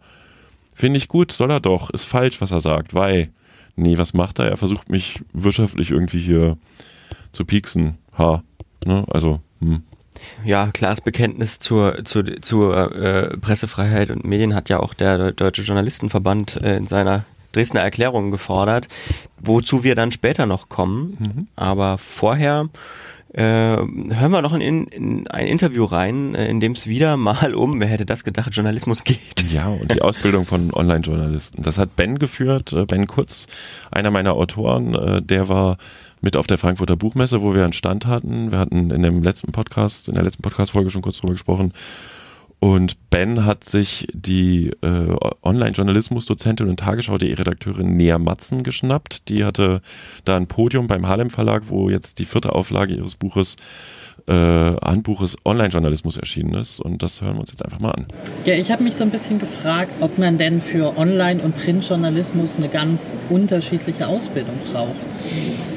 Finde 0.76 0.98
ich 0.98 1.08
gut, 1.08 1.32
soll 1.32 1.50
er 1.50 1.62
doch. 1.62 1.90
Ist 1.90 2.04
falsch, 2.04 2.42
was 2.42 2.52
er 2.52 2.62
sagt, 2.62 2.94
weil, 2.94 3.30
nee, 3.78 3.98
was 3.98 4.14
macht 4.14 4.40
er? 4.40 4.50
Er 4.50 4.58
versucht 4.58 4.90
mich 4.90 5.22
wirtschaftlich 5.34 5.90
irgendwie 5.90 6.20
hier 6.20 6.58
zu 7.32 7.46
pieksen. 7.46 7.98
Ha. 8.18 8.44
Ne? 8.86 9.06
Also, 9.10 9.40
hm. 9.62 9.84
Ja, 10.44 10.70
klares 10.72 11.02
Bekenntnis 11.02 11.60
zur, 11.60 12.04
zur, 12.04 12.42
zur 12.42 12.92
äh, 12.96 13.38
Pressefreiheit 13.38 14.10
und 14.12 14.26
Medien 14.26 14.54
hat 14.54 14.70
ja 14.70 14.80
auch 14.80 14.94
der 14.94 15.32
Deutsche 15.32 15.62
Journalistenverband 15.62 16.62
äh, 16.62 16.78
in 16.78 16.88
seiner 16.88 17.26
Dresdner 17.52 17.82
Erklärung 17.82 18.32
gefordert, 18.32 18.90
wozu 19.40 19.84
wir 19.84 19.96
dann 19.96 20.12
später 20.12 20.46
noch 20.46 20.68
kommen. 20.68 21.18
Mhm. 21.20 21.48
Aber 21.56 21.98
vorher 21.98 22.70
äh, 23.36 23.42
hören 23.42 24.32
wir 24.32 24.42
noch 24.42 24.54
in, 24.54 24.88
in 24.88 25.28
ein 25.28 25.48
Interview 25.48 25.84
rein, 25.84 26.36
äh, 26.36 26.48
in 26.48 26.60
dem 26.60 26.72
es 26.72 26.88
wieder 26.88 27.18
mal 27.18 27.54
um, 27.54 27.80
wer 27.80 27.88
hätte 27.88 28.06
das 28.06 28.24
gedacht, 28.24 28.56
Journalismus 28.56 29.04
geht. 29.04 29.52
Ja, 29.52 29.68
und 29.68 29.94
die 29.94 30.02
Ausbildung 30.02 30.46
von 30.46 30.74
Online-Journalisten. 30.74 31.62
Das 31.62 31.78
hat 31.78 31.96
Ben 31.96 32.18
geführt, 32.18 32.72
äh, 32.72 32.86
Ben 32.86 33.08
Kurz, 33.08 33.48
einer 33.92 34.10
meiner 34.12 34.34
Autoren, 34.34 35.26
der 35.26 35.50
war 35.50 35.78
mit 36.22 36.38
auf 36.38 36.48
der 36.48 36.58
Frankfurter 36.58 36.96
Buchmesse, 36.96 37.42
wo 37.42 37.54
wir 37.54 37.64
einen 37.64 37.74
Stand 37.74 38.06
hatten. 38.06 38.52
Wir 38.52 38.60
hatten 38.60 38.90
in 38.90 39.04
dem 39.04 39.22
letzten 39.22 39.52
Podcast, 39.52 40.08
in 40.08 40.16
der 40.16 40.24
letzten 40.24 40.42
Podcast-Folge 40.42 40.90
schon 40.90 41.02
kurz 41.02 41.18
drüber 41.18 41.34
gesprochen, 41.34 41.74
und 42.60 43.10
Ben 43.10 43.46
hat 43.46 43.64
sich 43.64 44.08
die 44.14 44.72
äh, 44.82 45.16
Online-Journalismus-Dozentin 45.44 46.68
und 46.68 46.80
Tagesschau.de-Redakteurin 46.80 47.96
Nea 47.96 48.18
Matzen 48.18 48.64
geschnappt. 48.64 49.30
Die 49.30 49.46
hatte 49.46 49.82
da 50.24 50.38
ein 50.38 50.48
Podium 50.48 50.88
beim 50.88 51.08
Harlem 51.08 51.30
Verlag, 51.30 51.64
wo 51.68 51.90
jetzt 51.90 52.20
die 52.20 52.26
vierte 52.26 52.54
Auflage 52.54 52.96
ihres 52.96 53.16
Buches 53.16 53.56
äh, 54.28 54.34
Handbuches 54.34 55.36
Online-Journalismus 55.46 56.18
erschienen 56.18 56.56
ist. 56.56 56.80
Und 56.80 57.04
das 57.04 57.22
hören 57.22 57.36
wir 57.36 57.42
uns 57.42 57.52
jetzt 57.52 57.64
einfach 57.64 57.80
mal 57.80 57.92
an. 57.92 58.08
Ja, 58.46 58.56
ich 58.56 58.72
habe 58.72 58.84
mich 58.84 58.96
so 58.96 59.04
ein 59.04 59.12
bisschen 59.12 59.38
gefragt, 59.40 59.92
ob 60.00 60.18
man 60.18 60.38
denn 60.38 60.62
für 60.62 60.98
Online- 60.98 61.42
und 61.42 61.56
Printjournalismus 61.56 62.56
eine 62.58 62.70
ganz 62.70 63.16
unterschiedliche 63.30 64.08
Ausbildung 64.08 64.58
braucht. 64.72 64.96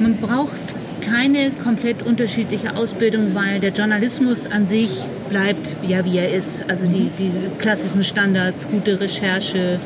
Man 0.01 0.17
braucht 0.17 0.78
keine 1.11 1.51
komplett 1.63 2.03
unterschiedliche 2.05 2.77
Ausbildung, 2.77 3.35
weil 3.35 3.61
der 3.61 3.73
Journalismus 3.73 4.47
an 4.47 4.67
sich 4.67 4.91
bleibt 5.29 5.67
ja 5.87 6.05
wie 6.05 6.19
er 6.19 6.33
ist. 6.33 6.65
Also 6.69 6.85
die, 6.87 7.11
die 7.19 7.31
klassischen 7.59 8.05
Standards, 8.05 8.69
gute 8.69 9.01
Recherche, 9.01 9.79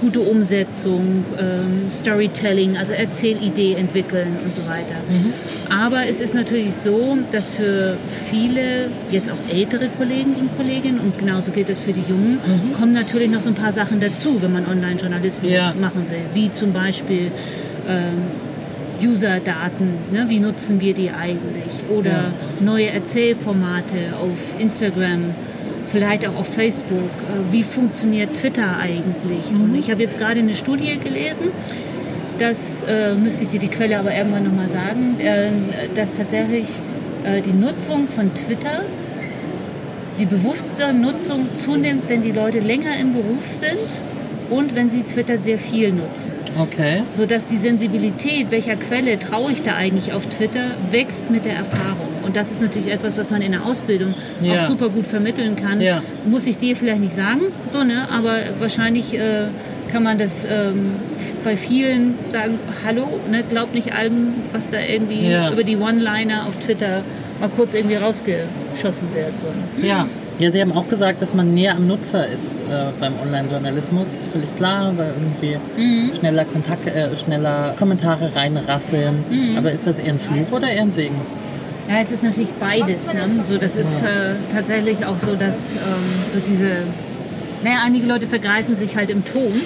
gute 0.00 0.20
Umsetzung, 0.20 1.24
ähm, 1.40 1.90
Storytelling, 1.90 2.76
also 2.76 2.92
Erzählidee 2.92 3.74
entwickeln 3.74 4.36
und 4.44 4.54
so 4.54 4.62
weiter. 4.66 4.94
Aber 5.70 6.06
es 6.08 6.20
ist 6.20 6.34
natürlich 6.34 6.74
so, 6.74 7.18
dass 7.32 7.54
für 7.54 7.96
viele, 8.30 8.90
jetzt 9.10 9.28
auch 9.28 9.52
ältere 9.52 9.88
Kollegen 9.98 10.34
und 10.34 10.56
Kolleginnen, 10.56 11.00
und 11.00 11.18
genauso 11.18 11.50
gilt 11.50 11.68
es 11.68 11.80
für 11.80 11.92
die 11.92 12.04
Jungen, 12.08 12.38
kommen 12.78 12.92
natürlich 12.92 13.28
noch 13.28 13.40
so 13.42 13.48
ein 13.48 13.56
paar 13.56 13.72
Sachen 13.72 13.98
dazu, 14.00 14.40
wenn 14.40 14.52
man 14.52 14.66
Online-Journalismus 14.66 15.50
Ja. 15.50 15.74
machen 15.80 16.06
will. 16.10 16.20
Wie 16.32 16.52
zum 16.52 16.72
Beispiel 16.72 17.32
ähm, 17.88 18.18
User-Daten, 19.02 19.90
ne? 20.12 20.26
wie 20.28 20.40
nutzen 20.40 20.80
wir 20.80 20.94
die 20.94 21.10
eigentlich? 21.10 21.88
Oder 21.90 22.32
neue 22.60 22.90
Erzählformate 22.90 24.16
auf 24.20 24.58
Instagram, 24.58 25.34
vielleicht 25.86 26.26
auch 26.26 26.36
auf 26.36 26.48
Facebook. 26.48 26.94
Äh, 26.98 27.52
wie 27.52 27.62
funktioniert 27.62 28.34
Twitter 28.34 28.78
eigentlich? 28.80 29.50
Und 29.50 29.74
ich 29.74 29.90
habe 29.90 30.02
jetzt 30.02 30.18
gerade 30.18 30.40
eine 30.40 30.54
Studie 30.54 30.98
gelesen, 30.98 31.48
das 32.38 32.84
äh, 32.84 33.14
müsste 33.14 33.44
ich 33.44 33.50
dir 33.50 33.60
die 33.60 33.68
Quelle 33.68 33.98
aber 33.98 34.14
irgendwann 34.14 34.44
nochmal 34.44 34.70
sagen, 34.70 35.18
äh, 35.18 35.50
dass 35.94 36.16
tatsächlich 36.16 36.68
äh, 37.24 37.42
die 37.42 37.52
Nutzung 37.52 38.08
von 38.08 38.32
Twitter, 38.34 38.84
die 40.18 40.26
bewusste 40.26 40.92
Nutzung 40.92 41.54
zunimmt, 41.54 42.08
wenn 42.08 42.22
die 42.22 42.32
Leute 42.32 42.60
länger 42.60 42.96
im 43.00 43.12
Beruf 43.12 43.44
sind 43.52 43.78
und 44.50 44.74
wenn 44.74 44.90
sie 44.90 45.02
Twitter 45.02 45.38
sehr 45.38 45.58
viel 45.58 45.92
nutzen 45.92 46.32
Okay. 46.58 47.02
sodass 47.14 47.44
die 47.46 47.56
Sensibilität, 47.56 48.50
welcher 48.50 48.76
Quelle 48.76 49.18
traue 49.18 49.52
ich 49.52 49.62
da 49.62 49.76
eigentlich 49.76 50.12
auf 50.12 50.26
Twitter, 50.26 50.72
wächst 50.90 51.30
mit 51.30 51.44
der 51.44 51.54
Erfahrung. 51.54 52.08
Und 52.24 52.34
das 52.36 52.50
ist 52.50 52.60
natürlich 52.62 52.92
etwas, 52.92 53.16
was 53.16 53.30
man 53.30 53.42
in 53.42 53.52
der 53.52 53.64
Ausbildung 53.64 54.14
Ja. 54.42 54.54
auch 54.56 54.60
super 54.62 54.88
gut 54.88 55.06
vermitteln 55.06 55.54
kann. 55.56 55.80
Ja. 55.80 56.02
Muss 56.26 56.46
ich 56.46 56.58
dir 56.58 56.74
vielleicht 56.76 57.00
nicht 57.00 57.14
sagen, 57.14 57.42
so, 57.70 57.84
ne? 57.84 58.08
aber 58.16 58.34
wahrscheinlich 58.58 59.14
äh, 59.14 59.44
kann 59.92 60.02
man 60.02 60.18
das 60.18 60.44
ähm, 60.50 60.96
bei 61.44 61.56
vielen 61.56 62.14
sagen, 62.30 62.58
hallo, 62.84 63.06
ne? 63.30 63.44
glaubt 63.48 63.74
nicht 63.74 63.94
allem, 63.94 64.34
was 64.52 64.68
da 64.68 64.78
irgendwie 64.80 65.30
Ja. 65.30 65.52
über 65.52 65.62
die 65.64 65.76
One-Liner 65.76 66.46
auf 66.46 66.56
Twitter 66.56 67.02
mal 67.40 67.48
kurz 67.50 67.72
irgendwie 67.74 67.96
rausgeschossen 67.96 69.08
wird. 69.14 69.38
So. 69.40 69.46
ne? 69.80 69.86
Ja. 69.88 70.08
Ja, 70.38 70.52
Sie 70.52 70.60
haben 70.60 70.70
auch 70.72 70.88
gesagt, 70.88 71.20
dass 71.20 71.34
man 71.34 71.52
näher 71.52 71.74
am 71.74 71.88
Nutzer 71.88 72.24
ist 72.28 72.52
äh, 72.70 72.90
beim 73.00 73.14
Online-Journalismus. 73.20 74.08
Ist 74.16 74.28
völlig 74.28 74.54
klar, 74.56 74.92
weil 74.96 75.12
irgendwie 75.18 75.58
Mhm. 75.82 76.14
schneller 76.14 76.44
Kontakt, 76.44 76.86
äh, 76.86 77.16
schneller 77.16 77.74
Kommentare 77.76 78.30
reinrasseln. 78.36 79.24
Mhm. 79.28 79.58
Aber 79.58 79.72
ist 79.72 79.86
das 79.88 79.98
eher 79.98 80.12
ein 80.12 80.20
Fluch 80.20 80.52
oder 80.52 80.70
eher 80.70 80.82
ein 80.82 80.92
Segen? 80.92 81.16
Ja, 81.88 81.96
es 82.02 82.12
ist 82.12 82.22
natürlich 82.22 82.50
beides. 82.60 83.12
Ne? 83.12 83.28
So, 83.44 83.56
das 83.58 83.74
ist 83.74 84.00
äh, 84.02 84.34
tatsächlich 84.54 85.04
auch 85.04 85.18
so, 85.18 85.34
dass 85.34 85.72
ähm, 85.72 86.32
so 86.34 86.40
diese, 86.48 86.82
naja, 87.64 87.78
einige 87.84 88.06
Leute 88.06 88.26
vergreifen 88.28 88.76
sich 88.76 88.94
halt 88.94 89.10
im 89.10 89.24
Ton 89.24 89.62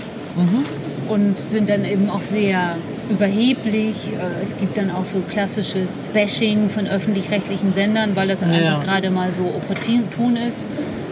und 1.08 1.38
sind 1.38 1.68
dann 1.68 1.84
eben 1.84 2.08
auch 2.08 2.22
sehr 2.22 2.76
überheblich. 3.10 3.96
Äh, 4.18 4.42
Es 4.42 4.56
gibt 4.56 4.76
dann 4.76 4.90
auch 4.90 5.04
so 5.04 5.20
klassisches 5.28 6.10
Bashing 6.12 6.68
von 6.68 6.86
öffentlich-rechtlichen 6.86 7.72
Sendern, 7.72 8.16
weil 8.16 8.28
das 8.28 8.40
Ja. 8.40 8.48
einfach 8.48 8.84
gerade 8.84 9.10
mal 9.10 9.34
so 9.34 9.42
opportun 9.42 10.36
ist. 10.36 10.66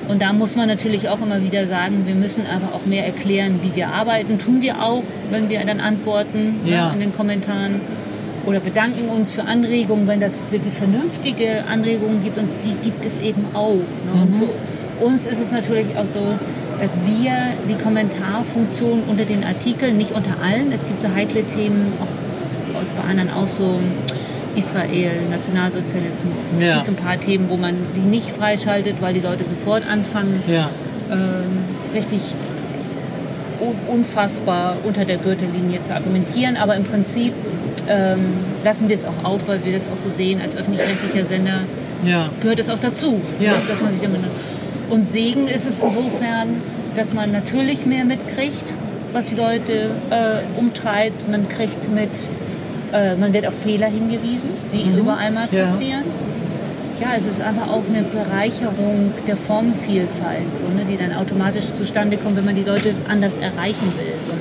Und 0.08 0.22
da 0.22 0.32
muss 0.32 0.56
man 0.56 0.66
natürlich 0.66 1.08
auch 1.08 1.20
immer 1.22 1.42
wieder 1.44 1.66
sagen, 1.66 2.02
wir 2.06 2.16
müssen 2.16 2.44
einfach 2.46 2.72
auch 2.72 2.84
mehr 2.84 3.06
erklären, 3.06 3.60
wie 3.62 3.74
wir 3.76 3.88
arbeiten. 3.88 4.38
Tun 4.38 4.60
wir 4.60 4.82
auch, 4.82 5.04
wenn 5.30 5.48
wir 5.48 5.60
dann 5.64 5.78
antworten 5.80 6.60
ne, 6.64 6.72
Ja. 6.72 6.90
in 6.92 7.00
den 7.00 7.14
Kommentaren. 7.14 7.80
Oder 8.46 8.58
bedanken 8.58 9.08
uns 9.10 9.30
für 9.32 9.44
Anregungen, 9.44 10.08
wenn 10.08 10.18
das 10.20 10.32
wirklich 10.50 10.72
vernünftige 10.74 11.64
Anregungen 11.70 12.24
gibt. 12.24 12.38
Und 12.38 12.48
die 12.64 12.74
gibt 12.82 13.04
es 13.04 13.20
eben 13.20 13.44
auch. 13.54 13.74
Ne? 13.74 14.22
Und 14.22 14.34
für 14.34 15.04
uns 15.04 15.26
ist 15.26 15.40
es 15.40 15.52
natürlich 15.52 15.94
auch 15.96 16.06
so, 16.06 16.20
dass 16.80 16.96
wir 17.04 17.32
die 17.68 17.74
Kommentarfunktion 17.82 19.02
unter 19.06 19.24
den 19.24 19.44
Artikeln, 19.44 19.96
nicht 19.98 20.12
unter 20.12 20.30
allen, 20.42 20.72
es 20.72 20.80
gibt 20.86 21.02
so 21.02 21.08
heikle 21.14 21.44
Themen, 21.44 21.92
auch 22.00 22.80
aus 22.80 22.86
bei 22.88 23.08
anderen 23.10 23.30
auch 23.30 23.48
so 23.48 23.78
Israel, 24.56 25.10
Nationalsozialismus. 25.30 26.34
Es 26.54 26.60
Ja. 26.62 26.74
gibt 26.76 26.86
so 26.86 26.92
ein 26.92 26.96
paar 26.96 27.20
Themen, 27.20 27.46
wo 27.50 27.56
man 27.56 27.74
die 27.94 28.00
nicht 28.00 28.30
freischaltet, 28.30 28.96
weil 29.00 29.14
die 29.14 29.20
Leute 29.20 29.44
sofort 29.44 29.86
anfangen, 29.88 30.42
Ja. 30.48 30.70
ähm, 31.10 31.64
richtig 31.94 32.20
un- 33.60 33.76
unfassbar 33.98 34.76
unter 34.84 35.04
der 35.04 35.18
Gürtellinie 35.18 35.80
zu 35.82 35.92
argumentieren. 35.94 36.56
Aber 36.56 36.74
im 36.76 36.84
Prinzip 36.84 37.32
ähm, 37.88 38.20
lassen 38.64 38.88
wir 38.88 38.94
es 38.94 39.04
auch 39.04 39.24
auf, 39.24 39.48
weil 39.48 39.64
wir 39.64 39.72
das 39.72 39.88
auch 39.88 39.96
so 39.96 40.10
sehen 40.10 40.40
als 40.40 40.54
öffentlich-rechtlicher 40.56 41.24
Sender 41.26 41.60
Ja. 42.04 42.28
gehört 42.40 42.58
es 42.60 42.70
auch 42.70 42.78
dazu, 42.80 43.20
dass 43.68 43.80
man 43.80 43.90
sich 43.92 44.00
damit 44.02 44.20
und 44.90 45.06
Segen 45.06 45.48
ist 45.48 45.66
es 45.66 45.76
insofern, 45.78 46.60
dass 46.96 47.12
man 47.12 47.32
natürlich 47.32 47.86
mehr 47.86 48.04
mitkriegt, 48.04 48.64
was 49.12 49.26
die 49.26 49.36
Leute 49.36 49.90
äh, 50.10 50.58
umtreibt. 50.58 51.28
Man 51.30 51.48
kriegt 51.48 51.90
mit, 51.92 52.10
äh, 52.92 53.16
man 53.16 53.32
wird 53.32 53.46
auf 53.46 53.54
Fehler 53.54 53.86
hingewiesen, 53.86 54.50
die 54.72 54.90
überall 54.98 55.30
mal 55.30 55.46
Mhm. 55.50 55.56
Ja. 55.56 55.64
passieren. 55.64 56.02
Ja, 57.00 57.08
es 57.16 57.24
ist 57.26 57.40
einfach 57.40 57.68
auch 57.68 57.82
eine 57.88 58.02
Bereicherung 58.02 59.12
der 59.26 59.36
Formvielfalt, 59.36 60.58
so, 60.58 60.64
ne, 60.64 60.84
die 60.90 60.98
dann 60.98 61.14
automatisch 61.14 61.72
zustande 61.72 62.18
kommt, 62.18 62.36
wenn 62.36 62.44
man 62.44 62.56
die 62.56 62.62
Leute 62.64 62.94
anders 63.08 63.38
erreichen 63.38 63.90
will. 63.96 64.12
So. 64.28 64.34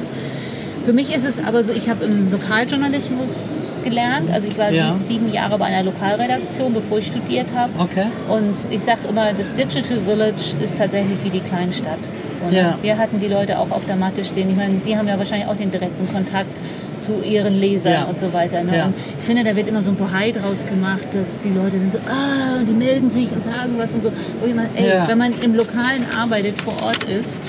Für 0.90 0.96
mich 0.96 1.14
ist 1.14 1.24
es 1.24 1.38
aber 1.38 1.64
so, 1.64 1.72
ich 1.72 1.88
habe 1.88 2.04
im 2.06 2.32
Lokaljournalismus 2.32 3.56
gelernt. 3.84 4.32
Also 4.32 4.48
ich 4.48 4.58
war 4.58 4.72
Ja. 4.72 4.96
sieben, 5.04 5.32
Jahre 5.32 5.60
bei 5.60 5.66
einer 5.66 5.84
Lokalredaktion, 5.84 6.74
bevor 6.74 6.98
ich 6.98 7.06
studiert 7.06 7.46
habe. 7.56 7.72
Okay. 7.78 8.06
Und 8.28 8.58
ich 8.72 8.80
sage 8.82 9.02
immer, 9.08 9.32
das 9.34 9.54
Digital 9.54 10.00
Village 10.00 10.56
ist 10.60 10.80
tatsächlich 10.80 11.24
wie 11.24 11.30
die 11.30 11.42
Kleinstadt. 11.42 12.00
So? 12.42 12.56
Ja. 12.56 12.76
Wir 12.82 12.98
hatten 12.98 13.20
die 13.20 13.28
Leute 13.28 13.60
auch 13.60 13.70
auf 13.70 13.86
der 13.86 13.98
Matte 13.98 14.26
stehen. 14.26 14.50
Ich 14.50 14.56
meine, 14.56 14.82
Sie 14.82 14.98
haben 14.98 15.08
ja 15.08 15.20
wahrscheinlich 15.20 15.48
auch 15.48 15.56
den 15.58 15.70
direkten 15.70 16.12
Kontakt 16.12 16.58
zu 16.98 17.22
Ihren 17.22 17.54
Lesern 17.60 17.94
Ja. 17.94 18.04
und 18.06 18.18
so 18.18 18.34
weiter. 18.34 18.64
Ne? 18.64 18.76
Ja. 18.76 18.86
Und 18.86 18.96
ich 19.20 19.26
finde, 19.28 19.44
da 19.44 19.56
wird 19.56 19.68
immer 19.68 19.84
so 19.84 19.92
ein 19.92 19.96
Bohai 19.96 20.32
draus 20.32 20.66
gemacht, 20.66 21.04
dass 21.14 21.44
die 21.44 21.50
Leute 21.54 21.78
sind 21.78 21.94
so, 21.94 22.00
ah, 22.10 22.58
und 22.62 22.66
die 22.66 22.74
melden 22.74 23.12
sich 23.12 23.32
und 23.32 23.44
sagen 23.44 23.76
was 23.78 23.94
und 23.94 24.02
so. 24.02 24.12
Wo 24.42 24.48
ich 24.48 24.56
meine, 24.56 24.70
ey, 24.74 24.90
Ja. 24.90 25.08
wenn 25.08 25.20
man 25.20 25.40
im 25.40 25.54
Lokalen 25.54 26.04
arbeitet, 26.20 26.60
vor 26.60 26.74
Ort 26.82 27.04
ist, 27.04 27.40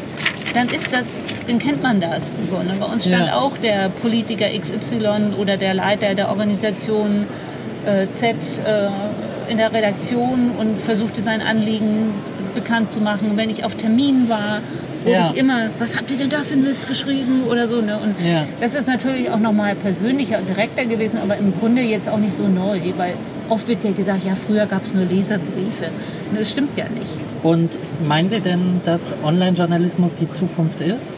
dann 0.53 0.69
ist 0.69 0.93
das, 0.93 1.07
dann 1.47 1.59
kennt 1.59 1.83
man 1.83 2.01
das. 2.01 2.35
So, 2.49 2.59
ne? 2.59 2.75
Bei 2.79 2.87
uns 2.87 3.05
stand 3.07 3.27
Ja. 3.27 3.39
auch 3.39 3.57
der 3.59 3.89
Politiker 3.89 4.47
XY 4.47 5.35
oder 5.39 5.57
der 5.57 5.75
Leiter 5.75 6.15
der 6.15 6.29
Organisation 6.31 7.27
äh, 7.87 8.07
Z 8.13 8.37
äh, 8.67 9.51
in 9.51 9.59
der 9.59 9.73
Redaktion 9.73 10.53
und 10.59 10.79
versuchte 10.79 11.23
sein 11.23 11.41
Anliegen 11.43 12.13
bekannt 12.55 12.91
zu 12.91 13.01
machen. 13.01 13.33
Wenn 13.37 13.51
ich 13.51 13.65
auf 13.65 13.75
Termin 13.75 14.29
war, 14.29 14.61
wurde 15.05 15.17
Ja. 15.17 15.31
ich 15.33 15.39
immer, 15.39 15.71
was 15.79 15.97
habt 15.97 16.11
ihr 16.11 16.19
denn 16.19 16.29
da 16.31 16.39
für 16.39 16.53
einen 16.55 16.63
Mist 16.65 16.87
geschrieben 16.87 17.45
oder 17.49 17.67
so. 17.69 17.81
Ne? 17.81 17.97
Und 17.99 18.15
Ja. 18.25 18.45
das 18.61 18.75
ist 18.75 18.87
natürlich 18.87 19.31
auch 19.31 19.39
nochmal 19.39 19.75
persönlicher 19.75 20.39
und 20.39 20.49
direkter 20.49 20.85
gewesen, 20.85 21.19
aber 21.23 21.37
im 21.39 21.53
Grunde 21.59 21.83
jetzt 21.83 22.09
auch 22.09 22.19
nicht 22.19 22.35
so 22.35 22.47
neu, 22.47 22.79
weil 22.97 23.15
oft 23.49 23.67
wird 23.67 23.83
ja 23.83 23.91
gesagt, 23.93 24.25
ja, 24.27 24.35
früher 24.35 24.67
gab 24.67 24.83
es 24.85 24.95
nur 24.95 25.05
Leserbriefe. 25.07 25.87
Und 26.31 26.39
das 26.39 26.51
stimmt 26.51 26.77
ja 26.77 26.85
nicht. 26.85 27.11
Und 27.43 27.71
meinen 28.07 28.29
Sie 28.31 28.41
denn, 28.41 28.81
dass 28.85 29.01
Online-Journalismus 29.25 30.15
die 30.15 30.31
Zukunft 30.31 30.81
ist? 30.83 31.15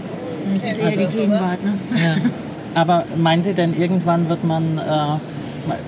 Das 0.55 0.72
ist 0.72 0.78
eher 0.78 0.87
Also- 0.87 1.00
die 1.00 1.16
Gegenwart. 1.16 1.64
Ne? 1.64 1.74
Ja. 1.94 2.14
Aber 2.74 3.05
meinen 3.16 3.44
Sie 3.44 3.52
denn, 3.52 3.78
irgendwann 3.78 4.28
wird 4.28 4.44
man 4.44 4.78
äh, 4.78 4.83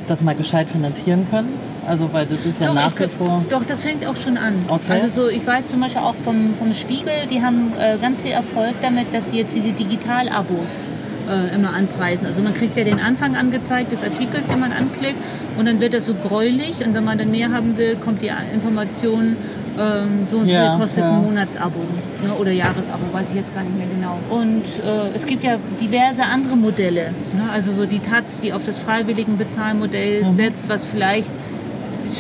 das 0.07 0.21
mal 0.21 0.35
gescheit 0.35 0.71
finanzieren 0.71 1.27
können? 1.31 1.49
Also, 1.87 2.09
weil 2.13 2.25
das 2.27 2.45
ist 2.47 2.61
ja 2.61 2.69
Doch, 2.69 2.75
nach 2.75 2.99
wie 2.99 3.09
vor. 3.19 3.45
Doch, 3.51 3.63
das 3.67 3.83
fängt 3.83 4.07
auch 4.07 4.17
schon 4.17 4.39
an. 4.39 4.55
Okay. 4.69 4.85
Also 4.89 5.23
so, 5.23 5.29
ich 5.29 5.47
weiß 5.47 5.69
zum 5.69 5.81
Beispiel 5.81 6.01
auch 6.03 6.15
vom, 6.25 6.55
vom 6.55 6.73
Spiegel, 6.73 7.13
die 7.31 7.43
haben 7.43 7.73
äh, 7.79 7.99
ganz 7.99 8.23
viel 8.23 8.31
Erfolg 8.33 8.75
damit, 8.81 9.13
dass 9.13 9.31
sie 9.31 9.39
jetzt 9.39 9.55
diese 9.55 9.73
Digital-Abos 9.73 10.91
äh, 11.29 11.55
immer 11.55 11.75
anpreisen. 11.75 12.27
Also 12.27 12.43
man 12.43 12.55
kriegt 12.55 12.77
ja 12.77 12.85
den 12.85 13.01
Anfang 13.01 13.37
angezeigt 13.37 13.93
des 13.93 14.03
Artikels, 14.03 14.47
den 14.49 14.61
man 14.61 14.73
anklickt 14.73 15.17
und 15.59 15.67
dann 15.67 15.81
wird 15.81 15.93
das 15.95 16.07
so 16.07 16.15
gräulich 16.15 16.75
und 16.87 16.95
wenn 16.95 17.05
man 17.05 17.19
dann 17.19 17.31
mehr 17.31 17.51
haben 17.53 17.77
will, 17.77 17.97
kommt 17.97 18.23
die 18.23 18.31
Information, 18.55 19.37
ähm, 19.79 20.27
so 20.29 20.39
und 20.39 20.47
so 20.47 20.53
Ja, 20.53 20.71
viel 20.73 20.81
kostet 20.81 21.05
ja. 21.05 21.11
ein 21.11 21.23
Monatsabo 21.23 21.81
ne, 22.23 22.35
oder 22.35 22.51
Jahresabo, 22.53 23.05
weiß 23.13 23.31
ich 23.31 23.37
jetzt 23.37 23.55
gar 23.55 23.63
nicht 23.65 23.77
mehr 23.77 23.87
genau. 23.87 24.19
Und 24.31 24.63
äh, 24.85 25.15
es 25.15 25.27
gibt 25.27 25.45
ja 25.45 25.57
diverse 25.81 26.25
andere 26.25 26.57
Modelle. 26.57 27.11
Ne? 27.35 27.43
Also 27.53 27.73
so 27.73 27.87
die 27.87 27.99
Taz, 28.01 28.41
die 28.41 28.53
auf 28.53 28.63
das 28.65 28.79
freiwilligen 28.79 29.37
Bezahlmodell 29.39 30.25
Mhm. 30.25 30.35
setzt, 30.37 30.69
was 30.69 30.85
vielleicht 30.85 31.29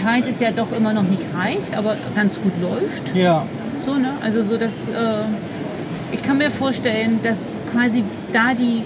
scheint 0.01 0.27
es 0.29 0.41
ja 0.41 0.51
doch 0.51 0.73
immer 0.73 0.93
noch 0.93 1.03
nicht 1.05 1.23
reicht, 1.37 1.77
aber 1.77 1.97
ganz 2.17 2.41
gut 2.41 2.53
läuft. 2.61 3.15
Ja. 3.15 3.47
So, 3.85 3.95
ne? 3.95 4.15
Also 4.23 4.43
so, 4.43 4.57
dass 4.57 4.89
äh, 4.89 4.93
ich 6.13 6.23
kann 6.23 6.39
mir 6.39 6.51
vorstellen, 6.51 7.21
dass 7.23 7.39
quasi 7.73 8.03
da 8.33 8.55
die 8.55 8.83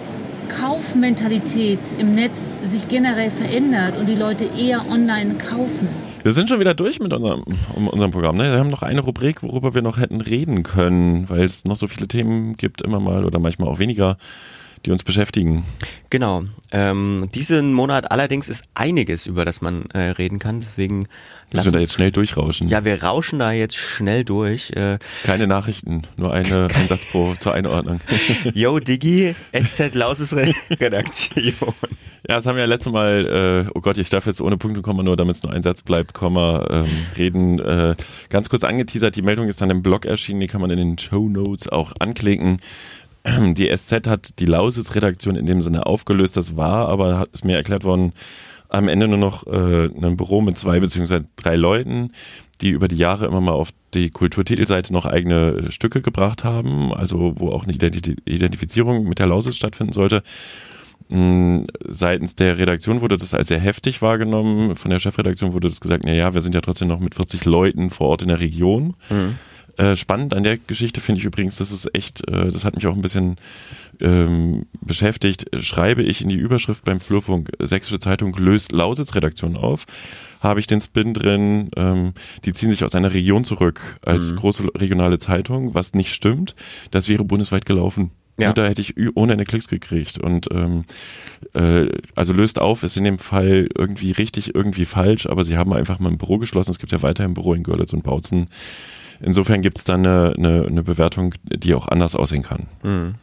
Kaufmentalität 0.61 1.79
im 1.99 2.15
Netz 2.15 2.39
sich 2.65 2.89
generell 2.89 3.31
verändert 3.31 3.97
und 3.99 4.07
die 4.07 4.15
Leute 4.15 4.45
eher 4.59 4.83
online 4.91 5.35
kaufen. 5.35 5.89
Wir 6.29 6.35
sind 6.35 6.51
schon 6.51 6.61
wieder 6.61 6.75
durch 6.75 7.01
mit 7.01 7.11
unserem, 7.15 7.43
um 7.75 7.89
unserem 7.89 8.11
Programm. 8.11 8.37
Ne? 8.37 8.53
Wir 8.53 8.59
haben 8.59 8.69
noch 8.69 8.83
eine 8.83 9.01
Rubrik, 9.01 9.43
worüber 9.43 9.73
wir 9.73 9.81
noch 9.81 9.97
hätten 9.97 10.21
reden 10.21 10.63
können, 10.63 11.27
weil 11.31 11.41
es 11.41 11.65
noch 11.65 11.77
so 11.77 11.89
viele 11.89 12.07
Themen 12.07 12.55
gibt, 12.59 12.83
immer 12.83 13.01
mal 13.01 13.25
oder 13.25 13.39
manchmal 13.39 13.71
auch 13.71 13.79
weniger. 13.79 14.19
Die 14.85 14.91
uns 14.91 15.05
beschäftigen. 15.05 15.65
Genau. 16.11 16.45
Ähm, 16.71 17.29
diesen 17.35 17.73
Monat 17.73 18.11
allerdings 18.11 18.49
ist 18.49 18.65
einiges, 18.75 19.27
über 19.27 19.45
das 19.45 19.61
man 19.61 19.87
äh, 19.91 20.11
reden 20.11 20.39
kann. 20.39 20.61
Deswegen 20.61 21.09
Müssen 21.53 21.67
wir 21.67 21.73
da 21.73 21.79
jetzt 21.79 21.95
schnell 21.95 22.11
durchrauschen. 22.11 22.69
Ja, 22.69 22.85
wir 22.85 23.03
rauschen 23.03 23.39
da 23.39 23.53
jetzt 23.53 23.77
schnell 23.77 24.25
durch. 24.25 24.71
Äh, 24.73 24.99
Keine 25.25 25.47
Nachrichten, 25.47 26.03
nur 26.19 26.33
eine, 26.33 26.69
ein 26.75 26.89
Satz 26.89 27.07
pro 27.07 27.35
zur 27.37 27.55
Einordnung. 27.55 28.01
Yo, 28.55 28.79
Digi, 28.81 29.35
SZ 29.59 29.95
Lauses 29.95 30.37
Redaktion. 30.71 31.55
Ja, 32.29 32.35
das 32.35 32.47
haben 32.47 32.57
wir 32.57 32.63
ja 32.63 32.69
letztes 32.69 32.93
Mal, 32.93 33.65
äh, 33.67 33.71
oh 33.75 33.81
Gott, 33.81 33.97
ich 33.97 34.11
darf 34.11 34.27
jetzt 34.27 34.43
ohne 34.43 34.59
Punkt 34.59 34.77
und 34.77 34.83
Komma 34.83 35.03
nur, 35.03 35.17
damit 35.17 35.37
es 35.37 35.43
nur 35.43 35.53
ein 35.53 35.63
Satz 35.63 35.81
bleibt, 35.81 36.13
Komma, 36.13 36.67
ähm, 36.71 36.87
reden. 37.17 37.59
Äh, 37.61 37.97
ganz 38.29 38.51
kurz 38.51 38.65
angeteasert, 38.65 39.17
die 39.17 39.23
Meldung 39.23 39.49
ist 39.49 39.63
dann 39.63 39.71
im 39.71 39.83
Blog 39.83 40.05
erschienen, 40.05 40.41
die 40.41 40.49
kann 40.49 40.61
man 40.61 40.71
in 40.71 40.77
den 40.77 40.99
Show 40.99 41.31
Notes 41.31 41.69
auch 41.69 41.93
anklicken. 41.99 42.61
Die 43.55 43.77
SZ 43.77 44.07
hat 44.07 44.39
die 44.39 44.47
Lausitz-Redaktion 44.47 45.37
in 45.37 45.47
dem 45.47 45.63
Sinne 45.63 45.87
aufgelöst, 45.87 46.37
das 46.37 46.57
war, 46.57 46.89
aber 46.89 47.27
ist 47.33 47.45
mir 47.45 47.57
erklärt 47.57 47.85
worden, 47.85 48.13
am 48.69 48.89
Ende 48.89 49.09
nur 49.09 49.19
noch 49.19 49.47
äh, 49.47 49.87
ein 49.87 50.17
Büro 50.17 50.41
mit 50.41 50.59
zwei 50.59 50.81
beziehungsweise 50.81 51.25
drei 51.37 51.57
Leuten, 51.57 52.13
die 52.61 52.71
über 52.71 52.89
die 52.89 52.97
Jahre 52.97 53.27
immer 53.27 53.41
mal 53.41 53.53
auf 53.53 53.71
die 53.95 54.11
Kulturtitelseite 54.11 54.93
noch 54.93 55.07
eigene 55.07 55.73
Stücke 55.73 56.03
gebracht 56.03 56.45
haben, 56.45 56.93
also 56.93 57.35
wo 57.37 57.51
auch 57.51 57.65
eine 57.65 57.73
Identif 57.73 58.17
Identifizierung 58.27 59.09
mit 59.09 59.19
der 59.19 59.27
Lausitz 59.27 59.57
stattfinden 59.57 59.93
sollte. 59.93 60.23
Mm, 61.09 61.63
seitens 61.89 62.37
der 62.37 62.59
Redaktion 62.59 63.01
wurde 63.01 63.17
das 63.17 63.33
als 63.33 63.49
sehr 63.49 63.61
heftig 63.61 64.03
wahrgenommen. 64.03 64.77
Von 64.77 64.91
der 64.91 65.01
Chefredaktion 65.01 65.55
wurde 65.55 65.69
das 65.69 65.81
gesagt, 65.81 66.05
na 66.05 66.13
ja, 66.13 66.35
wir 66.35 66.43
sind 66.43 66.55
ja 66.55 66.61
trotzdem 66.61 66.89
noch 66.89 67.01
mit 67.01 67.15
40 67.15 67.45
Leuten 67.47 67.91
vor 67.91 68.09
Ort 68.09 68.23
in 68.23 68.29
der 68.29 68.41
Region. 68.41 68.95
Mhm. 69.09 69.39
Äh, 69.79 69.95
spannend 69.95 70.35
an 70.35 70.43
der 70.43 70.59
Geschichte 70.59 71.01
finde 71.01 71.21
ich 71.21 71.25
übrigens, 71.25 71.57
das 71.57 71.71
ist 71.71 71.95
echt, 71.95 72.27
äh, 72.29 72.51
das 72.51 72.65
hat 72.65 72.75
mich 72.75 72.89
auch 72.89 72.97
ein 72.97 73.01
bisschen 73.01 73.37
ähm, 74.01 74.67
beschäftigt. 74.81 75.47
Schreibe 75.63 76.03
ich 76.03 76.21
in 76.21 76.29
die 76.29 76.37
Überschrift 76.37 76.85
beim 76.85 77.01
Flurfunk 77.01 77.51
Sächsische 77.61 78.01
Zeitung 78.01 78.35
löst 78.37 78.73
Lausitz-Redaktion 78.73 79.57
auf, 79.57 79.87
habe 80.43 80.59
ich 80.59 80.67
den 80.67 80.81
Spin 80.81 81.15
drin, 81.15 81.71
ähm, 81.77 82.13
die 82.45 82.53
ziehen 82.53 82.73
sich 82.73 82.83
aus 82.83 82.97
einer 82.97 83.15
Region 83.15 83.45
zurück 83.45 84.01
als 84.05 84.33
mhm. 84.33 84.37
große 84.37 84.65
regionale 84.75 85.21
Zeitung, 85.21 85.75
was 85.75 85.95
nicht 85.95 86.13
stimmt. 86.13 86.57
Das 86.91 87.09
wäre 87.09 87.25
bundesweit 87.25 87.65
gelaufen. 87.65 88.11
Ja. 88.37 88.49
Und 88.49 88.59
da 88.59 88.67
hätte 88.67 88.83
ich 88.83 88.95
ohne 89.15 89.33
eine 89.33 89.45
Klicks 89.45 89.69
gekriegt. 89.69 90.19
Und 90.19 90.49
ähm, 90.51 90.87
äh, 91.55 91.89
also 92.17 92.33
löst 92.33 92.61
auf 92.61 92.83
ist 92.83 92.97
in 92.97 93.05
dem 93.05 93.19
Fall 93.19 93.69
irgendwie 93.77 94.11
richtig, 94.11 94.57
irgendwie 94.57 94.87
falsch, 94.87 95.27
aber 95.27 95.45
sie 95.45 95.57
haben 95.57 95.73
einfach 95.73 96.01
mal 96.01 96.11
ein 96.11 96.19
Büro 96.19 96.39
geschlossen. 96.39 96.73
Es 96.73 96.81
gibt 96.81 96.91
ja 96.91 97.03
weiterhin 97.03 97.35
Büro 97.35 97.55
in 97.55 97.63
Görlitz 97.63 97.93
und 97.93 98.03
Bautzen. 98.03 98.49
Insofern 99.21 99.63
gibt 99.63 99.79
es 99.79 99.85
dann 99.85 100.07
eine, 100.07 100.35
eine, 100.37 100.67
eine, 100.67 100.83
Bewertung, 100.83 101.35
die 101.45 101.75
auch 101.75 101.89
anders 101.89 102.15
aussehen 102.15 102.43
kann. 102.43 102.67
Mhm. 102.83 103.15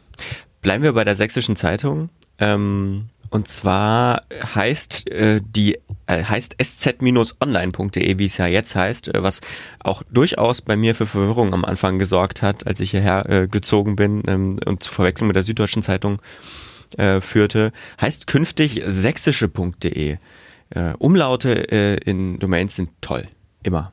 Bleiben 0.62 0.82
wir 0.82 0.92
bei 0.92 1.04
der 1.04 1.16
Sächsischen 1.16 1.56
Zeitung. 1.56 2.10
Ähm, 2.38 3.06
und 3.30 3.48
zwar 3.48 4.20
heißt 4.54 5.10
äh, 5.10 5.40
die 5.44 5.78
äh, 6.06 6.22
heißt 6.22 6.56
sz-online.de, 6.58 8.18
wie 8.18 8.26
es 8.26 8.36
ja 8.36 8.46
jetzt 8.46 8.76
heißt, 8.76 9.14
äh, 9.14 9.22
was 9.22 9.40
auch 9.80 10.02
durchaus 10.10 10.62
bei 10.62 10.76
mir 10.76 10.94
für 10.94 11.06
Verwirrung 11.06 11.52
am 11.52 11.64
Anfang 11.64 11.98
gesorgt 11.98 12.42
hat, 12.42 12.66
als 12.66 12.80
ich 12.80 12.92
hierher 12.92 13.28
äh, 13.28 13.48
gezogen 13.48 13.96
bin 13.96 14.22
ähm, 14.26 14.58
und 14.64 14.82
zur 14.82 14.94
Verwechslung 14.94 15.28
mit 15.28 15.36
der 15.36 15.42
Süddeutschen 15.42 15.82
Zeitung 15.82 16.20
äh, 16.96 17.20
führte, 17.20 17.72
heißt 18.00 18.26
künftig 18.26 18.82
sächsische.de. 18.86 20.18
Äh, 20.70 20.92
Umlaute 20.98 21.70
äh, 21.70 21.96
in 22.04 22.38
Domains 22.38 22.76
sind 22.76 22.90
toll. 23.00 23.28
Immer. 23.66 23.90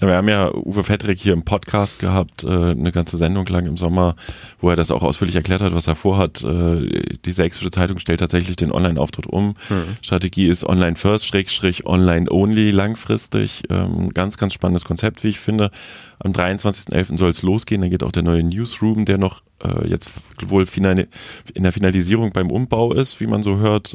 Ja, 0.00 0.06
wir 0.06 0.14
haben 0.14 0.28
ja 0.30 0.54
Uwe 0.54 0.84
Fettrick 0.84 1.18
hier 1.18 1.34
im 1.34 1.42
Podcast 1.42 1.98
gehabt, 1.98 2.44
äh, 2.44 2.48
eine 2.48 2.92
ganze 2.92 3.18
Sendung 3.18 3.44
lang 3.44 3.66
im 3.66 3.76
Sommer, 3.76 4.16
wo 4.58 4.70
er 4.70 4.76
das 4.76 4.90
auch 4.90 5.02
ausführlich 5.02 5.36
erklärt 5.36 5.60
hat, 5.60 5.74
was 5.74 5.86
er 5.86 5.96
vorhat. 5.96 6.42
Äh, 6.42 7.18
die 7.22 7.32
Sächsische 7.32 7.70
Zeitung 7.70 7.98
stellt 7.98 8.20
tatsächlich 8.20 8.56
den 8.56 8.72
Online-Auftritt 8.72 9.26
um. 9.26 9.48
Mhm. 9.68 9.98
Strategie 10.00 10.46
ist 10.46 10.64
Online 10.64 10.96
First, 10.96 11.26
Schrägstrich 11.26 11.84
Online 11.84 12.30
Only 12.30 12.70
langfristig. 12.70 13.64
Ähm, 13.68 14.14
ganz, 14.14 14.38
ganz 14.38 14.54
spannendes 14.54 14.86
Konzept, 14.86 15.22
wie 15.24 15.28
ich 15.28 15.40
finde. 15.40 15.70
Am 16.18 16.32
23.11. 16.32 17.18
soll 17.18 17.28
es 17.28 17.42
losgehen. 17.42 17.82
Dann 17.82 17.90
geht 17.90 18.04
auch 18.04 18.12
der 18.12 18.22
neue 18.22 18.42
Newsroom, 18.42 19.04
der 19.04 19.18
noch 19.18 19.42
äh, 19.62 19.90
jetzt 19.90 20.10
wohl 20.46 20.66
in 20.74 21.62
der 21.62 21.72
Finalisierung 21.72 22.32
beim 22.32 22.50
Umbau 22.50 22.94
ist, 22.94 23.20
wie 23.20 23.26
man 23.26 23.42
so 23.42 23.58
hört 23.58 23.94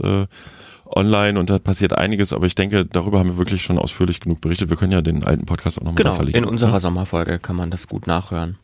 online 0.95 1.39
und 1.39 1.49
da 1.49 1.59
passiert 1.59 1.93
einiges, 1.93 2.33
aber 2.33 2.45
ich 2.45 2.55
denke, 2.55 2.85
darüber 2.85 3.19
haben 3.19 3.29
wir 3.29 3.37
wirklich 3.37 3.61
schon 3.63 3.77
ausführlich 3.77 4.19
genug 4.19 4.41
berichtet. 4.41 4.69
Wir 4.69 4.77
können 4.77 4.91
ja 4.91 5.01
den 5.01 5.23
alten 5.23 5.45
Podcast 5.45 5.77
auch 5.79 5.83
nochmal 5.83 5.95
genau, 5.95 6.13
verlinken. 6.13 6.43
In 6.43 6.49
unserer 6.49 6.73
ja? 6.73 6.79
Sommerfolge 6.79 7.39
kann 7.39 7.55
man 7.55 7.71
das 7.71 7.87
gut 7.87 8.07
nachhören. 8.07 8.57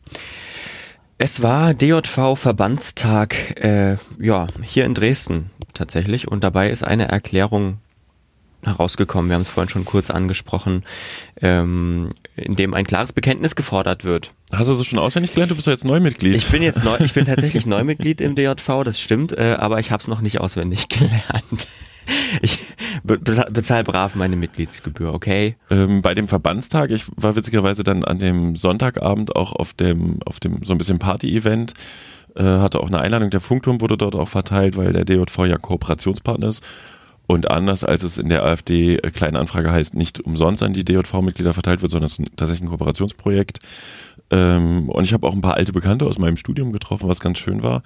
Es 1.16 1.42
war 1.42 1.74
DJV-Verbandstag, 1.74 3.60
äh, 3.62 3.96
ja, 4.18 4.48
hier 4.62 4.84
in 4.84 4.94
Dresden 4.94 5.50
tatsächlich 5.72 6.28
und 6.28 6.42
dabei 6.42 6.70
ist 6.70 6.82
eine 6.82 7.08
Erklärung 7.08 7.78
herausgekommen, 8.66 9.30
wir 9.30 9.34
haben 9.34 9.42
es 9.42 9.48
vorhin 9.48 9.68
schon 9.68 9.84
kurz 9.84 10.10
angesprochen, 10.10 10.84
ähm, 11.40 12.08
in 12.36 12.56
dem 12.56 12.74
ein 12.74 12.84
klares 12.84 13.12
Bekenntnis 13.12 13.54
gefordert 13.54 14.04
wird. 14.04 14.32
Hast 14.52 14.68
du 14.68 14.74
das 14.74 14.86
schon 14.86 14.98
auswendig 14.98 15.32
gelernt? 15.32 15.50
Du 15.50 15.54
bist 15.56 15.66
ja 15.66 15.72
jetzt 15.72 15.84
Neumitglied. 15.84 16.34
Ich 16.34 16.48
bin 16.48 16.62
jetzt 16.62 16.84
neu, 16.84 16.96
ich 17.00 17.12
bin 17.12 17.24
tatsächlich 17.26 17.66
Neumitglied 17.66 18.20
im 18.20 18.34
DJV, 18.34 18.84
das 18.84 19.00
stimmt, 19.00 19.32
äh, 19.32 19.56
aber 19.58 19.80
ich 19.80 19.90
habe 19.90 20.00
es 20.00 20.08
noch 20.08 20.20
nicht 20.20 20.40
auswendig 20.40 20.88
gelernt. 20.88 21.68
Ich 22.42 22.58
bezahle 23.04 23.84
brav 23.84 24.14
meine 24.14 24.36
Mitgliedsgebühr, 24.36 25.12
okay? 25.12 25.56
Ähm, 25.70 26.02
bei 26.02 26.14
dem 26.14 26.28
Verbandstag, 26.28 26.90
ich 26.90 27.04
war 27.16 27.36
witzigerweise 27.36 27.84
dann 27.84 28.04
an 28.04 28.18
dem 28.18 28.56
Sonntagabend 28.56 29.36
auch 29.36 29.52
auf 29.52 29.72
dem, 29.72 30.18
auf 30.26 30.40
dem 30.40 30.62
so 30.64 30.72
ein 30.72 30.78
bisschen 30.78 30.98
Party-Event, 30.98 31.74
äh, 32.34 32.42
hatte 32.42 32.80
auch 32.80 32.88
eine 32.88 33.00
Einladung, 33.00 33.30
der 33.30 33.40
Funkturm 33.40 33.80
wurde 33.80 33.96
dort 33.96 34.14
auch 34.14 34.28
verteilt, 34.28 34.76
weil 34.76 34.92
der 34.92 35.04
DJV 35.04 35.46
ja 35.46 35.56
Kooperationspartner 35.56 36.48
ist. 36.48 36.62
Und 37.26 37.50
anders 37.50 37.84
als 37.84 38.02
es 38.02 38.18
in 38.18 38.28
der 38.28 38.44
AfD 38.44 38.96
äh, 38.96 39.10
kleine 39.10 39.38
Anfrage 39.38 39.70
heißt, 39.72 39.94
nicht 39.94 40.20
umsonst 40.20 40.62
an 40.62 40.74
die 40.74 40.84
DJV-Mitglieder 40.84 41.54
verteilt 41.54 41.80
wird, 41.80 41.90
sondern 41.90 42.06
es 42.06 42.18
ist 42.18 42.36
tatsächlich 42.36 42.66
ein 42.66 42.70
Kooperationsprojekt. 42.70 43.60
Ähm, 44.34 44.88
und 44.88 45.04
ich 45.04 45.12
habe 45.12 45.26
auch 45.26 45.32
ein 45.32 45.40
paar 45.40 45.54
alte 45.54 45.72
Bekannte 45.72 46.06
aus 46.06 46.18
meinem 46.18 46.36
Studium 46.36 46.72
getroffen, 46.72 47.08
was 47.08 47.20
ganz 47.20 47.38
schön 47.38 47.62
war. 47.62 47.82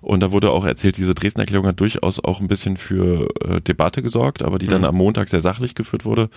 Und 0.00 0.20
da 0.20 0.32
wurde 0.32 0.50
auch 0.50 0.64
erzählt, 0.64 0.96
diese 0.96 1.14
Dresdner 1.14 1.44
Erklärung 1.44 1.66
hat 1.66 1.78
durchaus 1.78 2.22
auch 2.22 2.40
ein 2.40 2.48
bisschen 2.48 2.76
für 2.76 3.28
äh, 3.44 3.60
Debatte 3.60 4.02
gesorgt, 4.02 4.42
aber 4.42 4.58
die 4.58 4.66
dann 4.66 4.80
mhm. 4.80 4.88
am 4.88 4.96
Montag 4.96 5.28
sehr 5.28 5.40
sachlich 5.40 5.76
geführt 5.76 6.04
wurde, 6.04 6.28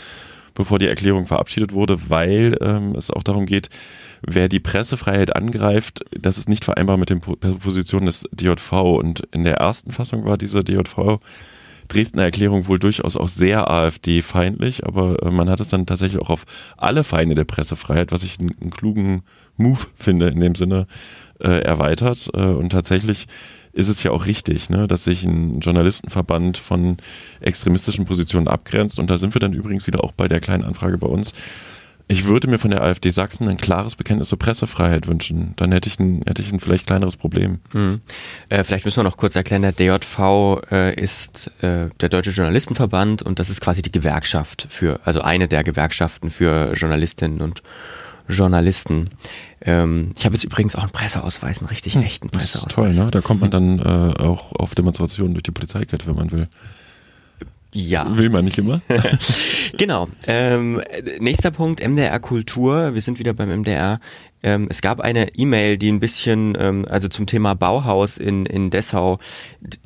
bevor 0.53 0.77
die 0.77 0.87
Erklärung 0.87 1.25
verabschiedet 1.25 1.73
wurde, 1.73 2.09
weil 2.09 2.55
ähm, 2.61 2.93
es 2.95 3.09
auch 3.09 3.23
darum 3.23 3.47
geht, 3.47 3.69
wer 4.21 4.49
die 4.49 4.59
Pressefreiheit 4.59 5.35
angreift, 5.35 6.05
das 6.11 6.37
ist 6.37 6.47
nicht 6.47 6.63
vereinbar 6.63 6.97
mit 6.97 7.09
den 7.09 7.19
Positionen 7.19 8.05
des 8.05 8.29
DJV. 8.31 8.71
Und 8.71 9.27
in 9.31 9.43
der 9.43 9.57
ersten 9.57 9.91
Fassung 9.91 10.25
war 10.25 10.37
diese 10.37 10.63
DJV 10.63 11.19
Dresdner 11.87 12.23
Erklärung 12.23 12.67
wohl 12.67 12.79
durchaus 12.79 13.15
auch 13.15 13.27
sehr 13.27 13.69
AfD-feindlich, 13.69 14.85
aber 14.85 15.21
äh, 15.23 15.31
man 15.31 15.49
hat 15.49 15.59
es 15.59 15.69
dann 15.69 15.85
tatsächlich 15.85 16.21
auch 16.21 16.29
auf 16.29 16.45
alle 16.77 17.03
Feinde 17.03 17.35
der 17.35 17.43
Pressefreiheit, 17.43 18.11
was 18.11 18.23
ich 18.23 18.39
einen, 18.39 18.55
einen 18.59 18.71
klugen 18.71 19.23
Move 19.57 19.87
finde 19.95 20.27
in 20.27 20.39
dem 20.39 20.55
Sinne, 20.55 20.87
äh, 21.39 21.61
erweitert. 21.61 22.29
Äh, 22.33 22.41
und 22.41 22.69
tatsächlich 22.69 23.27
ist 23.73 23.89
es 23.89 24.03
ja 24.03 24.11
auch 24.11 24.25
richtig, 24.25 24.69
ne, 24.69 24.87
dass 24.87 25.03
sich 25.03 25.23
ein 25.23 25.59
Journalistenverband 25.59 26.57
von 26.57 26.97
extremistischen 27.41 28.05
Positionen 28.05 28.47
abgrenzt. 28.47 28.99
Und 28.99 29.09
da 29.09 29.17
sind 29.17 29.35
wir 29.35 29.39
dann 29.41 29.53
übrigens 29.53 29.85
wieder 29.85 30.03
auch 30.03 30.13
bei 30.13 30.27
der 30.27 30.39
kleinen 30.39 30.63
Anfrage 30.63 30.97
bei 30.97 31.07
uns. 31.07 31.33
Ich 32.07 32.25
würde 32.25 32.47
mir 32.47 32.59
von 32.59 32.69
der 32.69 32.83
AfD 32.83 33.09
Sachsen 33.09 33.49
ein 33.49 33.57
klares 33.57 33.95
Bekenntnis 33.95 34.29
zur 34.29 34.37
Pressefreiheit 34.37 35.07
wünschen. 35.07 35.53
Dann 35.55 35.71
hätte 35.71 35.89
ich 35.89 35.99
ein, 35.99 36.21
hätte 36.27 36.41
ich 36.41 36.53
ein 36.53 36.59
vielleicht 36.59 36.85
kleineres 36.85 37.17
Problem. 37.17 37.59
Hm. 37.71 38.01
Äh, 38.47 38.63
vielleicht 38.63 38.85
müssen 38.85 38.97
wir 38.97 39.03
noch 39.03 39.17
kurz 39.17 39.35
erklären, 39.35 39.63
der 39.63 39.71
DJV 39.71 40.61
äh, 40.71 41.01
ist 41.01 41.51
äh, 41.61 41.89
der 41.99 42.09
Deutsche 42.09 42.29
Journalistenverband 42.29 43.23
und 43.23 43.39
das 43.39 43.49
ist 43.49 43.59
quasi 43.59 43.81
die 43.81 43.91
Gewerkschaft 43.91 44.67
für, 44.69 44.99
also 45.03 45.21
eine 45.21 45.47
der 45.47 45.63
Gewerkschaften 45.63 46.29
für 46.29 46.73
Journalistinnen 46.73 47.41
und 47.41 47.63
Journalisten. 48.27 49.09
Ähm, 49.61 50.13
ich 50.17 50.25
habe 50.25 50.35
jetzt 50.35 50.43
übrigens 50.43 50.75
auch 50.75 50.83
einen 50.83 50.91
Presseausweis, 50.91 51.59
einen 51.59 51.67
richtig 51.67 51.95
hm, 51.95 52.03
echten 52.03 52.29
Presseausweis. 52.29 52.73
toll, 52.73 52.93
ne? 52.93 53.11
Da 53.11 53.21
kommt 53.21 53.41
man 53.41 53.51
dann 53.51 53.79
äh, 53.79 54.21
auch 54.21 54.51
auf 54.53 54.75
Demonstrationen 54.75 55.33
durch 55.33 55.43
die 55.43 55.51
Polizeikette, 55.51 56.05
wenn 56.07 56.15
man 56.15 56.31
will. 56.31 56.47
Ja. 57.75 58.17
Will 58.17 58.29
man 58.29 58.45
nicht 58.45 58.57
immer. 58.57 58.81
genau. 59.77 60.07
Ähm, 60.27 60.81
nächster 61.19 61.51
Punkt, 61.51 61.85
MDR 61.85 62.19
Kultur. 62.19 62.93
Wir 62.93 63.01
sind 63.01 63.19
wieder 63.19 63.33
beim 63.33 63.49
MDR. 63.49 63.99
Ähm, 64.41 64.67
es 64.69 64.81
gab 64.81 65.01
eine 65.01 65.35
E-Mail, 65.35 65.77
die 65.77 65.91
ein 65.91 65.99
bisschen, 65.99 66.55
ähm, 66.57 66.85
also 66.89 67.09
zum 67.09 67.25
Thema 67.25 67.53
Bauhaus 67.53 68.17
in, 68.17 68.45
in 68.45 68.69
Dessau, 68.69 69.19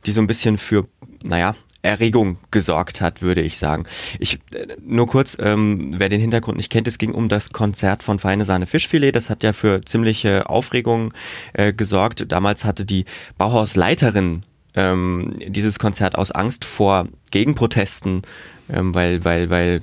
die 0.05 0.11
so 0.11 0.21
ein 0.21 0.27
bisschen 0.27 0.59
für, 0.59 0.87
naja, 1.23 1.55
Erregung 1.81 2.37
gesorgt 2.51 2.99
hat, 2.99 3.21
würde 3.21 3.41
ich 3.41 3.57
sagen. 3.57 3.85
Ich 4.19 4.39
äh, 4.53 4.67
nur 4.85 5.07
kurz, 5.07 5.37
ähm, 5.39 5.91
wer 5.95 6.09
den 6.09 6.19
Hintergrund 6.19 6.57
nicht 6.57 6.71
kennt, 6.71 6.87
es 6.87 6.97
ging 6.97 7.13
um 7.13 7.29
das 7.29 7.51
Konzert 7.51 8.03
von 8.03 8.19
Feine 8.19 8.45
Sahne 8.45 8.65
Fischfilet. 8.65 9.13
Das 9.13 9.29
hat 9.29 9.43
ja 9.43 9.53
für 9.53 9.81
ziemliche 9.85 10.49
Aufregung 10.49 11.13
äh, 11.53 11.71
gesorgt. 11.73 12.31
Damals 12.31 12.65
hatte 12.65 12.85
die 12.85 13.05
Bauhausleiterin 13.37 14.43
ähm, 14.75 15.33
dieses 15.47 15.79
Konzert 15.79 16.15
aus 16.15 16.31
Angst 16.31 16.65
vor 16.65 17.07
Gegenprotesten, 17.31 18.23
ähm, 18.69 18.93
weil 18.93 19.23
weil 19.23 19.49
weil 19.49 19.81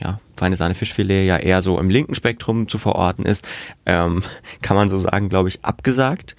ja, 0.00 0.18
feine 0.36 0.56
Sahne 0.56 0.74
Fischfilet 0.74 1.26
ja 1.26 1.36
eher 1.36 1.62
so 1.62 1.78
im 1.78 1.88
linken 1.88 2.14
Spektrum 2.16 2.68
zu 2.68 2.78
verorten 2.78 3.24
ist, 3.24 3.46
ähm, 3.86 4.22
kann 4.62 4.76
man 4.76 4.88
so 4.88 4.98
sagen, 4.98 5.28
glaube 5.28 5.48
ich, 5.48 5.64
abgesagt. 5.64 6.36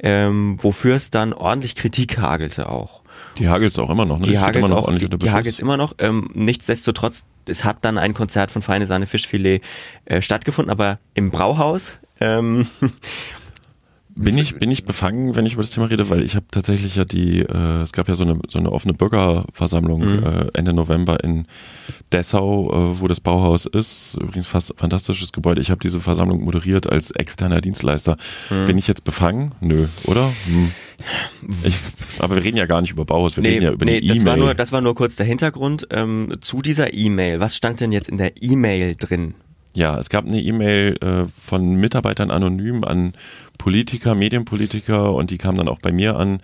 ähm, 0.00 0.58
wofür 0.60 0.96
es 0.96 1.10
dann 1.10 1.32
ordentlich 1.32 1.76
Kritik 1.76 2.18
hagelte 2.18 2.68
auch. 2.68 3.03
Die 3.38 3.48
hagelt 3.48 3.76
auch 3.78 3.90
immer 3.90 4.04
noch, 4.04 4.18
ne? 4.18 4.26
Die 4.26 4.38
hagelt 4.38 4.64
immer 4.64 4.74
noch 4.74 4.96
die, 4.96 5.08
die 5.08 5.60
immer 5.60 5.76
noch. 5.76 5.94
Ähm, 5.98 6.30
nichtsdestotrotz, 6.34 7.24
es 7.46 7.64
hat 7.64 7.78
dann 7.84 7.98
ein 7.98 8.14
Konzert 8.14 8.50
von 8.50 8.62
Feine 8.62 8.86
Sahne 8.86 9.06
Fischfilet 9.06 9.60
äh, 10.04 10.22
stattgefunden, 10.22 10.70
aber 10.70 10.98
im 11.14 11.30
Brauhaus. 11.30 11.94
Ähm, 12.20 12.66
Bin 14.16 14.38
ich, 14.38 14.54
bin 14.60 14.70
ich 14.70 14.84
befangen, 14.84 15.34
wenn 15.34 15.44
ich 15.44 15.54
über 15.54 15.62
das 15.62 15.72
Thema 15.72 15.86
rede, 15.86 16.08
weil 16.08 16.22
ich 16.22 16.36
habe 16.36 16.46
tatsächlich 16.48 16.94
ja 16.94 17.04
die, 17.04 17.40
äh, 17.40 17.82
es 17.82 17.92
gab 17.92 18.08
ja 18.08 18.14
so 18.14 18.22
eine, 18.22 18.38
so 18.48 18.60
eine 18.60 18.70
offene 18.70 18.94
Bürgerversammlung 18.94 20.00
Mhm. 20.04 20.22
äh, 20.24 20.46
Ende 20.54 20.72
November 20.72 21.22
in 21.24 21.46
Dessau, 22.12 22.70
äh, 22.70 23.00
wo 23.00 23.08
das 23.08 23.18
Bauhaus 23.18 23.66
ist. 23.66 24.16
Übrigens 24.20 24.46
fast 24.46 24.72
fantastisches 24.76 25.32
Gebäude. 25.32 25.60
Ich 25.60 25.70
habe 25.72 25.80
diese 25.80 26.00
Versammlung 26.00 26.44
moderiert 26.44 26.90
als 26.92 27.10
externer 27.10 27.60
Dienstleister. 27.60 28.16
Mhm. 28.50 28.66
Bin 28.66 28.78
ich 28.78 28.86
jetzt 28.86 29.02
befangen? 29.02 29.52
Nö, 29.60 29.88
oder? 30.04 30.32
Hm. 30.46 30.70
Ich, 31.64 31.76
aber 32.18 32.36
wir 32.36 32.44
reden 32.44 32.56
ja 32.56 32.66
gar 32.66 32.80
nicht 32.80 32.90
über 32.90 33.04
Bauhaus, 33.04 33.36
wir 33.36 33.42
nee, 33.42 33.50
reden 33.50 33.62
ja 33.64 33.72
über 33.72 33.84
nee 33.84 34.00
die 34.00 34.08
das, 34.08 34.24
war 34.24 34.34
E-Mail. 34.34 34.44
nur, 34.46 34.54
das 34.54 34.72
war 34.72 34.80
nur 34.80 34.94
kurz 34.94 35.16
der 35.16 35.26
Hintergrund 35.26 35.86
ähm, 35.90 36.34
zu 36.40 36.62
dieser 36.62 36.94
E-Mail. 36.94 37.40
Was 37.40 37.56
stand 37.56 37.80
denn 37.80 37.92
jetzt 37.92 38.08
in 38.08 38.18
der 38.18 38.32
E-Mail 38.40 38.96
drin? 38.96 39.34
Ja, 39.74 39.98
es 39.98 40.08
gab 40.08 40.24
eine 40.24 40.40
E-Mail 40.40 40.96
äh, 41.00 41.24
von 41.32 41.74
Mitarbeitern 41.76 42.30
anonym 42.30 42.84
an 42.84 43.12
Politiker, 43.58 44.14
Medienpolitiker 44.14 45.12
und 45.12 45.30
die 45.30 45.38
kam 45.38 45.56
dann 45.56 45.68
auch 45.68 45.80
bei 45.80 45.90
mir 45.90 46.16
an. 46.16 46.40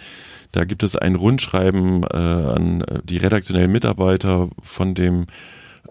Da 0.52 0.64
gibt 0.64 0.82
es 0.82 0.96
ein 0.96 1.14
Rundschreiben 1.14 2.02
äh, 2.02 2.16
an 2.16 2.84
die 3.04 3.18
redaktionellen 3.18 3.70
Mitarbeiter 3.70 4.48
von 4.62 4.94
dem 4.94 5.26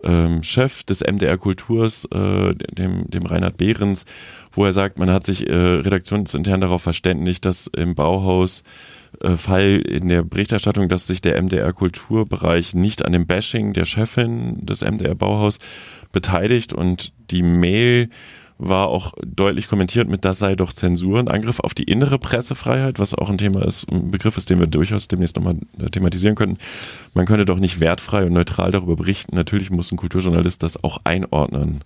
ähm, 0.03 0.43
Chef 0.43 0.83
des 0.83 1.01
MDR 1.01 1.37
Kulturs, 1.37 2.05
äh, 2.13 2.55
dem, 2.55 3.09
dem 3.09 3.25
Reinhard 3.25 3.57
Behrens, 3.57 4.05
wo 4.51 4.65
er 4.65 4.73
sagt, 4.73 4.99
man 4.99 5.09
hat 5.09 5.23
sich 5.23 5.47
äh, 5.47 5.53
redaktionsintern 5.53 6.61
darauf 6.61 6.81
verständigt, 6.81 7.45
dass 7.45 7.67
im 7.67 7.95
Bauhaus 7.95 8.63
Fall 9.37 9.81
in 9.85 10.07
der 10.07 10.23
Berichterstattung, 10.23 10.87
dass 10.87 11.07
sich 11.07 11.21
der 11.21 11.41
MDR 11.41 11.73
Kulturbereich 11.73 12.73
nicht 12.73 13.03
an 13.05 13.11
dem 13.11 13.25
Bashing 13.25 13.73
der 13.73 13.85
Chefin 13.85 14.65
des 14.65 14.81
MDR 14.81 15.15
Bauhaus 15.15 15.59
beteiligt 16.11 16.73
und 16.73 17.11
die 17.31 17.43
Mail 17.43 18.09
war 18.59 18.89
auch 18.89 19.13
deutlich 19.25 19.69
kommentiert 19.69 20.09
mit, 20.09 20.25
das 20.25 20.37
sei 20.37 20.55
doch 20.55 20.73
Zensur 20.73 21.17
und 21.19 21.31
Angriff 21.31 21.61
auf 21.61 21.73
die 21.73 21.85
innere 21.85 22.19
Pressefreiheit, 22.19 22.99
was 22.99 23.13
auch 23.13 23.29
ein 23.29 23.37
Thema 23.37 23.65
ist, 23.65 23.89
ein 23.89 24.11
Begriff 24.11 24.37
ist, 24.37 24.49
den 24.49 24.59
wir 24.59 24.67
durchaus 24.67 25.07
demnächst 25.07 25.37
nochmal 25.37 25.55
äh, 25.79 25.89
thematisieren 25.89 26.35
könnten. 26.35 26.57
Man 27.13 27.25
könne 27.25 27.45
doch 27.45 27.57
nicht 27.57 27.79
wertfrei 27.79 28.25
und 28.25 28.33
neutral 28.33 28.71
darüber 28.71 28.97
berichten. 28.97 29.33
Natürlich 29.33 29.71
muss 29.71 29.91
ein 29.93 29.97
Kulturjournalist 29.97 30.61
das 30.61 30.83
auch 30.83 30.99
einordnen. 31.05 31.85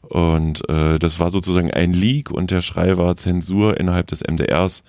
Und 0.00 0.66
äh, 0.70 0.98
das 0.98 1.20
war 1.20 1.30
sozusagen 1.30 1.70
ein 1.70 1.92
Leak 1.92 2.30
und 2.30 2.50
der 2.50 2.62
Schrei 2.62 2.96
war 2.96 3.16
Zensur 3.16 3.78
innerhalb 3.78 4.06
des 4.06 4.22
MDRs. 4.22 4.82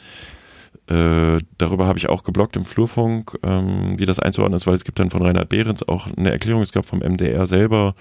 Äh, 0.89 1.39
darüber 1.59 1.85
habe 1.85 1.99
ich 1.99 2.09
auch 2.09 2.23
geblockt 2.23 2.55
im 2.55 2.65
Flurfunk, 2.65 3.37
ähm, 3.43 3.99
wie 3.99 4.07
das 4.07 4.19
einzuordnen 4.19 4.57
ist, 4.57 4.65
weil 4.65 4.73
es 4.73 4.83
gibt 4.83 4.99
dann 4.99 5.11
von 5.11 5.21
Reinhard 5.21 5.49
Behrens 5.49 5.87
auch 5.87 6.07
eine 6.07 6.31
Erklärung, 6.31 6.63
es 6.63 6.71
gab 6.71 6.85
vom 6.85 6.99
MDR 6.99 7.45
selber, 7.45 7.93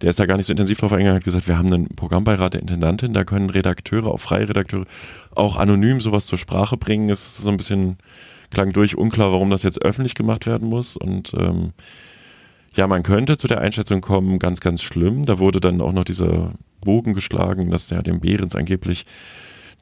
der 0.00 0.10
ist 0.10 0.20
da 0.20 0.26
gar 0.26 0.36
nicht 0.36 0.46
so 0.46 0.52
intensiv 0.52 0.78
drauf 0.78 0.92
eingegangen, 0.92 1.16
hat 1.16 1.24
gesagt, 1.24 1.48
wir 1.48 1.58
haben 1.58 1.72
einen 1.72 1.88
Programmbeirat 1.88 2.54
der 2.54 2.60
Intendantin, 2.60 3.12
da 3.12 3.24
können 3.24 3.50
Redakteure, 3.50 4.06
auch 4.06 4.20
freie 4.20 4.48
Redakteure, 4.48 4.86
auch 5.34 5.56
anonym 5.56 6.00
sowas 6.00 6.26
zur 6.26 6.38
Sprache 6.38 6.76
bringen. 6.76 7.08
Ist 7.08 7.38
so 7.38 7.50
ein 7.50 7.56
bisschen, 7.56 7.98
klang 8.50 8.72
durch, 8.72 8.96
unklar, 8.96 9.32
warum 9.32 9.50
das 9.50 9.62
jetzt 9.62 9.82
öffentlich 9.82 10.14
gemacht 10.14 10.46
werden 10.46 10.68
muss 10.68 10.96
und 10.96 11.34
ähm, 11.34 11.72
ja, 12.74 12.86
man 12.86 13.02
könnte 13.02 13.36
zu 13.36 13.48
der 13.48 13.60
Einschätzung 13.60 14.00
kommen, 14.00 14.38
ganz, 14.38 14.60
ganz 14.60 14.80
schlimm. 14.80 15.26
Da 15.26 15.40
wurde 15.40 15.60
dann 15.60 15.80
auch 15.80 15.92
noch 15.92 16.04
dieser 16.04 16.52
Bogen 16.80 17.14
geschlagen, 17.14 17.68
dass 17.70 17.88
der 17.88 18.02
dem 18.02 18.20
Behrens 18.20 18.54
angeblich 18.54 19.06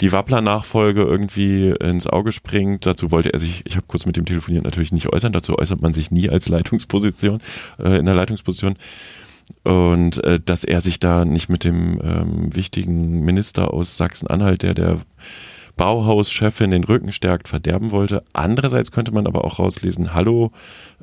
die 0.00 0.12
Wappler-Nachfolge 0.12 1.02
irgendwie 1.02 1.70
ins 1.70 2.06
Auge 2.06 2.32
springt. 2.32 2.86
Dazu 2.86 3.10
wollte 3.10 3.32
er 3.32 3.40
sich, 3.40 3.64
ich 3.66 3.76
habe 3.76 3.86
kurz 3.88 4.06
mit 4.06 4.16
dem 4.16 4.24
telefoniert, 4.24 4.64
natürlich 4.64 4.92
nicht 4.92 5.12
äußern. 5.12 5.32
Dazu 5.32 5.58
äußert 5.58 5.82
man 5.82 5.92
sich 5.92 6.10
nie 6.10 6.30
als 6.30 6.48
Leitungsposition, 6.48 7.40
äh, 7.78 7.98
in 7.98 8.04
der 8.04 8.14
Leitungsposition. 8.14 8.76
Und 9.64 10.22
äh, 10.24 10.40
dass 10.44 10.64
er 10.64 10.80
sich 10.80 11.00
da 11.00 11.24
nicht 11.24 11.48
mit 11.48 11.64
dem 11.64 12.00
ähm, 12.02 12.54
wichtigen 12.54 13.20
Minister 13.24 13.72
aus 13.72 13.96
Sachsen-Anhalt, 13.96 14.62
der 14.62 14.74
der 14.74 14.98
Bauhauschefin 15.78 16.72
den 16.72 16.84
Rücken 16.84 17.12
stärkt, 17.12 17.48
verderben 17.48 17.90
wollte. 17.92 18.22
Andererseits 18.34 18.92
könnte 18.92 19.12
man 19.12 19.26
aber 19.26 19.44
auch 19.44 19.58
rauslesen, 19.58 20.12
hallo, 20.12 20.52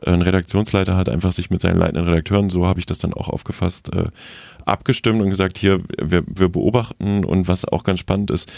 ein 0.06 0.22
Redaktionsleiter 0.22 0.96
hat 0.96 1.10
einfach 1.10 1.32
sich 1.32 1.50
mit 1.50 1.62
seinen 1.62 1.78
leitenden 1.78 2.08
Redakteuren, 2.08 2.52
so 2.52 2.68
habe 2.68 2.80
ich 2.80 2.86
das 2.86 3.00
dann 3.00 3.14
auch 3.14 3.30
aufgefasst, 3.30 3.92
äh, 3.96 4.10
abgestimmt 4.66 5.22
und 5.22 5.30
gesagt, 5.30 5.58
hier, 5.58 5.82
wir, 6.00 6.24
wir 6.28 6.50
beobachten 6.50 7.26
und 7.26 7.48
was 7.48 7.66
auch 7.66 7.84
ganz 7.84 8.00
spannend 8.00 8.30
ist, 8.30 8.52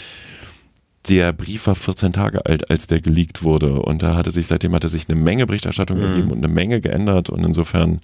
der 1.08 1.32
Brief 1.32 1.66
war 1.66 1.74
14 1.74 2.12
Tage 2.12 2.44
alt, 2.46 2.70
als 2.70 2.86
der 2.86 3.00
geleakt 3.00 3.42
wurde. 3.42 3.80
Und 3.80 4.02
da 4.02 4.14
hatte 4.16 4.30
sich, 4.30 4.46
seitdem 4.46 4.74
hatte 4.74 4.88
sich 4.88 5.08
eine 5.08 5.18
Menge 5.18 5.46
Berichterstattung 5.46 5.98
Mhm. 5.98 6.02
gegeben 6.02 6.30
und 6.30 6.38
eine 6.38 6.48
Menge 6.48 6.80
geändert. 6.80 7.30
Und 7.30 7.44
insofern, 7.44 8.00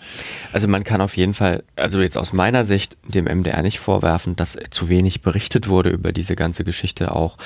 Also 0.52 0.68
man 0.68 0.84
kann 0.84 1.00
auf 1.00 1.16
jeden 1.16 1.34
Fall, 1.34 1.62
also 1.76 2.00
jetzt 2.00 2.16
aus 2.18 2.32
meiner 2.32 2.64
Sicht, 2.64 2.96
dem 3.07 3.26
MDR 3.26 3.62
nicht 3.62 3.78
vorwerfen, 3.78 4.36
dass 4.36 4.57
zu 4.70 4.88
wenig 4.88 5.20
berichtet 5.22 5.68
wurde 5.68 5.90
über 5.90 6.12
diese 6.12 6.36
ganze 6.36 6.64
Geschichte 6.64 7.14
auch. 7.14 7.36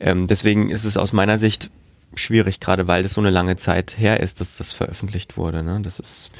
Ähm, 0.00 0.26
deswegen 0.26 0.70
ist 0.70 0.84
es 0.84 0.96
aus 0.96 1.12
meiner 1.12 1.38
Sicht 1.38 1.70
schwierig, 2.14 2.58
gerade 2.60 2.86
weil 2.88 3.02
das 3.02 3.14
so 3.14 3.20
eine 3.20 3.30
lange 3.30 3.56
Zeit 3.56 3.96
her 3.98 4.20
ist, 4.20 4.40
dass 4.40 4.56
das 4.56 4.72
veröffentlicht 4.72 5.36
wurde. 5.36 5.62
Ne? 5.62 5.80
Das 5.82 6.00
ist 6.00 6.30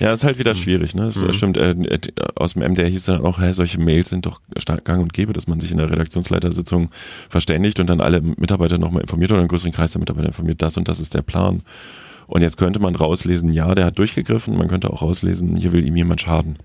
ja, 0.00 0.12
ist 0.12 0.24
halt 0.24 0.38
wieder 0.38 0.54
schwierig, 0.54 0.94
ne? 0.94 1.04
Das 1.04 1.16
Mhm. 1.16 1.32
stimmt. 1.32 1.56
Äh, 1.58 1.70
äh, 1.72 1.98
aus 2.34 2.54
dem 2.54 2.62
MDR 2.62 2.88
hieß 2.88 3.04
dann 3.04 3.24
auch, 3.24 3.38
hey, 3.38 3.52
solche 3.52 3.78
Mails 3.78 4.08
sind 4.08 4.26
doch 4.26 4.40
stark 4.58 4.84
gang 4.84 5.02
und 5.02 5.12
gäbe, 5.12 5.32
dass 5.32 5.46
man 5.46 5.60
sich 5.60 5.70
in 5.70 5.76
der 5.78 5.90
Redaktionsleitersitzung 5.90 6.90
verständigt 7.28 7.78
und 7.80 7.88
dann 7.88 8.00
alle 8.00 8.20
Mitarbeiter 8.20 8.78
nochmal 8.78 9.02
informiert 9.02 9.30
oder 9.30 9.40
einen 9.40 9.48
größeren 9.48 9.72
Kreis 9.72 9.92
der 9.92 10.00
Mitarbeiter 10.00 10.28
informiert, 10.28 10.62
das 10.62 10.76
und 10.76 10.88
das 10.88 10.98
ist 11.00 11.14
der 11.14 11.22
Plan. 11.22 11.62
Und 12.26 12.42
jetzt 12.42 12.56
könnte 12.58 12.78
man 12.80 12.94
rauslesen, 12.94 13.52
ja, 13.52 13.74
der 13.74 13.86
hat 13.86 13.98
durchgegriffen, 13.98 14.56
man 14.56 14.68
könnte 14.68 14.90
auch 14.90 15.00
rauslesen, 15.02 15.56
hier 15.56 15.72
will 15.72 15.86
ihm 15.86 15.96
jemand 15.96 16.20
schaden. 16.20 16.58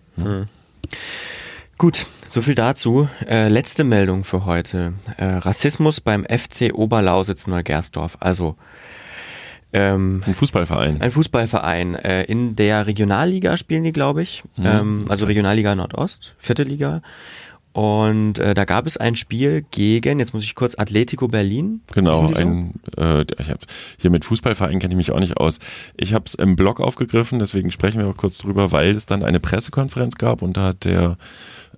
Gut, 1.77 2.05
so 2.27 2.41
viel 2.41 2.55
dazu. 2.55 3.09
Äh, 3.27 3.49
letzte 3.49 3.83
Meldung 3.83 4.23
für 4.23 4.45
heute. 4.45 4.93
Äh, 5.17 5.25
Rassismus 5.25 6.01
beim 6.01 6.23
FC 6.25 6.71
Oberlausitz 6.73 7.47
Neugersdorf. 7.47 8.17
Also 8.19 8.55
ähm, 9.73 10.21
Ein 10.25 10.35
Fußballverein. 10.35 11.01
ein 11.01 11.11
Fußballverein. 11.11 11.95
Äh, 11.95 12.23
in 12.25 12.55
der 12.55 12.85
Regionalliga 12.85 13.57
spielen 13.57 13.83
die, 13.83 13.91
glaube 13.91 14.21
ich. 14.21 14.43
Ja. 14.59 14.79
Ähm, 14.81 15.05
also 15.09 15.25
Regionalliga 15.25 15.73
Nordost, 15.73 16.35
vierte 16.37 16.63
Liga. 16.63 17.01
Und 17.73 18.37
äh, 18.37 18.53
da 18.53 18.65
gab 18.65 18.85
es 18.85 18.97
ein 18.97 19.15
Spiel 19.15 19.65
gegen, 19.71 20.19
jetzt 20.19 20.33
muss 20.33 20.43
ich 20.43 20.53
kurz, 20.53 20.75
Atletico 20.77 21.27
Berlin. 21.27 21.81
Genau, 21.91 22.27
ein, 22.27 22.75
äh, 22.97 23.21
ich 23.39 23.49
hab, 23.49 23.65
hier 23.99 24.11
mit 24.11 24.25
Fußballverein 24.25 24.77
kenne 24.77 24.93
ich 24.93 24.97
mich 24.97 25.11
auch 25.11 25.19
nicht 25.19 25.37
aus. 25.37 25.57
Ich 25.97 26.13
habe 26.13 26.25
es 26.27 26.35
im 26.35 26.55
Blog 26.55 26.79
aufgegriffen, 26.79 27.39
deswegen 27.39 27.71
sprechen 27.71 27.99
wir 27.99 28.07
auch 28.07 28.17
kurz 28.17 28.37
drüber, 28.37 28.71
weil 28.71 28.91
es 28.91 29.07
dann 29.07 29.23
eine 29.23 29.39
Pressekonferenz 29.39 30.17
gab 30.17 30.43
und 30.43 30.55
da 30.55 30.67
hat 30.67 30.85
der 30.85 31.17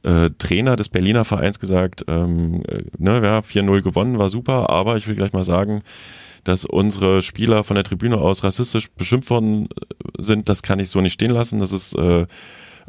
äh, 0.03 0.31
Trainer 0.37 0.75
des 0.75 0.89
Berliner 0.89 1.23
Vereins 1.23 1.59
gesagt, 1.59 2.03
ähm, 2.09 2.61
äh, 2.67 2.83
ne, 2.97 3.21
ja, 3.23 3.39
4-0 3.39 3.81
gewonnen, 3.81 4.19
war 4.19 4.29
super, 4.29 4.69
aber 4.69 4.97
ich 4.97 5.07
will 5.07 5.15
gleich 5.15 5.31
mal 5.31 5.45
sagen, 5.45 5.81
dass 6.43 6.65
unsere 6.65 7.21
Spieler 7.21 7.63
von 7.63 7.75
der 7.75 7.85
Tribüne 7.85 8.17
aus 8.17 8.43
rassistisch 8.43 8.91
beschimpft 8.91 9.29
worden 9.29 9.67
äh, 9.67 10.21
sind, 10.21 10.49
das 10.49 10.61
kann 10.61 10.79
ich 10.79 10.89
so 10.89 10.99
nicht 10.99 11.13
stehen 11.13 11.31
lassen. 11.31 11.59
Das 11.59 11.71
ist 11.71 11.93
äh, 11.93 12.27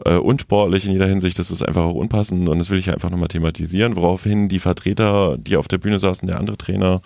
äh, 0.04 0.16
unsportlich 0.16 0.84
in 0.84 0.92
jeder 0.92 1.06
Hinsicht, 1.06 1.38
das 1.38 1.50
ist 1.50 1.62
einfach 1.62 1.84
auch 1.84 1.94
unpassend 1.94 2.48
und 2.48 2.58
das 2.58 2.70
will 2.70 2.78
ich 2.78 2.90
einfach 2.90 3.10
nochmal 3.10 3.28
thematisieren, 3.28 3.96
woraufhin 3.96 4.48
die 4.48 4.60
Vertreter, 4.60 5.36
die 5.38 5.56
auf 5.56 5.68
der 5.68 5.78
Bühne 5.78 5.98
saßen, 5.98 6.28
der 6.28 6.38
andere 6.38 6.56
Trainer 6.56 7.00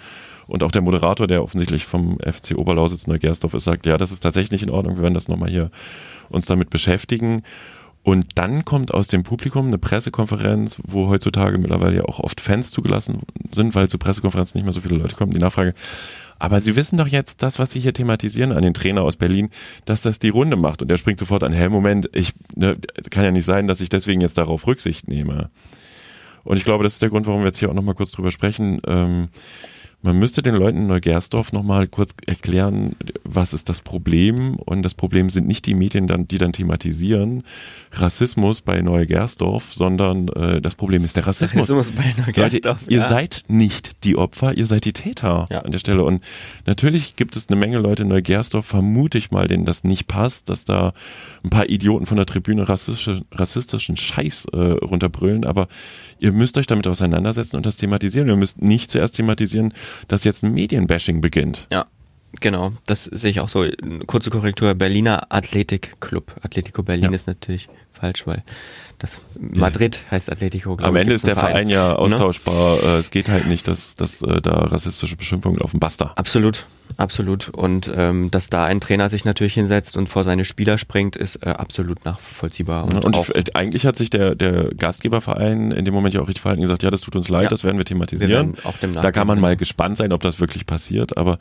und 0.47 0.63
auch 0.63 0.73
der 0.73 0.83
Moderator, 0.83 1.27
der 1.27 1.43
offensichtlich 1.45 1.87
vom 1.87 2.19
FC 2.19 2.57
Oberlausitz 2.57 3.07
Neugersdorf 3.07 3.55
ist, 3.55 3.65
sagt, 3.65 3.87
ja, 3.87 3.97
das 3.97 4.11
ist 4.11 4.21
tatsächlich 4.21 4.63
in 4.63 4.71
Ordnung, 4.71 4.97
wir 4.97 5.03
werden 5.03 5.15
das 5.15 5.29
nochmal 5.29 5.51
hier 5.51 5.71
uns 6.29 6.47
damit 6.47 6.71
beschäftigen. 6.71 7.43
Und 8.03 8.27
dann 8.37 8.65
kommt 8.65 8.95
aus 8.95 9.09
dem 9.09 9.23
Publikum 9.23 9.67
eine 9.67 9.79
Pressekonferenz, 9.79 10.81
wo 10.87 11.09
heutzutage 11.09 11.59
mittlerweile 11.59 11.97
ja 11.97 12.05
auch 12.05 12.19
oft 12.19 12.41
Fans 12.41 12.71
zugelassen 12.71 13.21
sind, 13.53 13.75
weil 13.75 13.89
zu 13.89 13.99
Pressekonferenzen 13.99 14.59
nicht 14.59 14.65
mehr 14.65 14.73
so 14.73 14.81
viele 14.81 14.97
Leute 14.97 15.15
kommen. 15.15 15.33
Die 15.33 15.39
Nachfrage, 15.39 15.75
aber 16.41 16.63
Sie 16.63 16.75
wissen 16.75 16.97
doch 16.97 17.07
jetzt, 17.07 17.43
das, 17.43 17.59
was 17.59 17.71
Sie 17.71 17.81
hier 17.81 17.93
thematisieren 17.93 18.51
an 18.51 18.63
den 18.63 18.75
Trainer 18.75 19.03
aus 19.03 19.17
Berlin, 19.17 19.51
dass 19.85 20.03
das 20.03 20.19
die 20.19 20.31
Runde 20.31 20.57
macht. 20.57 20.81
Und 20.81 20.89
der 20.89 20.97
springt 20.97 21.19
sofort 21.19 21.45
an, 21.45 21.53
hey, 21.53 21.69
Moment, 21.69 22.09
ich, 22.15 22.33
ne, 22.57 22.79
kann 23.11 23.25
ja 23.25 23.31
nicht 23.31 23.45
sein, 23.45 23.67
dass 23.67 23.83
ich 23.83 23.91
deswegen 23.91 24.23
jetzt 24.23 24.39
darauf 24.39 24.67
Rücksicht 24.67 25.07
nehme. 25.07 25.51
Und 26.43 26.57
ich 26.57 26.65
glaube, 26.65 26.83
das 26.83 26.95
ist 26.95 27.03
der 27.03 27.11
Grund, 27.11 27.27
warum 27.27 27.43
wir 27.43 27.49
jetzt 27.49 27.59
hier 27.59 27.69
auch 27.69 27.75
nochmal 27.75 27.95
kurz 27.95 28.11
drüber 28.11 28.33
sprechen. 28.33 28.81
Ähm, 28.87 29.29
man 30.03 30.19
müsste 30.19 30.43
den 30.43 30.55
Leuten 30.55 30.79
in 30.79 30.87
Neugersdorf 30.87 31.53
nochmal 31.53 31.87
kurz 31.87 32.15
erklären, 32.27 32.97
was 33.25 33.53
ist 33.53 33.69
das 33.69 33.83
Problem. 33.83 34.57
Und 34.57 34.83
das 34.83 34.95
Problem 34.95 35.29
sind 35.29 35.47
nicht 35.47 35.67
die 35.67 35.75
Medien, 35.75 36.07
dann, 36.07 36.27
die 36.27 36.39
dann 36.39 36.53
thematisieren 36.53 37.45
Rassismus 37.93 38.63
bei 38.63 38.81
Neugersdorf, 38.81 39.73
sondern 39.73 40.29
äh, 40.29 40.61
das 40.61 40.75
Problem 40.75 41.05
ist 41.05 41.17
der 41.17 41.27
Rassismus. 41.27 41.71
Rassismus 41.71 41.93
bei 41.93 42.15
Neugersdorf, 42.17 42.81
Leute, 42.83 42.93
ihr 42.95 43.01
ja. 43.01 43.09
seid 43.09 43.45
nicht 43.49 44.05
die 44.05 44.17
Opfer, 44.17 44.57
ihr 44.57 44.67
seid 44.67 44.85
die 44.85 44.93
Täter 44.93 45.47
Ja. 45.51 45.61
an 45.61 45.73
der 45.73 45.79
Stelle. 45.81 46.05
Und 46.05 46.23
natürlich 46.67 47.17
gibt 47.17 47.37
es 47.37 47.49
eine 47.49 47.57
Menge 47.57 47.79
Leute 47.79 48.05
in 48.05 48.09
Neugersdorf, 48.09 48.65
vermute 48.65 49.19
ich 49.19 49.31
mal, 49.31 49.49
denen 49.49 49.65
das 49.65 49.85
nicht 49.85 50.07
passt, 50.07 50.49
dass 50.49 50.65
da 50.65 50.95
ein 51.45 51.51
paar 51.51 51.69
Idioten 51.69 52.07
von 52.07 52.17
der 52.17 52.27
Tribüne 52.27 52.69
rassistische, 52.69 53.23
rassistischen 53.33 53.97
Scheiß 53.97 54.47
äh, 54.53 54.57
runterbrüllen. 54.57 55.45
Aber 55.45 55.69
ihr 56.19 56.33
müsst 56.33 56.57
euch 56.57 56.67
damit 56.67 56.87
auseinandersetzen 56.87 57.57
und 57.57 57.67
das 57.67 57.77
thematisieren. 57.77 58.29
Ihr 58.29 58.37
müsst 58.37 58.63
nicht 58.63 58.91
zuerst 58.91 59.17
thematisieren, 59.17 59.75
dass 60.09 60.25
jetzt 60.25 60.43
ein 60.43 60.53
Medienbashing 60.53 61.21
beginnt. 61.21 61.67
Ja, 61.71 61.87
genau. 62.41 62.73
Das 62.87 63.05
sehe 63.05 63.31
ich 63.31 63.41
auch 63.41 63.49
so. 63.49 63.67
Kurze 64.07 64.31
Korrektur. 64.31 64.75
Berliner 64.75 65.27
Athletikclub. 65.31 66.35
Atletico 66.43 66.83
Berlin 66.83 67.05
Ja. 67.07 67.11
ist 67.13 67.27
natürlich 67.27 67.69
falsch, 67.93 68.27
weil 68.27 68.43
das 68.99 69.19
Madrid 69.39 70.05
heißt 70.11 70.31
Atletico. 70.31 70.77
Am 70.81 70.95
Ende 70.97 71.15
ist 71.15 71.27
der 71.27 71.37
einen 71.37 71.47
Verein 71.47 71.69
ja 71.71 71.89
Ne? 71.89 71.99
austauschbar. 71.99 72.83
Äh, 72.83 72.87
Es 72.99 73.11
geht 73.11 73.29
halt 73.31 73.47
nicht, 73.47 73.67
dass, 73.67 73.95
dass 73.95 74.21
äh, 74.23 74.41
da 74.43 74.53
rassistische 74.53 75.17
Beschimpfungen 75.17 75.59
laufen. 75.59 75.81
Basta. 75.81 76.13
Absolut, 76.17 76.67
absolut. 76.99 77.49
Und 77.49 77.91
ähm, 77.95 78.31
dass 78.31 78.51
da 78.51 78.65
ein 78.65 78.81
Trainer 78.81 79.09
sich 79.09 79.25
natürlich 79.25 79.55
hinsetzt 79.55 79.97
und 79.97 80.09
vor 80.11 80.25
seine 80.25 80.45
Spieler 80.45 80.77
springt, 80.77 81.17
ist 81.17 81.37
äh, 81.37 81.49
absolut 81.49 82.05
nachvollziehbar. 82.05 82.85
Und, 82.85 82.95
Und, 82.97 83.05
und 83.07 83.17
auch, 83.17 83.31
äh, 83.31 83.43
eigentlich 83.55 83.87
hat 83.87 83.97
sich 83.97 84.11
der, 84.11 84.35
der 84.35 84.75
Gastgeberverein 84.75 85.71
in 85.73 85.85
dem 85.87 85.95
Moment 85.95 86.15
ja 86.15 86.21
auch 86.21 86.29
richtig 86.29 86.43
verhalten 86.43 86.61
und 86.61 86.65
gesagt, 86.67 86.83
ja, 86.83 86.91
das 86.91 87.01
tut 87.01 87.17
uns 87.17 87.29
leid, 87.31 87.45
Ja. 87.45 87.49
das 87.51 87.65
werden 87.65 87.77
wir 87.77 87.81
wir 87.81 87.85
thematisieren. 87.87 88.31
werden 88.31 88.55
auch 88.65 88.77
dem 88.79 88.93
Da 88.93 89.11
kann 89.13 89.27
man 89.27 89.41
mal 89.41 89.57
gespannt 89.57 89.97
sein, 89.97 90.13
ob 90.13 90.23
das 90.23 90.41
wirklich 90.41 90.67
passiert, 90.67 91.17
aber 91.17 91.39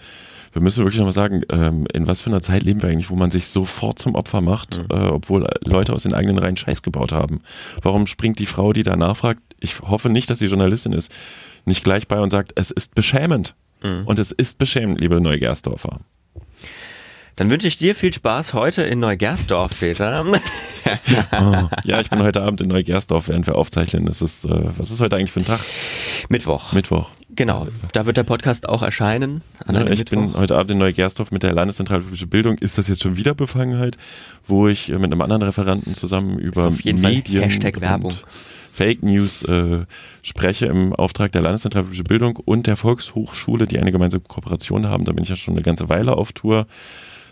wir 0.54 0.62
müssen 0.62 0.79
wirklich 0.86 1.00
nochmal 1.00 1.14
sagen, 1.14 1.44
ähm, 1.52 1.86
in 1.94 2.08
was 2.08 2.22
für 2.22 2.30
einer 2.30 2.42
Zeit 2.42 2.64
leben 2.64 2.82
wir 2.82 2.90
eigentlich, 2.90 3.10
wo 3.10 3.16
man 3.16 3.32
sich 3.32 3.48
sofort 3.48 4.00
zum 4.00 4.16
Opfer 4.16 4.42
macht, 4.42 4.80
Mhm. 4.80 4.86
äh, 4.90 5.08
obwohl 5.10 5.48
Leute 5.66 5.94
aus 5.94 6.04
den 6.04 6.14
eigenen 6.14 6.38
Reihen 6.40 6.58
Scheiß 6.58 6.82
gebaut 6.82 7.12
haben. 7.12 7.42
Warum 7.82 8.08
springt 8.08 8.40
die 8.40 8.46
Frau, 8.46 8.74
die 8.74 8.84
da 8.84 8.96
nachfragt, 8.96 9.42
ich 9.60 9.80
hoffe 9.82 10.10
nicht, 10.10 10.30
dass 10.30 10.40
sie 10.40 10.48
Journalistin 10.48 10.94
ist, 10.94 11.12
nicht 11.66 11.84
gleich 11.84 12.08
bei 12.08 12.20
und 12.20 12.30
sagt, 12.30 12.54
es 12.56 12.72
ist 12.72 12.96
beschämend. 12.96 13.56
Mhm. 13.84 14.04
Und 14.06 14.20
es 14.20 14.32
ist 14.32 14.58
beschämend, 14.58 15.00
liebe 15.02 15.22
Neugersdorfer. 15.22 16.00
Dann 17.36 17.50
wünsche 17.50 17.68
ich 17.70 17.78
dir 17.78 17.96
viel 17.96 18.12
Spaß 18.14 18.54
heute 18.54 18.82
in 18.84 19.00
Neugersdorf, 19.00 19.80
Peter. 19.80 20.26
Oh, 20.26 21.70
ja, 21.86 22.02
ich 22.02 22.10
bin 22.10 22.22
heute 22.22 22.42
Abend 22.42 22.60
in 22.60 22.68
Neugersdorf, 22.68 23.30
während 23.30 23.48
wir 23.48 23.56
aufzeichnen. 23.56 24.06
Das 24.06 24.22
ist, 24.22 24.44
äh, 24.44 24.50
was 24.78 24.92
ist 24.92 25.00
heute 25.00 25.16
eigentlich 25.16 25.32
für 25.32 25.40
ein 25.40 25.46
Tag? 25.46 25.62
Mittwoch. 26.28 26.74
Mittwoch. 26.74 27.10
Genau, 27.36 27.68
da 27.94 28.06
wird 28.06 28.18
der 28.18 28.24
Podcast 28.24 28.68
auch 28.68 28.82
erscheinen. 28.82 29.42
Ja, 29.72 29.86
ich 29.88 30.06
bin 30.06 30.22
Mittwoch. 30.22 30.40
heute 30.40 30.58
Abend 30.58 30.72
in 30.72 30.78
Neugersdorf 30.80 31.32
mit 31.32 31.44
der 31.44 31.54
Landeszentrale 31.54 32.02
für 32.02 32.28
Bildung. 32.28 32.58
Ist 32.58 32.78
das 32.78 32.88
jetzt 32.88 33.04
schon 33.04 33.18
wieder 33.18 33.36
Befangenheit, 33.36 33.98
wo 34.48 34.68
ich 34.68 34.90
äh, 34.90 34.98
mit 34.98 35.12
einem 35.12 35.22
anderen 35.22 35.44
Referenten 35.44 35.94
zusammen 35.96 36.40
über 36.40 36.68
auf 36.68 36.82
jeden 36.82 37.00
Fall 37.00 37.12
Medien 37.12 37.44
Hashtag 37.44 37.76
und 37.76 37.82
Werbung. 37.82 38.14
Fake 38.74 39.04
News 39.04 39.44
äh, 39.44 39.86
spreche 40.24 40.66
im 40.68 40.94
Auftrag 40.96 41.32
der 41.34 41.42
Landeszentrale 41.42 41.88
für 41.92 42.04
Bildung 42.04 42.38
und 42.38 42.66
der 42.66 42.78
Volkshochschule, 42.78 43.68
die 43.68 43.78
eine 43.78 43.92
gemeinsame 43.92 44.24
Kooperation 44.28 44.88
haben. 44.88 45.06
Da 45.06 45.12
bin 45.12 45.24
ich 45.24 45.30
ja 45.30 45.36
schon 45.36 45.54
eine 45.54 45.64
ganze 45.64 45.90
Weile 45.90 46.18
auf 46.18 46.32
Tour. 46.32 46.66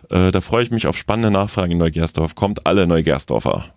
Äh, 0.09 0.31
da 0.31 0.41
freue 0.41 0.63
ich 0.63 0.71
mich 0.71 0.87
auf 0.87 0.97
spannende 0.97 1.31
Nachfragen 1.31 1.71
in 1.71 1.77
Neugersdorf. 1.77 2.35
Kommt 2.35 2.65
alle 2.65 2.85
Neugersdorfer. 2.85 3.73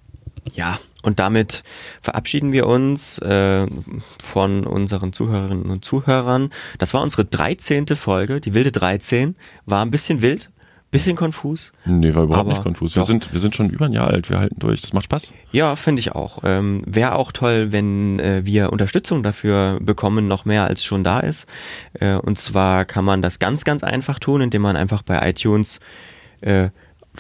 Ja, 0.55 0.79
und 1.03 1.19
damit 1.19 1.63
verabschieden 2.03 2.53
wir 2.53 2.67
uns 2.67 3.19
äh, 3.19 3.67
von 4.23 4.67
unseren 4.67 5.13
Zuhörerinnen 5.13 5.71
und 5.71 5.85
Zuhörern. 5.85 6.51
Das 6.79 6.93
war 6.95 7.03
unsere 7.03 7.25
13. 7.25 7.87
Folge, 7.89 8.41
die 8.41 8.55
wilde 8.55 8.73
13. 8.73 9.37
War 9.67 9.85
ein 9.85 9.91
bisschen 9.91 10.21
wild, 10.21 10.51
bisschen 10.91 11.17
konfus. 11.17 11.73
Nee, 11.87 12.15
war 12.15 12.25
überhaupt 12.25 12.49
nicht 12.49 12.63
konfus. 12.63 12.97
Wir 12.97 13.01
doch. 13.01 13.07
sind, 13.07 13.33
wir 13.33 13.41
sind 13.41 13.55
schon 13.55 13.71
über 13.71 13.87
ein 13.87 13.93
Jahr 13.93 14.09
alt. 14.09 14.29
Wir 14.29 14.39
halten 14.39 14.59
durch. 14.59 14.81
Das 14.81 14.93
macht 14.93 15.05
Spaß. 15.05 15.33
Ja, 15.53 15.77
finde 15.77 16.01
ich 16.01 16.13
auch. 16.13 16.41
Ähm, 16.45 16.83
Wäre 16.87 17.15
auch 17.15 17.33
toll, 17.33 17.73
wenn 17.73 18.19
äh, 18.19 18.45
wir 18.45 18.73
Unterstützung 18.73 19.23
dafür 19.23 19.79
bekommen, 19.81 20.27
noch 20.27 20.45
mehr 20.45 20.65
als 20.65 20.85
schon 20.85 21.05
da 21.05 21.21
ist. 21.21 21.47
Äh, 21.95 22.17
und 22.17 22.39
zwar 22.39 22.85
kann 22.85 23.05
man 23.05 23.23
das 23.23 23.39
ganz, 23.39 23.65
ganz 23.65 23.85
einfach 23.85 24.19
tun, 24.19 24.41
indem 24.41 24.63
man 24.63 24.77
einfach 24.77 25.03
bei 25.03 25.29
iTunes 25.29 25.81
äh, 26.41 26.71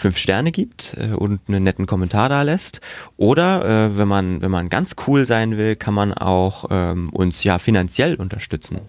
fünf 0.00 0.18
Sterne 0.18 0.50
gibt 0.50 0.96
äh, 0.98 1.12
und 1.12 1.40
einen 1.48 1.62
netten 1.62 1.86
Kommentar 1.86 2.28
da 2.28 2.42
lässt. 2.42 2.80
Oder 3.16 3.64
äh, 3.64 3.98
wenn 3.98 4.08
man, 4.08 4.40
wenn 4.40 4.50
man 4.50 4.68
ganz 4.68 4.96
cool 5.06 5.26
sein 5.26 5.56
will, 5.56 5.76
kann 5.76 5.94
man 5.94 6.12
auch 6.12 6.64
ähm, 6.70 7.10
uns 7.10 7.44
ja 7.44 7.58
finanziell 7.58 8.16
unterstützen. 8.16 8.80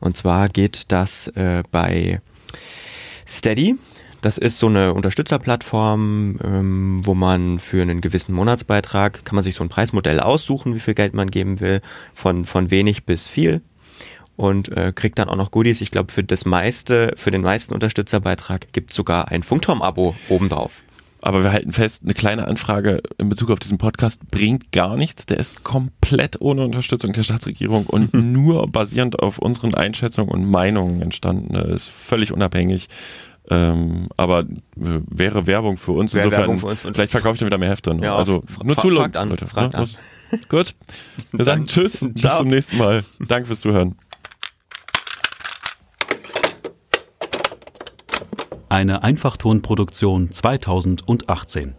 Und 0.00 0.16
zwar 0.16 0.48
geht 0.48 0.92
das 0.92 1.28
äh, 1.28 1.62
bei 1.70 2.20
Steady. 3.26 3.76
Das 4.20 4.36
ist 4.36 4.58
so 4.58 4.66
eine 4.66 4.94
Unterstützerplattform, 4.94 6.38
ähm, 6.42 7.02
wo 7.04 7.14
man 7.14 7.58
für 7.58 7.80
einen 7.82 8.00
gewissen 8.00 8.34
Monatsbeitrag 8.34 9.24
kann 9.24 9.36
man 9.36 9.44
sich 9.44 9.54
so 9.54 9.62
ein 9.62 9.68
Preismodell 9.68 10.18
aussuchen, 10.18 10.74
wie 10.74 10.80
viel 10.80 10.94
Geld 10.94 11.14
man 11.14 11.30
geben 11.30 11.60
will, 11.60 11.80
von, 12.14 12.44
von 12.44 12.70
wenig 12.70 13.04
bis 13.04 13.28
viel 13.28 13.62
und 14.38 14.68
äh, 14.68 14.92
kriegt 14.94 15.18
dann 15.18 15.28
auch 15.28 15.36
noch 15.36 15.50
Goodies. 15.50 15.80
Ich 15.80 15.90
glaube, 15.90 16.12
für 16.12 16.22
das 16.22 16.44
meiste, 16.44 17.12
für 17.16 17.32
den 17.32 17.42
meisten 17.42 17.74
Unterstützerbeitrag 17.74 18.72
gibt 18.72 18.94
sogar 18.94 19.28
ein 19.28 19.42
Funkturm-Abo 19.42 20.14
obendrauf. 20.28 20.80
Aber 21.20 21.42
wir 21.42 21.50
halten 21.50 21.72
fest, 21.72 22.04
eine 22.04 22.14
kleine 22.14 22.46
Anfrage 22.46 23.02
in 23.18 23.28
Bezug 23.28 23.50
auf 23.50 23.58
diesen 23.58 23.78
Podcast 23.78 24.30
bringt 24.30 24.70
gar 24.70 24.96
nichts. 24.96 25.26
Der 25.26 25.38
ist 25.38 25.64
komplett 25.64 26.40
ohne 26.40 26.64
Unterstützung 26.64 27.12
der 27.12 27.24
Staatsregierung 27.24 27.86
und 27.86 28.14
nur 28.32 28.68
basierend 28.70 29.18
auf 29.18 29.40
unseren 29.40 29.74
Einschätzungen 29.74 30.30
und 30.30 30.48
Meinungen 30.48 31.02
entstanden. 31.02 31.56
Er 31.56 31.66
ist 31.66 31.88
völlig 31.88 32.32
unabhängig. 32.32 32.88
Ähm, 33.50 34.08
aber 34.16 34.40
äh, 34.40 34.44
wäre 34.76 35.48
Werbung 35.48 35.78
für 35.78 35.92
uns. 35.92 36.14
Wäre 36.14 36.26
Insofern, 36.26 36.42
Werbung 36.42 36.58
für 36.60 36.66
uns. 36.66 36.82
Vielleicht 36.82 37.10
verkaufe 37.10 37.34
ich 37.34 37.40
dann 37.40 37.46
wieder 37.46 37.58
mehr 37.58 37.70
Hefte. 37.70 37.92
Ne? 37.92 38.04
Ja, 38.04 38.14
also 38.14 38.44
nur 38.62 38.76
zu 38.76 38.88
fragt 38.90 39.16
an, 39.16 39.30
Leute. 39.30 39.46
ne? 39.46 39.84
Gut. 40.48 40.74
Wir 41.32 41.44
sagen 41.44 41.64
Tschüss. 41.64 42.06
Bis 42.08 42.36
zum 42.36 42.48
nächsten 42.48 42.76
Mal. 42.76 43.02
Danke 43.26 43.46
fürs 43.46 43.60
Zuhören. 43.60 43.96
Eine 48.70 49.02
Einfachtonproduktion 49.02 50.30
2018. 50.30 51.74